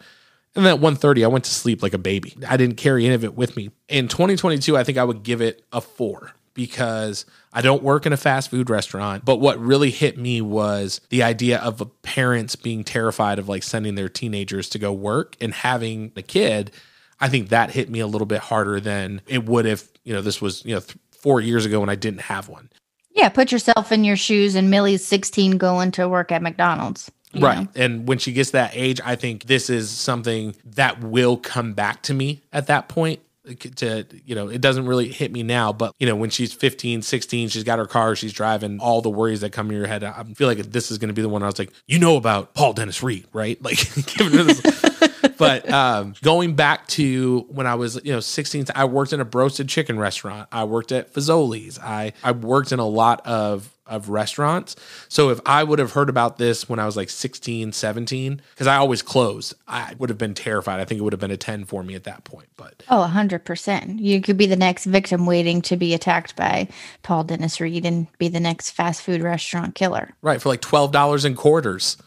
And 0.56 0.66
then 0.66 0.76
at 0.76 0.82
1.30, 0.82 1.24
I 1.24 1.28
went 1.28 1.46
to 1.46 1.52
sleep 1.52 1.82
like 1.82 1.94
a 1.94 1.98
baby. 1.98 2.36
I 2.48 2.58
didn't 2.58 2.78
carry 2.78 3.06
any 3.06 3.16
of 3.16 3.24
it 3.24 3.36
with 3.36 3.58
me. 3.58 3.72
In 3.90 4.08
2022, 4.08 4.78
I 4.78 4.84
think 4.84 5.00
I 5.00 5.04
would 5.04 5.24
give 5.24 5.42
it 5.42 5.66
a 5.72 5.82
four 5.82 6.34
because 6.54 7.26
I 7.54 7.62
don't 7.62 7.84
work 7.84 8.06
in 8.06 8.14
a 8.14 8.18
fast 8.18 8.50
food 8.50 8.70
restaurant. 8.70 9.24
But 9.24 9.38
what 9.38 9.60
really 9.60 9.92
hit 9.92 10.18
me 10.18 10.42
was 10.42 11.00
the 11.10 11.24
idea 11.24 11.60
of 11.60 11.90
parents 12.02 12.56
being 12.56 12.84
terrified 12.84 13.38
of 13.40 13.48
like 13.48 13.64
sending 13.64 13.96
their 13.96 14.10
teenagers 14.10 14.70
to 14.70 14.80
go 14.80 14.92
work 14.92 15.38
and 15.40 15.54
having 15.54 16.12
a 16.16 16.24
kid. 16.24 16.72
I 17.20 17.30
think 17.30 17.50
that 17.50 17.70
hit 17.70 17.90
me 17.90 18.00
a 18.00 18.08
little 18.08 18.26
bit 18.26 18.40
harder 18.40 18.80
than 18.80 19.22
it 19.28 19.46
would 19.46 19.66
if, 19.66 19.88
you 20.04 20.14
know, 20.14 20.22
this 20.22 20.42
was, 20.42 20.66
you 20.66 20.74
know, 20.74 20.82
th- 20.82 20.98
four 21.12 21.40
years 21.40 21.66
ago 21.66 21.80
when 21.80 21.90
I 21.90 21.96
didn't 21.96 22.22
have 22.22 22.50
one. 22.50 22.70
Yeah. 23.12 23.30
Put 23.30 23.52
yourself 23.52 23.92
in 23.92 24.04
your 24.04 24.18
shoes 24.18 24.56
and 24.56 24.72
Millie's 24.72 25.06
16 25.06 25.58
going 25.58 25.92
to 25.92 26.10
work 26.10 26.32
at 26.32 26.42
McDonald's. 26.42 27.12
Right. 27.36 27.60
Know? 27.60 27.68
And 27.76 28.08
when 28.08 28.18
she 28.18 28.34
gets 28.34 28.52
that 28.52 28.72
age, 28.74 29.00
I 29.06 29.16
think 29.16 29.46
this 29.46 29.70
is 29.70 29.90
something 29.90 30.56
that 30.66 31.02
will 31.02 31.38
come 31.38 31.74
back 31.74 32.02
to 32.04 32.14
me 32.14 32.42
at 32.52 32.68
that 32.68 32.90
point 32.90 33.22
to 33.76 34.06
you 34.26 34.36
know 34.36 34.48
it 34.48 34.62
doesn't 34.62 34.86
really 34.86 35.10
hit 35.10 35.32
me 35.32 35.44
now 35.44 35.74
but 35.74 35.94
you 36.00 36.08
know 36.08 36.16
when 36.16 36.30
she's 36.30 36.54
15 36.54 37.02
16 37.02 37.50
she's 37.50 37.64
got 37.64 37.78
her 37.78 37.86
car 37.86 38.16
she's 38.16 38.32
driving 38.32 38.80
all 38.80 39.02
the 39.02 39.10
worries 39.10 39.42
that 39.42 39.52
come 39.52 39.70
in 39.70 39.76
your 39.76 39.88
head 39.88 40.04
i 40.04 40.24
feel 40.36 40.48
like 40.48 40.60
this 40.60 40.92
is 40.92 40.98
going 40.98 41.10
to 41.10 41.14
be 41.14 41.22
the 41.22 41.28
one 41.28 41.44
i 41.44 41.46
was 41.46 41.60
like 41.60 41.72
you 41.86 42.00
know 42.00 42.16
about 42.16 42.54
paul 42.54 42.72
dennis 42.72 43.04
reid 43.04 43.28
right? 43.34 43.60
Like 43.64 43.78
giving 44.06 44.38
her 44.38 44.44
this 44.44 44.93
but 45.38 45.70
um, 45.70 46.16
going 46.22 46.56
back 46.56 46.88
to 46.90 47.46
when 47.50 47.68
I 47.68 47.76
was, 47.76 48.00
you 48.04 48.12
know, 48.12 48.20
16, 48.20 48.66
I 48.76 48.86
worked 48.86 49.14
in 49.14 49.22
a 49.22 49.26
roasted 49.26 49.70
chicken 49.70 50.00
restaurant. 50.00 50.48
I 50.52 50.64
worked 50.64 50.92
at 50.92 51.14
Fazoli's. 51.14 51.80
I, 51.80 52.14
I 52.24 52.32
worked 52.32 52.72
in 52.72 52.80
a 52.80 52.88
lot 52.88 53.26
of 53.26 53.74
of 53.86 54.10
restaurants. 54.10 54.76
So 55.10 55.30
if 55.30 55.40
I 55.46 55.64
would 55.64 55.80
have 55.80 55.92
heard 55.92 56.10
about 56.10 56.38
this 56.38 56.70
when 56.70 56.80
I 56.80 56.86
was 56.86 56.96
like 56.96 57.10
16, 57.10 57.74
17, 57.74 58.42
because 58.52 58.68
I 58.68 58.78
always 58.78 59.02
closed, 59.02 59.54
I 59.68 59.94
would 59.98 60.10
have 60.10 60.18
been 60.18 60.34
terrified. 60.34 60.80
I 60.80 60.86
think 60.86 61.00
it 61.00 61.04
would 61.04 61.14
have 61.14 61.20
been 61.20 61.32
a 61.32 61.38
10 61.38 61.66
for 61.66 61.84
me 61.84 61.96
at 61.96 62.06
that 62.06 62.24
point. 62.24 62.48
But 62.56 62.84
oh, 62.90 63.10
100%. 63.14 64.00
You 64.00 64.22
could 64.22 64.38
be 64.38 64.46
the 64.46 64.56
next 64.56 64.86
victim 64.86 65.26
waiting 65.26 65.62
to 65.64 65.76
be 65.76 65.94
attacked 65.94 66.36
by 66.36 66.70
Paul 67.02 67.26
Dennis 67.26 67.60
Reid 67.60 67.86
and 67.86 68.08
be 68.18 68.30
the 68.30 68.40
next 68.40 68.72
fast 68.72 69.02
food 69.02 69.22
restaurant 69.22 69.76
killer. 69.76 70.14
Right. 70.22 70.42
For 70.42 70.50
like 70.50 70.62
$12 70.62 71.26
in 71.26 71.36
quarters. 71.36 71.98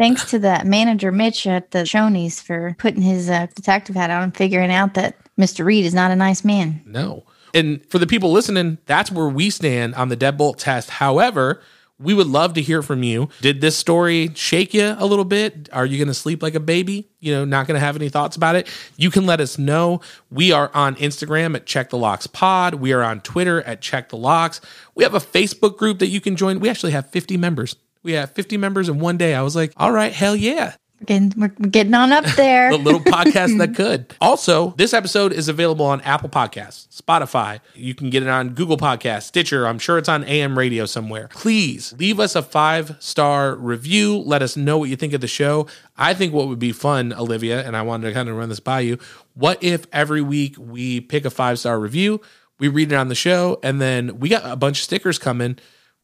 Thanks 0.00 0.30
to 0.30 0.38
the 0.38 0.62
manager 0.64 1.12
Mitch 1.12 1.46
at 1.46 1.72
the 1.72 1.80
Shoney's 1.80 2.40
for 2.40 2.74
putting 2.78 3.02
his 3.02 3.28
uh, 3.28 3.48
detective 3.54 3.96
hat 3.96 4.08
on 4.08 4.22
and 4.22 4.34
figuring 4.34 4.72
out 4.72 4.94
that 4.94 5.14
Mr. 5.38 5.62
Reid 5.62 5.84
is 5.84 5.92
not 5.92 6.10
a 6.10 6.16
nice 6.16 6.42
man. 6.42 6.80
No. 6.86 7.26
And 7.52 7.84
for 7.90 7.98
the 7.98 8.06
people 8.06 8.32
listening, 8.32 8.78
that's 8.86 9.12
where 9.12 9.28
we 9.28 9.50
stand 9.50 9.94
on 9.96 10.08
the 10.08 10.16
deadbolt 10.16 10.56
test. 10.56 10.88
However, 10.88 11.60
we 11.98 12.14
would 12.14 12.28
love 12.28 12.54
to 12.54 12.62
hear 12.62 12.80
from 12.80 13.02
you. 13.02 13.28
Did 13.42 13.60
this 13.60 13.76
story 13.76 14.30
shake 14.34 14.72
you 14.72 14.96
a 14.98 15.04
little 15.04 15.26
bit? 15.26 15.68
Are 15.70 15.84
you 15.84 15.98
going 15.98 16.08
to 16.08 16.14
sleep 16.14 16.42
like 16.42 16.54
a 16.54 16.60
baby? 16.60 17.10
You 17.20 17.34
know, 17.34 17.44
not 17.44 17.66
going 17.66 17.78
to 17.78 17.84
have 17.84 17.94
any 17.94 18.08
thoughts 18.08 18.36
about 18.36 18.56
it? 18.56 18.68
You 18.96 19.10
can 19.10 19.26
let 19.26 19.38
us 19.38 19.58
know. 19.58 20.00
We 20.30 20.50
are 20.50 20.70
on 20.72 20.96
Instagram 20.96 21.54
at 21.54 21.66
Check 21.66 21.90
the 21.90 21.98
Locks 21.98 22.26
Pod. 22.26 22.76
We 22.76 22.94
are 22.94 23.02
on 23.02 23.20
Twitter 23.20 23.60
at 23.64 23.82
Check 23.82 24.08
the 24.08 24.16
Locks. 24.16 24.62
We 24.94 25.04
have 25.04 25.12
a 25.12 25.20
Facebook 25.20 25.76
group 25.76 25.98
that 25.98 26.08
you 26.08 26.22
can 26.22 26.36
join. 26.36 26.58
We 26.58 26.70
actually 26.70 26.92
have 26.92 27.10
50 27.10 27.36
members. 27.36 27.76
We 28.02 28.12
have 28.12 28.30
50 28.32 28.56
members 28.56 28.88
in 28.88 28.98
one 28.98 29.16
day. 29.16 29.34
I 29.34 29.42
was 29.42 29.54
like, 29.54 29.72
all 29.76 29.92
right, 29.92 30.12
hell 30.12 30.34
yeah. 30.34 30.74
Getting, 31.04 31.32
we're 31.34 31.52
we're 31.58 31.70
getting 31.70 31.94
on 31.94 32.12
up 32.12 32.26
there. 32.36 32.70
the 32.76 32.76
little 32.76 33.00
podcast 33.00 33.56
that 33.56 33.74
could. 33.74 34.14
Also, 34.20 34.74
this 34.76 34.92
episode 34.92 35.32
is 35.32 35.48
available 35.48 35.86
on 35.86 36.02
Apple 36.02 36.28
Podcasts, 36.28 36.88
Spotify. 37.00 37.60
You 37.74 37.94
can 37.94 38.10
get 38.10 38.22
it 38.22 38.28
on 38.28 38.50
Google 38.50 38.76
Podcasts, 38.76 39.22
Stitcher. 39.22 39.66
I'm 39.66 39.78
sure 39.78 39.96
it's 39.96 40.10
on 40.10 40.24
AM 40.24 40.58
radio 40.58 40.84
somewhere. 40.84 41.28
Please 41.28 41.94
leave 41.94 42.20
us 42.20 42.36
a 42.36 42.42
five 42.42 42.96
star 43.00 43.54
review. 43.54 44.18
Let 44.18 44.42
us 44.42 44.58
know 44.58 44.76
what 44.76 44.90
you 44.90 44.96
think 44.96 45.14
of 45.14 45.22
the 45.22 45.28
show. 45.28 45.66
I 45.96 46.12
think 46.12 46.34
what 46.34 46.48
would 46.48 46.58
be 46.58 46.72
fun, 46.72 47.14
Olivia, 47.14 47.66
and 47.66 47.74
I 47.74 47.82
wanted 47.82 48.08
to 48.08 48.12
kind 48.12 48.28
of 48.28 48.36
run 48.36 48.50
this 48.50 48.60
by 48.60 48.80
you. 48.80 48.98
What 49.32 49.62
if 49.62 49.86
every 49.94 50.20
week 50.20 50.56
we 50.58 51.00
pick 51.00 51.24
a 51.24 51.30
five 51.30 51.58
star 51.58 51.80
review, 51.80 52.20
we 52.58 52.68
read 52.68 52.92
it 52.92 52.96
on 52.96 53.08
the 53.08 53.14
show, 53.14 53.58
and 53.62 53.80
then 53.80 54.18
we 54.20 54.28
got 54.28 54.44
a 54.44 54.56
bunch 54.56 54.80
of 54.80 54.84
stickers 54.84 55.18
coming. 55.18 55.58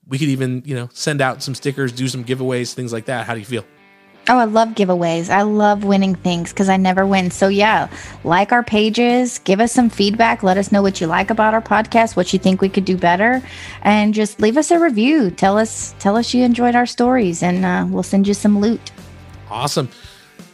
We 0.09 0.19
could 0.19 0.29
even, 0.29 0.63
you 0.65 0.75
know, 0.75 0.89
send 0.93 1.21
out 1.21 1.43
some 1.43 1.55
stickers, 1.55 1.93
do 1.93 2.09
some 2.09 2.25
giveaways, 2.25 2.75
things 2.75 2.93
like 2.93 3.07
that. 3.07 3.27
How 3.27 3.35
do 3.35 3.41
you 3.41 3.47
feel? 3.47 3.65
Oh, 4.29 4.39
I 4.39 4.45
love 4.45 4.71
giveaways. 4.71 5.31
I 5.31 5.43
love 5.43 5.85
winning 5.85 6.17
things 6.17 6.53
because 6.53 6.69
I 6.69 6.77
never 6.77 7.07
win. 7.07 7.31
So, 7.31 7.47
yeah, 7.47 7.89
like 8.25 8.51
our 8.51 8.65
pages, 8.65 9.39
give 9.39 9.61
us 9.61 9.71
some 9.71 9.89
feedback. 9.89 10.43
Let 10.43 10.59
us 10.59 10.73
know 10.73 10.83
what 10.83 11.01
you 11.01 11.07
like 11.07 11.31
about 11.31 11.55
our 11.55 11.63
podcast, 11.63 12.17
what 12.17 12.33
you 12.33 12.39
think 12.41 12.61
we 12.61 12.69
could 12.69 12.85
do 12.85 12.97
better, 12.97 13.41
and 13.83 14.15
just 14.15 14.41
leave 14.41 14.57
us 14.57 14.73
a 14.73 14.81
review. 14.81 15.31
Tell 15.31 15.57
us, 15.57 15.95
tell 16.01 16.17
us 16.17 16.35
you 16.35 16.43
enjoyed 16.43 16.75
our 16.75 16.87
stories, 16.87 17.41
and 17.43 17.65
uh, 17.65 17.87
we'll 17.89 18.03
send 18.03 18.27
you 18.27 18.35
some 18.35 18.59
loot. 18.59 18.91
Awesome. 19.49 19.89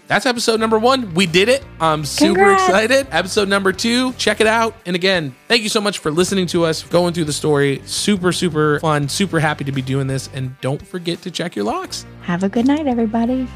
That's 0.08 0.26
episode 0.26 0.60
number 0.60 0.78
one. 0.78 1.14
We 1.14 1.26
did 1.26 1.48
it. 1.48 1.64
I'm 1.80 2.04
super 2.04 2.34
Congrats. 2.34 2.64
excited. 2.64 3.06
Episode 3.10 3.48
number 3.48 3.72
two, 3.72 4.12
check 4.14 4.40
it 4.40 4.46
out. 4.46 4.74
And 4.84 4.94
again, 4.94 5.34
thank 5.48 5.62
you 5.62 5.68
so 5.68 5.80
much 5.80 5.98
for 5.98 6.10
listening 6.10 6.46
to 6.48 6.64
us, 6.64 6.82
going 6.82 7.14
through 7.14 7.24
the 7.24 7.32
story. 7.32 7.80
Super, 7.86 8.32
super 8.32 8.80
fun. 8.80 9.08
Super 9.08 9.40
happy 9.40 9.64
to 9.64 9.72
be 9.72 9.80
doing 9.82 10.06
this. 10.06 10.28
And 10.34 10.60
don't 10.60 10.84
forget 10.86 11.22
to 11.22 11.30
check 11.30 11.56
your 11.56 11.64
locks. 11.64 12.04
Have 12.22 12.42
a 12.42 12.48
good 12.48 12.66
night, 12.66 12.86
everybody. 12.86 13.48